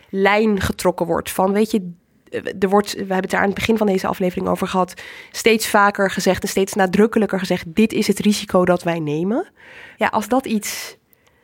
lijn 0.09 0.61
getrokken 0.61 1.05
wordt 1.05 1.31
van 1.31 1.51
weet 1.51 1.71
je, 1.71 1.91
er 2.59 2.69
wordt, 2.69 2.91
we 2.91 2.97
hebben 2.97 3.21
het 3.21 3.29
daar 3.29 3.39
aan 3.39 3.45
het 3.45 3.55
begin 3.55 3.77
van 3.77 3.87
deze 3.87 4.07
aflevering 4.07 4.47
over 4.47 4.67
gehad, 4.67 5.01
steeds 5.31 5.67
vaker 5.67 6.11
gezegd 6.11 6.41
en 6.43 6.49
steeds 6.49 6.73
nadrukkelijker 6.73 7.39
gezegd: 7.39 7.65
dit 7.67 7.93
is 7.93 8.07
het 8.07 8.19
risico 8.19 8.65
dat 8.65 8.83
wij 8.83 8.99
nemen. 8.99 9.47
Ja, 9.97 10.07
als 10.07 10.27
dat 10.27 10.45
iets. 10.45 10.97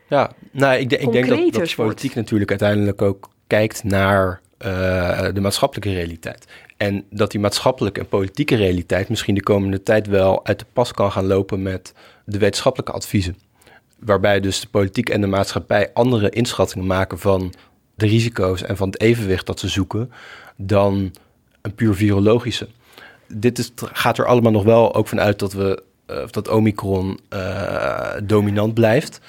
Ja, 0.07 0.31
nou, 0.51 0.73
ik, 0.73 0.91
ik 0.91 1.11
denk 1.11 1.27
dat, 1.27 1.37
dat 1.37 1.75
politiek 1.75 1.75
wordt. 1.75 2.15
natuurlijk 2.15 2.49
uiteindelijk 2.49 3.01
ook 3.01 3.29
kijkt 3.47 3.83
naar 3.83 4.41
uh, 4.65 5.27
de 5.33 5.41
maatschappelijke 5.41 5.93
realiteit. 5.93 6.45
En 6.77 7.05
dat 7.09 7.31
die 7.31 7.39
maatschappelijke 7.39 7.99
en 7.99 8.07
politieke 8.07 8.55
realiteit 8.55 9.09
misschien 9.09 9.35
de 9.35 9.43
komende 9.43 9.83
tijd 9.83 10.07
wel 10.07 10.45
uit 10.45 10.59
de 10.59 10.65
pas 10.73 10.91
kan 10.91 11.11
gaan 11.11 11.27
lopen 11.27 11.61
met 11.61 11.93
de 12.25 12.37
wetenschappelijke 12.37 12.91
adviezen. 12.93 13.37
Waarbij 13.99 14.39
dus 14.39 14.59
de 14.59 14.67
politiek 14.67 15.09
en 15.09 15.21
de 15.21 15.27
maatschappij 15.27 15.89
andere 15.93 16.29
inschattingen 16.29 16.87
maken 16.87 17.19
van 17.19 17.53
de 17.95 18.07
risico's 18.07 18.63
en 18.63 18.77
van 18.77 18.89
het 18.89 19.01
evenwicht 19.01 19.45
dat 19.45 19.59
ze 19.59 19.67
zoeken 19.67 20.11
dan 20.61 21.11
een 21.61 21.75
puur 21.75 21.95
virologische. 21.95 22.67
Dit 23.27 23.57
is, 23.57 23.71
gaat 23.75 24.17
er 24.17 24.25
allemaal 24.25 24.51
nog 24.51 24.63
wel 24.63 24.95
ook 24.95 25.07
vanuit 25.07 25.39
dat 25.39 25.53
we 25.53 25.83
uh, 26.09 26.17
dat 26.29 26.47
Omicron 26.47 27.19
uh, 27.33 28.11
dominant 28.23 28.73
blijft. 28.73 29.19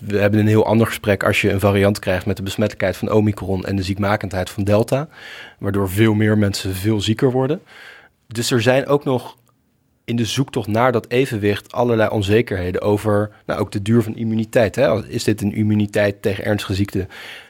We 0.00 0.18
hebben 0.18 0.40
een 0.40 0.46
heel 0.46 0.66
ander 0.66 0.86
gesprek 0.86 1.24
als 1.24 1.40
je 1.40 1.50
een 1.50 1.60
variant 1.60 1.98
krijgt 1.98 2.26
met 2.26 2.36
de 2.36 2.42
besmettelijkheid 2.42 2.96
van 2.96 3.10
Omicron 3.10 3.64
en 3.64 3.76
de 3.76 3.82
ziekmakendheid 3.82 4.50
van 4.50 4.64
Delta, 4.64 5.08
waardoor 5.58 5.90
veel 5.90 6.14
meer 6.14 6.38
mensen 6.38 6.74
veel 6.74 7.00
zieker 7.00 7.30
worden. 7.30 7.60
Dus 8.26 8.50
er 8.50 8.62
zijn 8.62 8.86
ook 8.86 9.04
nog 9.04 9.36
in 10.04 10.16
de 10.16 10.24
zoektocht 10.24 10.66
naar 10.66 10.92
dat 10.92 11.08
evenwicht 11.08 11.72
allerlei 11.72 12.10
onzekerheden 12.10 12.80
over 12.80 13.30
nou, 13.46 13.60
ook 13.60 13.72
de 13.72 13.82
duur 13.82 14.02
van 14.02 14.16
immuniteit. 14.16 14.76
Hè? 14.76 15.08
Is 15.08 15.24
dit 15.24 15.42
een 15.42 15.54
immuniteit 15.54 16.22
tegen 16.22 16.44
ernstige 16.44 16.74
ziekte 16.74 17.06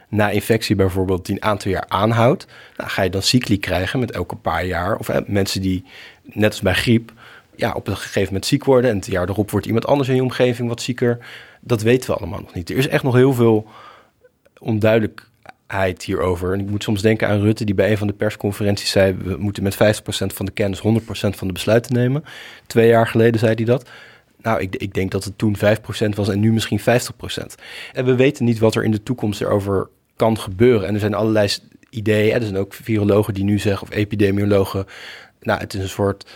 na 0.09 0.31
infectie 0.31 0.77
bijvoorbeeld 0.77 1.27
die 1.27 1.35
een 1.35 1.43
aantal 1.43 1.71
jaar 1.71 1.85
aanhoudt, 1.89 2.47
nou, 2.77 2.91
ga 2.91 3.03
je 3.03 3.11
dan 3.11 3.23
cycli 3.23 3.59
krijgen 3.59 4.01
met 4.01 4.11
elke 4.11 4.37
paar 4.37 4.65
jaar. 4.65 4.97
Of 4.97 5.11
mensen 5.27 5.61
die, 5.61 5.85
net 6.23 6.51
als 6.51 6.61
bij 6.61 6.75
griep, 6.75 7.13
ja, 7.57 7.73
op 7.73 7.89
een 7.89 7.97
gegeven 7.97 8.25
moment 8.25 8.47
ziek 8.47 8.65
worden 8.65 8.91
en 8.91 8.97
het 8.97 9.07
jaar 9.07 9.29
erop 9.29 9.51
wordt 9.51 9.67
iemand 9.67 9.87
anders 9.87 10.09
in 10.09 10.15
je 10.15 10.23
omgeving 10.23 10.69
wat 10.69 10.83
zieker. 10.83 11.19
Dat 11.61 11.83
weten 11.83 12.11
we 12.11 12.17
allemaal 12.17 12.41
nog 12.41 12.55
niet. 12.55 12.71
Er 12.71 12.77
is 12.77 12.89
echt 12.89 13.03
nog 13.03 13.15
heel 13.15 13.33
veel 13.33 13.69
onduidelijkheid 14.59 16.03
hierover. 16.03 16.53
En 16.53 16.61
ik 16.61 16.71
moet 16.71 16.83
soms 16.83 17.03
denken 17.03 17.29
aan 17.29 17.41
Rutte, 17.41 17.65
die 17.65 17.75
bij 17.75 17.91
een 17.91 17.99
van 17.99 18.07
de 18.07 18.13
persconferenties 18.13 18.91
zei: 18.91 19.15
we 19.15 19.37
moeten 19.37 19.63
met 19.63 19.75
50% 19.75 19.79
van 20.09 20.47
de 20.47 20.53
kennis 20.53 20.79
100% 20.79 20.83
van 21.11 21.47
de 21.47 21.53
besluiten 21.53 21.95
nemen. 21.95 22.25
Twee 22.67 22.89
jaar 22.89 23.07
geleden 23.07 23.41
zei 23.41 23.55
hij 23.55 23.65
dat. 23.65 23.89
Nou, 24.43 24.61
ik, 24.61 24.77
ik, 24.77 24.95
denk 24.95 25.11
dat 25.11 25.25
het 25.25 25.39
toen 25.39 25.57
5% 25.57 25.61
was 26.15 26.29
en 26.29 26.41
nu 26.41 26.53
misschien 26.53 26.81
50%. 26.81 26.85
En 27.93 28.05
we 28.05 28.15
weten 28.15 28.45
niet 28.45 28.59
wat 28.59 28.75
er 28.75 28.85
in 28.85 28.91
de 28.91 29.03
toekomst 29.03 29.41
erover 29.41 29.89
kan 30.17 30.39
gebeuren. 30.39 30.89
En 30.89 30.95
er 30.95 31.01
zijn 31.01 31.15
allerlei 31.15 31.49
ideeën. 31.91 32.35
Er 32.35 32.43
zijn 32.43 32.57
ook 32.57 32.75
virologen 32.75 33.35
die 33.35 33.45
nu 33.45 33.59
zeggen, 33.59 33.89
of 33.89 33.95
epidemiologen, 33.95 34.87
nou, 35.41 35.61
het 35.61 35.75
is 35.75 35.83
een 35.83 35.89
soort 35.89 36.27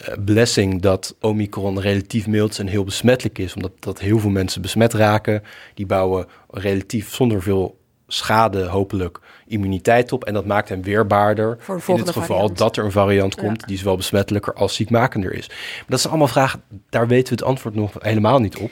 uh, 0.00 0.14
blessing 0.24 0.82
dat 0.82 1.16
Omicron 1.20 1.80
relatief 1.80 2.26
mild 2.26 2.58
en 2.58 2.66
heel 2.66 2.84
besmettelijk 2.84 3.38
is, 3.38 3.54
omdat 3.54 3.72
dat 3.78 4.00
heel 4.00 4.18
veel 4.18 4.30
mensen 4.30 4.62
besmet 4.62 4.92
raken. 4.92 5.42
Die 5.74 5.86
bouwen 5.86 6.26
relatief 6.50 7.14
zonder 7.14 7.42
veel 7.42 7.78
schade 8.08 8.64
hopelijk 8.64 9.18
immuniteit 9.46 10.12
op. 10.12 10.24
En 10.24 10.34
dat 10.34 10.46
maakt 10.46 10.68
hem 10.68 10.82
weerbaarder 10.82 11.56
Voor 11.60 11.82
in 11.86 11.98
het 11.98 12.08
geval 12.08 12.22
variant. 12.26 12.58
dat 12.58 12.76
er 12.76 12.84
een 12.84 12.92
variant 12.92 13.34
komt 13.34 13.60
Ja. 13.60 13.66
die 13.66 13.78
zowel 13.78 13.96
besmettelijker 13.96 14.54
als 14.54 14.74
ziekmakender 14.74 15.32
is. 15.32 15.48
Maar 15.48 15.84
dat 15.86 15.98
zijn 16.00 16.12
allemaal 16.12 16.32
vragen, 16.32 16.62
daar 16.88 17.06
weten 17.06 17.28
we 17.28 17.34
het 17.40 17.48
antwoord 17.48 17.74
nog 17.74 17.92
helemaal 17.98 18.38
niet 18.38 18.56
op. 18.56 18.70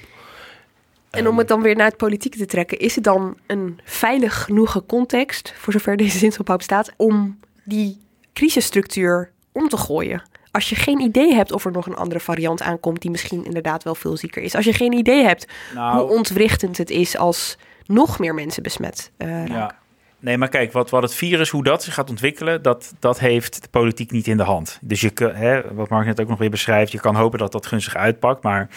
En 1.15 1.29
om 1.29 1.39
het 1.39 1.49
dan 1.49 1.62
weer 1.62 1.77
naar 1.77 1.87
het 1.87 1.97
politieke 1.97 2.39
te 2.39 2.47
trekken, 2.47 2.79
is 2.79 2.95
het 2.95 3.05
dan 3.05 3.37
een 3.47 3.81
veilig 3.85 4.43
genoeg 4.45 4.83
context, 4.87 5.55
voor 5.57 5.73
zover 5.73 5.97
deze 6.05 6.19
zinsopbouw 6.19 6.57
bestaat, 6.57 6.93
om 6.97 7.39
die 7.65 7.99
crisisstructuur 8.33 9.31
om 9.53 9.69
te 9.69 9.77
gooien? 9.77 10.23
Als 10.51 10.69
je 10.69 10.75
geen 10.75 11.01
idee 11.01 11.35
hebt 11.35 11.53
of 11.53 11.65
er 11.65 11.73
nog 11.73 11.87
een 11.87 11.97
andere 11.97 12.21
variant 12.21 12.62
aankomt 12.62 13.01
die 13.01 13.11
misschien 13.11 13.45
inderdaad 13.45 13.83
wel 13.83 13.95
veel 13.95 14.17
zieker 14.17 14.43
is. 14.43 14.55
Als 14.55 14.65
je 14.65 14.73
geen 14.73 14.93
idee 14.93 15.25
hebt 15.25 15.47
Nou, 15.75 15.99
hoe 15.99 16.17
ontwrichtend 16.17 16.79
het 16.79 16.91
is 16.91 17.17
als 17.17 17.59
nog 17.87 18.19
meer 18.19 18.35
mensen 18.35 18.62
besmet 18.62 19.11
raken. 19.19 19.55
Ja. 19.55 19.75
Nee, 20.19 20.39
maar 20.39 20.49
kijk, 20.49 20.73
wat, 20.73 20.91
wat 20.91 21.03
het 21.03 21.15
virus, 21.15 21.51
hoe 21.51 21.65
dat 21.65 21.83
zich 21.83 21.95
gaat 21.95 22.11
ontwikkelen, 22.11 22.62
dat, 22.62 22.95
dat 22.99 23.19
heeft 23.19 23.62
de 23.62 23.69
politiek 23.69 24.11
niet 24.11 24.27
in 24.27 24.37
de 24.37 24.43
hand. 24.43 24.79
Dus 24.83 25.01
je, 25.01 25.11
kan- 25.11 25.35
hè, 25.35 25.75
wat 25.75 25.89
Mark 25.89 26.07
net 26.07 26.21
ook 26.21 26.29
nog 26.29 26.39
weer 26.39 26.51
beschrijft, 26.51 26.93
je 26.93 27.01
kan 27.01 27.15
hopen 27.15 27.39
dat 27.39 27.53
dat 27.53 27.67
gunstig 27.67 27.97
uitpakt, 27.97 28.43
maar 28.43 28.69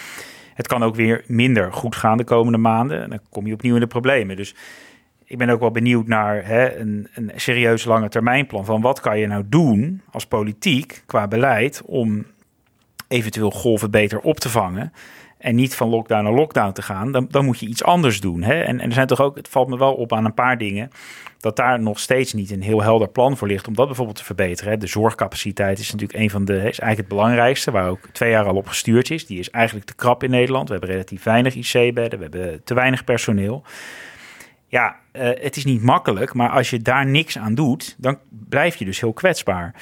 het 0.58 0.66
kan 0.66 0.82
ook 0.82 0.94
weer 0.94 1.24
minder 1.26 1.72
goed 1.72 1.96
gaan 1.96 2.16
de 2.16 2.24
komende 2.24 2.58
maanden. 2.58 3.02
En 3.02 3.10
dan 3.10 3.20
kom 3.30 3.46
je 3.46 3.52
opnieuw 3.52 3.74
in 3.74 3.80
de 3.80 3.86
problemen. 3.86 4.36
Dus 4.36 4.54
ik 5.24 5.38
ben 5.38 5.48
ook 5.48 5.60
wel 5.60 5.70
benieuwd 5.70 6.06
naar 6.06 6.46
hè, 6.46 6.76
een, 6.76 7.08
een 7.14 7.32
serieus 7.34 7.84
lange 7.84 8.08
termijnplan 8.08 8.64
van 8.64 8.80
wat 8.80 9.00
kan 9.00 9.18
je 9.18 9.26
nou 9.26 9.44
doen 9.46 10.02
als 10.10 10.26
politiek 10.26 11.02
qua 11.06 11.28
beleid 11.28 11.82
om 11.84 12.26
eventueel 13.08 13.50
golven 13.50 13.90
beter 13.90 14.20
op 14.20 14.40
te 14.40 14.48
vangen. 14.48 14.92
En 15.38 15.54
niet 15.54 15.74
van 15.74 15.88
lockdown 15.88 16.22
naar 16.22 16.32
lockdown 16.32 16.72
te 16.72 16.82
gaan, 16.82 17.12
dan, 17.12 17.26
dan 17.30 17.44
moet 17.44 17.58
je 17.58 17.66
iets 17.66 17.84
anders 17.84 18.20
doen. 18.20 18.42
Hè? 18.42 18.62
En, 18.62 18.80
er 18.80 18.92
zijn 18.92 19.06
toch 19.06 19.20
ook, 19.20 19.36
het 19.36 19.48
valt 19.48 19.68
me 19.68 19.78
wel 19.78 19.94
op 19.94 20.12
aan 20.12 20.24
een 20.24 20.34
paar 20.34 20.58
dingen, 20.58 20.90
dat 21.40 21.56
daar 21.56 21.80
nog 21.80 22.00
steeds 22.00 22.32
niet 22.32 22.50
een 22.50 22.62
heel 22.62 22.82
helder 22.82 23.08
plan 23.08 23.36
voor 23.36 23.48
ligt 23.48 23.68
om 23.68 23.74
dat 23.74 23.86
bijvoorbeeld 23.86 24.16
te 24.16 24.24
verbeteren. 24.24 24.80
De 24.80 24.86
zorgcapaciteit 24.86 25.78
is 25.78 25.92
natuurlijk 25.92 26.18
een 26.18 26.30
van 26.30 26.44
de, 26.44 26.54
is 26.54 26.62
eigenlijk 26.62 26.98
het 26.98 27.08
belangrijkste, 27.08 27.70
waar 27.70 27.88
ook 27.88 28.00
twee 28.12 28.30
jaar 28.30 28.46
al 28.46 28.56
op 28.56 28.66
gestuurd 28.66 29.10
is. 29.10 29.26
Die 29.26 29.38
is 29.38 29.50
eigenlijk 29.50 29.86
te 29.86 29.94
krap 29.94 30.22
in 30.22 30.30
Nederland. 30.30 30.66
We 30.68 30.74
hebben 30.74 30.90
relatief 30.90 31.22
weinig 31.22 31.54
IC-bedden, 31.54 32.18
we 32.18 32.24
hebben 32.30 32.64
te 32.64 32.74
weinig 32.74 33.04
personeel. 33.04 33.64
Ja, 34.66 34.96
eh, 35.12 35.30
het 35.40 35.56
is 35.56 35.64
niet 35.64 35.82
makkelijk, 35.82 36.34
maar 36.34 36.50
als 36.50 36.70
je 36.70 36.78
daar 36.78 37.06
niks 37.06 37.38
aan 37.38 37.54
doet, 37.54 37.96
dan 37.98 38.18
blijf 38.28 38.76
je 38.76 38.84
dus 38.84 39.00
heel 39.00 39.12
kwetsbaar. 39.12 39.74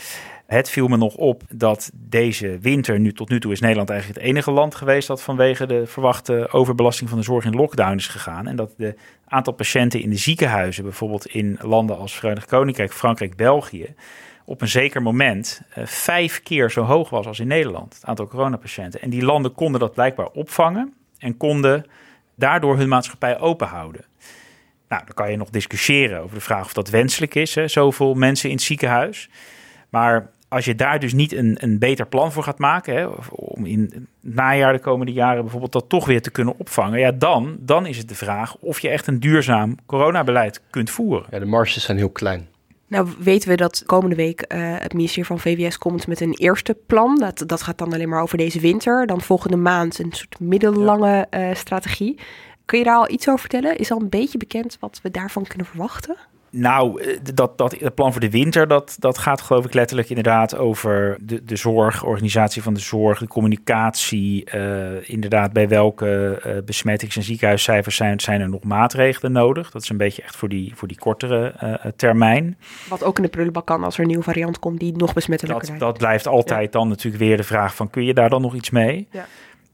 Het 0.46 0.70
viel 0.70 0.88
me 0.88 0.96
nog 0.96 1.14
op 1.14 1.42
dat 1.48 1.90
deze 1.94 2.58
winter, 2.58 3.00
nu 3.00 3.12
tot 3.12 3.28
nu 3.28 3.40
toe 3.40 3.52
is 3.52 3.60
Nederland 3.60 3.90
eigenlijk 3.90 4.20
het 4.20 4.28
enige 4.28 4.50
land 4.50 4.74
geweest 4.74 5.08
dat 5.08 5.22
vanwege 5.22 5.66
de 5.66 5.86
verwachte 5.86 6.48
overbelasting 6.50 7.08
van 7.08 7.18
de 7.18 7.24
zorg 7.24 7.44
in 7.44 7.54
lockdown 7.54 7.96
is 7.96 8.06
gegaan. 8.06 8.46
En 8.46 8.56
dat 8.56 8.74
de 8.76 8.94
aantal 9.28 9.52
patiënten 9.52 10.00
in 10.00 10.10
de 10.10 10.16
ziekenhuizen, 10.16 10.84
bijvoorbeeld 10.84 11.26
in 11.26 11.58
landen 11.60 11.98
als 11.98 12.18
Verenigd 12.18 12.46
Koninkrijk, 12.46 12.92
Frankrijk, 12.92 13.36
België, 13.36 13.94
op 14.44 14.60
een 14.60 14.68
zeker 14.68 15.02
moment 15.02 15.62
eh, 15.70 15.86
vijf 15.86 16.42
keer 16.42 16.70
zo 16.70 16.82
hoog 16.82 17.10
was 17.10 17.26
als 17.26 17.40
in 17.40 17.46
Nederland, 17.46 17.94
het 17.94 18.04
aantal 18.04 18.26
coronapatiënten. 18.26 19.00
En 19.00 19.10
die 19.10 19.24
landen 19.24 19.54
konden 19.54 19.80
dat 19.80 19.94
blijkbaar 19.94 20.28
opvangen 20.28 20.94
en 21.18 21.36
konden 21.36 21.86
daardoor 22.34 22.76
hun 22.76 22.88
maatschappij 22.88 23.38
open 23.38 23.66
houden. 23.66 24.04
Nou, 24.88 25.04
dan 25.04 25.14
kan 25.14 25.30
je 25.30 25.36
nog 25.36 25.50
discussiëren 25.50 26.20
over 26.20 26.34
de 26.34 26.40
vraag 26.40 26.64
of 26.64 26.72
dat 26.72 26.88
wenselijk 26.88 27.34
is, 27.34 27.54
hè, 27.54 27.68
zoveel 27.68 28.14
mensen 28.14 28.48
in 28.48 28.54
het 28.54 28.64
ziekenhuis. 28.64 29.28
Maar 29.88 30.30
als 30.56 30.64
je 30.64 30.74
daar 30.74 31.00
dus 31.00 31.12
niet 31.12 31.32
een, 31.32 31.56
een 31.60 31.78
beter 31.78 32.06
plan 32.06 32.32
voor 32.32 32.42
gaat 32.42 32.58
maken, 32.58 32.94
hè, 32.94 33.06
om 33.30 33.66
in 33.66 33.80
het 33.80 34.34
najaar 34.34 34.72
de 34.72 34.78
komende 34.78 35.12
jaren 35.12 35.42
bijvoorbeeld 35.42 35.72
dat 35.72 35.88
toch 35.88 36.06
weer 36.06 36.22
te 36.22 36.30
kunnen 36.30 36.54
opvangen, 36.58 36.98
ja, 36.98 37.12
dan, 37.12 37.56
dan 37.60 37.86
is 37.86 37.98
het 37.98 38.08
de 38.08 38.14
vraag 38.14 38.56
of 38.56 38.80
je 38.80 38.88
echt 38.88 39.06
een 39.06 39.20
duurzaam 39.20 39.76
coronabeleid 39.86 40.62
kunt 40.70 40.90
voeren. 40.90 41.26
Ja, 41.30 41.38
de 41.38 41.44
marges 41.44 41.84
zijn 41.84 41.96
heel 41.96 42.10
klein. 42.10 42.48
Nou 42.88 43.08
weten 43.18 43.48
we 43.48 43.56
dat 43.56 43.82
komende 43.86 44.16
week 44.16 44.40
eh, 44.40 44.58
het 44.78 44.92
ministerie 44.92 45.26
van 45.26 45.38
VWS 45.38 45.78
komt 45.78 46.06
met 46.06 46.20
een 46.20 46.34
eerste 46.34 46.76
plan. 46.86 47.18
Dat, 47.18 47.42
dat 47.46 47.62
gaat 47.62 47.78
dan 47.78 47.92
alleen 47.92 48.08
maar 48.08 48.22
over 48.22 48.38
deze 48.38 48.60
winter. 48.60 49.06
Dan 49.06 49.20
volgende 49.20 49.56
maand 49.56 49.98
een 49.98 50.12
soort 50.12 50.40
middellange 50.40 51.26
eh, 51.30 51.54
strategie. 51.54 52.18
Kun 52.64 52.78
je 52.78 52.84
daar 52.84 52.96
al 52.96 53.10
iets 53.10 53.28
over 53.28 53.40
vertellen? 53.40 53.78
Is 53.78 53.90
al 53.90 54.00
een 54.00 54.08
beetje 54.08 54.38
bekend 54.38 54.76
wat 54.80 55.00
we 55.02 55.10
daarvan 55.10 55.46
kunnen 55.46 55.66
verwachten? 55.66 56.16
Nou, 56.58 57.02
eh, 57.02 57.18
dat, 57.34 57.58
dat 57.58 57.94
plan 57.94 58.12
voor 58.12 58.20
de 58.20 58.30
winter, 58.30 58.68
dat, 58.68 58.96
dat 58.98 59.18
gaat 59.18 59.40
geloof 59.40 59.64
ik 59.64 59.74
letterlijk 59.74 60.08
inderdaad 60.08 60.56
over 60.56 61.16
de, 61.20 61.44
de 61.44 61.56
zorg, 61.56 62.04
organisatie 62.04 62.62
van 62.62 62.74
de 62.74 62.80
zorg, 62.80 63.18
de 63.18 63.26
communicatie. 63.26 64.44
eh, 64.44 65.08
inderdaad, 65.10 65.52
bij 65.52 65.68
welke 65.68 66.40
eh, 66.42 66.52
besmettings- 66.64 67.16
en 67.16 67.22
ziekenhuiscijfers 67.22 67.96
zijn, 67.96 68.20
zijn 68.20 68.40
er 68.40 68.48
nog 68.48 68.64
maatregelen 68.64 69.32
nodig? 69.32 69.70
Dat 69.70 69.82
is 69.82 69.88
een 69.88 69.96
beetje 69.96 70.22
echt 70.22 70.36
voor 70.36 70.48
die, 70.48 70.72
voor 70.74 70.88
die 70.88 70.98
kortere 70.98 71.54
termijn. 71.96 72.58
Wat 72.88 73.04
ook 73.04 73.16
in 73.16 73.22
de 73.22 73.28
prullenbak 73.28 73.66
kan 73.66 73.84
als 73.84 73.94
er 73.94 74.00
een 74.00 74.06
nieuwe 74.06 74.22
variant 74.22 74.58
komt 74.58 74.80
die 74.80 74.96
nog 74.96 75.12
besmettelijker 75.12 75.68
Dat, 75.68 75.78
dat 75.78 75.98
blijft 75.98 76.26
altijd 76.26 76.72
dan 76.72 76.88
natuurlijk 76.88 77.24
weer 77.24 77.36
de 77.36 77.42
vraag 77.42 77.74
van, 77.74 77.90
kun 77.90 78.04
je 78.04 78.14
daar 78.14 78.30
dan 78.30 78.42
nog 78.42 78.54
iets 78.54 78.70
mee? 78.70 79.08
Ja. 79.10 79.26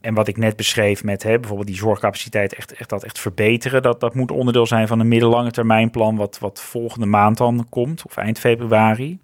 En 0.03 0.15
wat 0.15 0.29
ik 0.29 0.37
net 0.37 0.57
beschreef 0.57 1.05
met 1.05 1.23
hè, 1.23 1.39
bijvoorbeeld 1.39 1.69
die 1.69 1.77
zorgcapaciteit 1.77 2.55
echt, 2.55 2.73
echt, 2.73 2.89
dat 2.89 3.05
echt 3.05 3.19
verbeteren, 3.19 3.83
dat, 3.83 4.01
dat 4.01 4.15
moet 4.15 4.31
onderdeel 4.31 4.67
zijn 4.67 4.89
van 4.89 5.01
een 5.01 5.09
middellange 5.09 5.51
termijnplan 5.51 6.17
wat, 6.17 6.39
wat 6.39 6.61
volgende 6.61 7.07
maand 7.07 7.37
dan 7.37 7.67
komt, 7.69 8.03
of 8.07 8.17
eind 8.17 8.39
februari. 8.39 9.19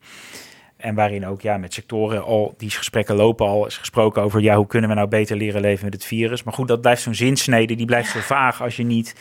En 0.76 0.94
waarin 0.94 1.26
ook 1.26 1.40
ja, 1.40 1.56
met 1.56 1.74
sectoren 1.74 2.24
al, 2.24 2.54
die 2.56 2.70
gesprekken 2.70 3.16
lopen 3.16 3.46
al, 3.46 3.66
is 3.66 3.76
gesproken 3.76 4.22
over 4.22 4.40
ja, 4.40 4.56
hoe 4.56 4.66
kunnen 4.66 4.90
we 4.90 4.96
nou 4.96 5.08
beter 5.08 5.36
leren 5.36 5.60
leven 5.60 5.84
met 5.84 5.94
het 5.94 6.04
virus. 6.04 6.42
Maar 6.42 6.54
goed, 6.54 6.68
dat 6.68 6.80
blijft 6.80 7.02
zo'n 7.02 7.14
zinsnede, 7.14 7.74
die 7.74 7.86
blijft 7.86 8.10
zo 8.10 8.18
vaag 8.20 8.62
als 8.62 8.76
je 8.76 8.84
niet 8.84 9.14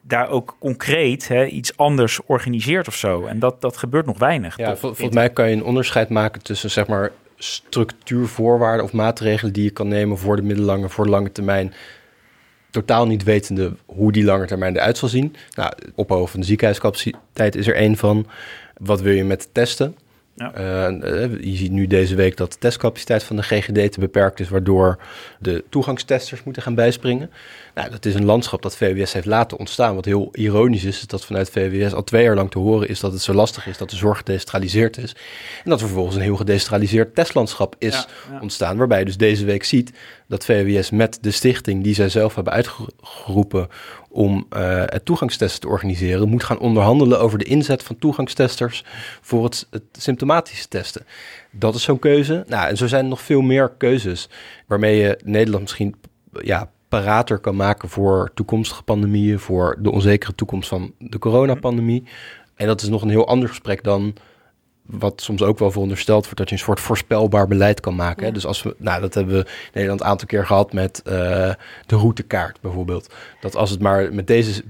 daar 0.00 0.28
ook 0.28 0.56
concreet 0.58 1.28
hè, 1.28 1.46
iets 1.46 1.76
anders 1.76 2.20
organiseert 2.26 2.88
of 2.88 2.94
zo. 2.94 3.24
En 3.24 3.38
dat, 3.38 3.60
dat 3.60 3.76
gebeurt 3.76 4.06
nog 4.06 4.18
weinig. 4.18 4.56
Ja, 4.56 4.76
volgens 4.76 5.14
mij 5.14 5.30
kan 5.30 5.48
je 5.48 5.56
een 5.56 5.64
onderscheid 5.64 6.08
maken 6.08 6.42
tussen 6.42 6.70
zeg 6.70 6.86
maar 6.86 7.12
structuurvoorwaarden 7.36 8.84
of 8.84 8.92
maatregelen 8.92 9.52
die 9.52 9.64
je 9.64 9.70
kan 9.70 9.88
nemen 9.88 10.18
voor 10.18 10.36
de 10.36 10.42
middellange, 10.42 10.88
voor 10.88 11.04
de 11.04 11.10
lange 11.10 11.32
termijn. 11.32 11.74
Totaal 12.70 13.06
niet 13.06 13.22
wetende 13.22 13.72
hoe 13.86 14.12
die 14.12 14.24
lange 14.24 14.46
termijn 14.46 14.76
eruit 14.76 14.98
zal 14.98 15.08
zien. 15.08 15.34
Nou, 15.54 15.72
ophogen 15.94 16.28
van 16.28 16.40
de 16.40 16.46
ziekenhuiscapaciteit 16.46 17.54
is 17.56 17.66
er 17.66 17.74
één 17.74 17.96
van. 17.96 18.26
Wat 18.76 19.00
wil 19.00 19.14
je 19.14 19.24
met 19.24 19.48
testen? 19.52 19.96
Ja. 20.36 20.52
Eh, 20.54 20.86
eh, 20.86 21.30
je 21.40 21.56
ziet 21.56 21.70
nu 21.70 21.86
deze 21.86 22.14
week 22.14 22.36
dat 22.36 22.52
de 22.52 22.58
testcapaciteit 22.58 23.22
van 23.22 23.36
de 23.36 23.42
GGD 23.42 23.92
te 23.92 24.00
beperkt 24.00 24.40
is, 24.40 24.48
waardoor 24.48 24.98
de 25.38 25.64
toegangstesters 25.68 26.42
moeten 26.44 26.62
gaan 26.62 26.74
bijspringen. 26.74 27.30
Nou, 27.76 27.90
dat 27.90 28.04
is 28.04 28.14
een 28.14 28.24
landschap 28.24 28.62
dat 28.62 28.76
VWS 28.76 29.12
heeft 29.12 29.26
laten 29.26 29.58
ontstaan. 29.58 29.94
Wat 29.94 30.04
heel 30.04 30.28
ironisch 30.32 30.84
is, 30.84 30.96
is 30.96 31.06
dat 31.06 31.24
vanuit 31.24 31.50
VWS 31.50 31.92
al 31.92 32.04
twee 32.04 32.22
jaar 32.22 32.34
lang 32.34 32.50
te 32.50 32.58
horen 32.58 32.88
is 32.88 33.00
dat 33.00 33.12
het 33.12 33.22
zo 33.22 33.32
lastig 33.32 33.66
is 33.66 33.78
dat 33.78 33.90
de 33.90 33.96
zorg 33.96 34.18
gedecentraliseerd 34.18 34.98
is. 34.98 35.12
En 35.64 35.70
dat 35.70 35.80
er 35.80 35.86
vervolgens 35.86 36.16
een 36.16 36.22
heel 36.22 36.36
gedecentraliseerd 36.36 37.14
testlandschap 37.14 37.74
is 37.78 37.94
Ja, 37.94 38.06
ja. 38.30 38.40
ontstaan. 38.40 38.76
Waarbij 38.76 38.98
je 38.98 39.04
dus 39.04 39.16
deze 39.16 39.44
week 39.44 39.64
ziet 39.64 39.92
dat 40.28 40.44
VWS 40.44 40.90
met 40.90 41.18
de 41.20 41.30
stichting 41.30 41.82
die 41.84 41.94
zij 41.94 42.08
zelf 42.08 42.34
hebben 42.34 42.52
uitgeroepen 42.52 43.68
om 44.10 44.46
eh, 44.50 44.82
het 44.86 45.04
toegangstesten 45.04 45.60
te 45.60 45.68
organiseren, 45.68 46.28
moet 46.28 46.44
gaan 46.44 46.58
onderhandelen 46.58 47.20
over 47.20 47.38
de 47.38 47.44
inzet 47.44 47.82
van 47.82 47.98
toegangstesters 47.98 48.84
voor 49.20 49.44
het, 49.44 49.66
het 49.70 49.82
symptomatische 49.92 50.68
testen. 50.68 51.06
Dat 51.50 51.74
is 51.74 51.82
zo'n 51.82 51.98
keuze. 51.98 52.44
Nou, 52.46 52.68
en 52.68 52.76
zo 52.76 52.86
zijn 52.86 53.02
er 53.02 53.10
nog 53.10 53.20
veel 53.20 53.40
meer 53.40 53.72
keuzes 53.78 54.28
waarmee 54.66 54.96
je 54.96 55.18
Nederland 55.24 55.62
misschien 55.62 55.94
ja, 56.42 56.70
parater 56.88 57.38
kan 57.38 57.56
maken 57.56 57.88
voor 57.88 58.30
toekomstige 58.34 58.82
pandemieën, 58.82 59.38
voor 59.38 59.76
de 59.78 59.90
onzekere 59.90 60.34
toekomst 60.34 60.68
van 60.68 60.92
de 60.98 61.18
coronapandemie. 61.18 62.04
En 62.54 62.66
dat 62.66 62.82
is 62.82 62.88
nog 62.88 63.02
een 63.02 63.08
heel 63.08 63.26
ander 63.26 63.48
gesprek 63.48 63.84
dan 63.84 64.14
wat 64.86 65.20
soms 65.20 65.42
ook 65.42 65.58
wel 65.58 65.70
verondersteld 65.70 66.24
wordt, 66.24 66.38
dat 66.38 66.48
je 66.48 66.54
een 66.54 66.60
soort 66.60 66.80
voorspelbaar 66.80 67.48
beleid 67.48 67.80
kan 67.80 67.94
maken. 67.94 68.20
Hè? 68.20 68.26
Ja. 68.26 68.34
Dus 68.34 68.46
als 68.46 68.62
we, 68.62 68.74
nou, 68.78 69.00
dat 69.00 69.14
hebben 69.14 69.34
we 69.34 69.40
in 69.40 69.70
Nederland 69.72 70.00
een 70.00 70.06
aantal 70.06 70.26
keer 70.26 70.46
gehad 70.46 70.72
met 70.72 71.02
eh, 71.02 71.12
de 71.86 71.96
routekaart 71.96 72.60
bijvoorbeeld. 72.60 73.14
Dat 73.40 73.56
als 73.56 73.70
het 73.70 73.80
maar 73.80 74.14
met 74.14 74.26
deze, 74.26 74.62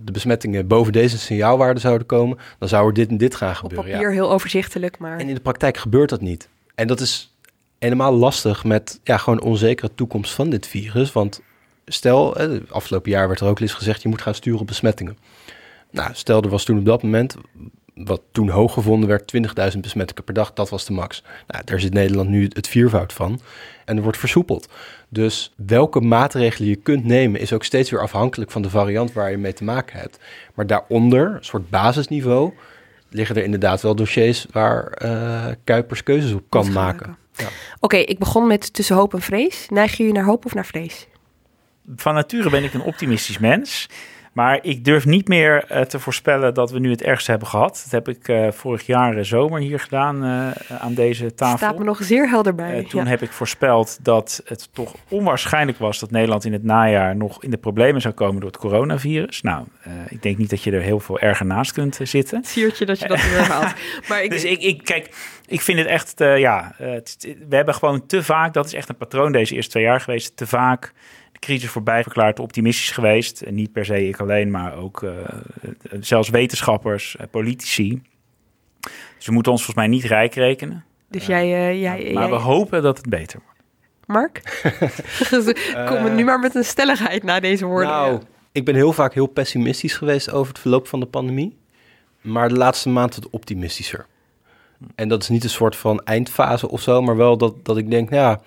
de 0.00 0.12
besmettingen 0.12 0.66
boven 0.66 0.92
deze 0.92 1.18
signaalwaarde 1.18 1.80
zouden 1.80 2.06
komen, 2.06 2.38
dan 2.58 2.68
zou 2.68 2.86
er 2.86 2.94
dit 2.94 3.08
en 3.08 3.18
dit 3.18 3.34
gaan 3.34 3.50
Op 3.50 3.56
gebeuren. 3.56 3.86
Ja. 3.86 3.92
papier 3.92 4.12
heel 4.12 4.30
overzichtelijk, 4.30 4.98
maar... 4.98 5.18
En 5.18 5.28
in 5.28 5.34
de 5.34 5.40
praktijk 5.40 5.76
gebeurt 5.76 6.08
dat 6.08 6.20
niet. 6.20 6.48
En 6.74 6.86
dat 6.86 7.00
is 7.00 7.34
helemaal 7.78 8.12
lastig 8.12 8.64
met 8.64 9.00
ja, 9.04 9.16
gewoon 9.16 9.42
onzekere 9.42 9.94
toekomst 9.94 10.32
van 10.32 10.50
dit 10.50 10.66
virus. 10.66 11.12
Want 11.12 11.40
stel, 11.84 12.36
afgelopen 12.68 13.10
jaar 13.10 13.28
werd 13.28 13.40
er 13.40 13.46
ook 13.46 13.60
eens 13.60 13.72
gezegd, 13.72 14.02
je 14.02 14.08
moet 14.08 14.22
gaan 14.22 14.34
sturen 14.34 14.60
op 14.60 14.66
besmettingen. 14.66 15.18
Nou, 15.90 16.10
stel 16.12 16.42
er 16.42 16.48
was 16.48 16.64
toen 16.64 16.78
op 16.78 16.84
dat 16.84 17.02
moment, 17.02 17.36
wat 17.94 18.22
toen 18.32 18.48
hoog 18.48 18.72
gevonden 18.72 19.08
werd, 19.08 19.32
20.000 19.74 19.78
besmettingen 19.80 20.24
per 20.24 20.34
dag, 20.34 20.52
dat 20.52 20.68
was 20.68 20.84
de 20.84 20.92
max. 20.92 21.22
Nou, 21.46 21.64
daar 21.64 21.80
zit 21.80 21.92
Nederland 21.92 22.28
nu 22.28 22.50
het 22.52 22.68
viervoud 22.68 23.12
van. 23.12 23.40
En 23.84 23.96
er 23.96 24.02
wordt 24.02 24.18
versoepeld. 24.18 24.68
Dus 25.08 25.52
welke 25.56 26.00
maatregelen 26.00 26.68
je 26.68 26.76
kunt 26.76 27.04
nemen 27.04 27.40
is 27.40 27.52
ook 27.52 27.64
steeds 27.64 27.90
weer 27.90 28.00
afhankelijk 28.00 28.50
van 28.50 28.62
de 28.62 28.70
variant 28.70 29.12
waar 29.12 29.30
je 29.30 29.36
mee 29.36 29.52
te 29.52 29.64
maken 29.64 29.98
hebt. 29.98 30.18
Maar 30.54 30.66
daaronder, 30.66 31.34
een 31.34 31.44
soort 31.44 31.70
basisniveau, 31.70 32.52
liggen 33.10 33.36
er 33.36 33.44
inderdaad 33.44 33.82
wel 33.82 33.94
dossiers 33.94 34.46
waar 34.50 34.84
eh, 34.86 35.46
Kuipers 35.64 36.02
keuzes 36.02 36.32
op 36.32 36.44
kan 36.48 36.72
maken. 36.72 37.16
Ja. 37.36 37.48
Oké, 37.80 37.96
ik 37.96 38.18
begon 38.18 38.46
met 38.46 38.72
tussen 38.72 38.96
hoop 38.96 39.14
en 39.14 39.20
vrees. 39.20 39.66
Neig 39.68 39.96
je 39.96 40.12
naar 40.12 40.24
hoop 40.24 40.44
of 40.44 40.54
naar 40.54 40.66
vrees? 40.66 41.06
Van 41.96 42.14
nature 42.14 42.50
ben 42.50 42.64
ik 42.64 42.74
een 42.74 42.82
optimistisch 42.82 43.38
mens. 43.38 43.88
Maar 44.32 44.58
ik 44.62 44.84
durf 44.84 45.06
niet 45.06 45.28
meer 45.28 45.64
eh, 45.64 45.82
te 45.82 45.98
voorspellen 45.98 46.54
dat 46.54 46.70
we 46.70 46.78
nu 46.78 46.90
het 46.90 47.02
ergste 47.02 47.30
hebben 47.30 47.48
gehad. 47.48 47.80
Dat 47.82 47.90
heb 47.90 48.08
ik 48.08 48.28
eh, 48.28 48.50
vorig 48.50 48.86
jaar 48.86 49.16
eh, 49.16 49.24
zomer 49.24 49.60
hier 49.60 49.80
gedaan 49.80 50.24
aan 50.68 50.94
deze 50.94 51.34
tafel. 51.34 51.56
Staat 51.56 51.78
me 51.78 51.84
nog 51.84 51.98
zeer 52.02 52.28
helder 52.28 52.54
bij. 52.54 52.84
Toen 52.88 53.04
ja. 53.04 53.10
heb 53.10 53.22
ik 53.22 53.32
voorspeld 53.32 53.98
dat 54.02 54.42
het 54.44 54.68
toch 54.72 54.94
onwaarschijnlijk 55.08 55.78
was 55.78 55.98
dat 55.98 56.10
Nederland 56.10 56.44
in 56.44 56.52
het 56.52 56.64
najaar 56.64 57.16
nog 57.16 57.42
in 57.42 57.50
de 57.50 57.56
problemen 57.56 58.00
zou 58.00 58.14
komen 58.14 58.40
door 58.40 58.50
het 58.50 58.60
coronavirus. 58.60 59.42
Nou, 59.42 59.64
ik 60.08 60.22
denk 60.22 60.38
niet 60.38 60.50
dat 60.50 60.62
je 60.62 60.70
er 60.70 60.80
heel 60.80 61.00
veel 61.00 61.18
erger 61.18 61.46
naast 61.46 61.72
kunt 61.72 61.98
zitten. 62.02 62.44
Siertje 62.44 62.86
dat 62.86 62.98
je 62.98 63.08
dat 63.08 63.22
weer 63.22 63.46
haalt. 63.52 63.74
Maar 64.08 64.22
ik, 64.22 64.30
Dus 64.30 64.44
ik, 64.44 64.62
ik, 64.62 64.84
kijk, 64.84 65.14
ik 65.46 65.60
vind 65.60 65.78
het 65.78 65.88
echt, 65.88 66.12
ja, 66.16 66.74
het 66.76 67.34
we 67.48 67.56
hebben 67.56 67.74
gewoon 67.74 68.06
te 68.06 68.22
vaak, 68.22 68.52
dat 68.52 68.66
is 68.66 68.74
echt 68.74 68.88
een 68.88 68.96
patroon 68.96 69.32
deze 69.32 69.54
eerste 69.54 69.70
twee 69.70 69.84
jaar 69.84 70.00
geweest, 70.00 70.36
te 70.36 70.46
vaak 70.46 70.92
crisis 71.40 71.70
voorbij 71.70 72.02
verklaard, 72.02 72.38
optimistisch 72.38 72.90
geweest. 72.90 73.40
En 73.40 73.54
niet 73.54 73.72
per 73.72 73.84
se 73.84 74.08
ik 74.08 74.20
alleen, 74.20 74.50
maar 74.50 74.76
ook 74.76 75.02
eh, 75.02 75.12
zelfs 76.00 76.28
wetenschappers, 76.28 77.16
eh, 77.16 77.26
politici. 77.30 78.02
Dus 79.16 79.26
we 79.26 79.32
moeten 79.32 79.52
ons 79.52 79.64
volgens 79.64 79.86
mij 79.86 79.96
niet 79.96 80.04
rijk 80.04 80.34
rekenen. 80.34 80.84
dus 81.08 81.26
jij, 81.26 81.42
eh, 81.42 81.80
jij, 81.80 82.12
Maar 82.12 82.22
jij 82.22 82.30
we 82.30 82.42
hopen 82.42 82.82
dat 82.82 82.96
het 82.96 83.08
beter 83.08 83.40
wordt. 83.44 83.60
Mark? 84.06 84.62
Kom 85.88 86.14
nu 86.14 86.24
maar 86.24 86.38
met 86.38 86.54
een 86.54 86.64
stelligheid 86.64 87.22
na 87.22 87.40
deze 87.40 87.66
woorden. 87.66 87.88
Nou, 87.88 88.20
ik 88.52 88.64
ben 88.64 88.74
heel 88.74 88.92
vaak 88.92 89.14
heel 89.14 89.26
pessimistisch 89.26 89.94
geweest 89.94 90.30
over 90.32 90.48
het 90.48 90.60
verloop 90.60 90.88
van 90.88 91.00
de 91.00 91.06
pandemie. 91.06 91.58
Maar 92.20 92.48
de 92.48 92.54
laatste 92.54 92.88
maand 92.88 93.14
wat 93.14 93.30
optimistischer. 93.30 94.06
En 94.94 95.08
dat 95.08 95.22
is 95.22 95.28
niet 95.28 95.44
een 95.44 95.50
soort 95.50 95.76
van 95.76 96.00
eindfase 96.04 96.68
of 96.68 96.80
zo, 96.80 97.02
maar 97.02 97.16
wel 97.16 97.36
dat, 97.36 97.64
dat 97.64 97.76
ik 97.76 97.90
denk, 97.90 98.10
nou 98.10 98.22
ja, 98.22 98.40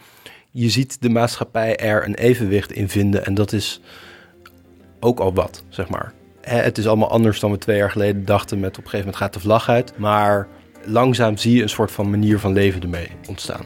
je 0.55 0.69
ziet 0.69 1.01
de 1.01 1.09
maatschappij 1.09 1.75
er 1.75 2.05
een 2.05 2.15
evenwicht 2.15 2.71
in 2.71 2.89
vinden. 2.89 3.25
En 3.25 3.33
dat 3.33 3.53
is 3.53 3.81
ook 4.99 5.19
al 5.19 5.33
wat, 5.33 5.63
zeg 5.69 5.89
maar. 5.89 6.13
Het 6.41 6.77
is 6.77 6.87
allemaal 6.87 7.09
anders 7.09 7.39
dan 7.39 7.51
we 7.51 7.57
twee 7.57 7.77
jaar 7.77 7.91
geleden 7.91 8.25
dachten 8.25 8.59
met 8.59 8.69
op 8.69 8.83
een 8.83 8.89
gegeven 8.89 9.05
moment 9.05 9.23
gaat 9.23 9.33
de 9.33 9.39
vlag 9.39 9.69
uit. 9.69 9.93
Maar 9.97 10.47
langzaam 10.85 11.37
zie 11.37 11.55
je 11.55 11.61
een 11.61 11.69
soort 11.69 11.91
van 11.91 12.09
manier 12.09 12.39
van 12.39 12.53
leven 12.53 12.81
ermee 12.81 13.07
ontstaan. 13.27 13.65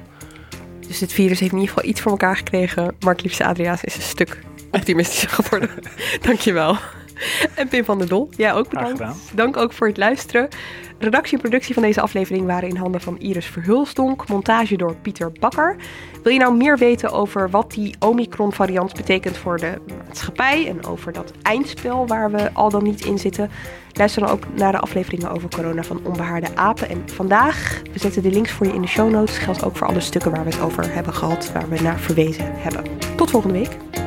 Dus 0.87 0.99
dit 0.99 1.13
virus 1.13 1.39
heeft 1.39 1.51
in 1.51 1.59
ieder 1.59 1.73
geval 1.73 1.89
iets 1.89 2.01
voor 2.01 2.11
elkaar 2.11 2.37
gekregen. 2.37 2.95
Mark 2.99 3.21
Liefste 3.21 3.45
Adriaas 3.45 3.83
is 3.83 3.95
een 3.95 4.01
stuk 4.01 4.43
optimistischer 4.71 5.29
geworden. 5.29 5.69
Dankjewel. 6.27 6.77
En 7.55 7.67
Pim 7.67 7.85
van 7.85 7.97
der 7.97 8.07
Dol, 8.07 8.29
jij 8.35 8.53
ook 8.53 8.69
bedankt. 8.69 9.03
Dank 9.33 9.57
ook 9.57 9.73
voor 9.73 9.87
het 9.87 9.97
luisteren. 9.97 10.47
Redactie 10.99 11.33
en 11.33 11.41
productie 11.41 11.73
van 11.73 11.83
deze 11.83 12.01
aflevering 12.01 12.45
waren 12.45 12.69
in 12.69 12.75
handen 12.75 13.01
van 13.01 13.19
Iris 13.19 13.45
Verhulstonk. 13.45 14.27
Montage 14.27 14.77
door 14.77 14.95
Pieter 14.95 15.31
Bakker. 15.31 15.75
Wil 16.23 16.33
je 16.33 16.39
nou 16.39 16.55
meer 16.55 16.77
weten 16.77 17.11
over 17.11 17.49
wat 17.49 17.71
die 17.71 17.95
Omicron-variant 17.99 18.93
betekent 18.93 19.37
voor 19.37 19.57
de 19.57 19.73
maatschappij... 20.05 20.67
en 20.67 20.85
over 20.85 21.13
dat 21.13 21.33
eindspel 21.41 22.07
waar 22.07 22.31
we 22.31 22.53
al 22.53 22.69
dan 22.69 22.83
niet 22.83 23.05
in 23.05 23.17
zitten... 23.17 23.49
luister 23.93 24.21
dan 24.21 24.31
ook 24.31 24.43
naar 24.55 24.71
de 24.71 24.79
afleveringen 24.79 25.31
over 25.31 25.49
corona 25.49 25.83
van 25.83 25.99
Onbehaarde 26.03 26.55
Apen. 26.55 26.89
En 26.89 27.03
vandaag, 27.05 27.81
we 27.93 27.99
zetten 27.99 28.21
de 28.21 28.31
links 28.31 28.51
voor 28.51 28.65
je 28.65 28.73
in 28.73 28.81
de 28.81 28.87
show 28.87 29.11
notes... 29.11 29.37
geldt 29.37 29.63
ook 29.63 29.77
voor 29.77 29.87
alle 29.87 29.99
stukken 29.99 30.31
waar 30.31 30.43
we 30.43 30.49
het 30.49 30.61
over 30.61 30.93
hebben 30.93 31.13
gehad... 31.13 31.51
waar 31.51 31.69
we 31.69 31.81
naar 31.81 31.99
verwezen 31.99 32.51
hebben. 32.55 32.83
Tot 33.15 33.29
volgende 33.29 33.59
week. 33.59 34.06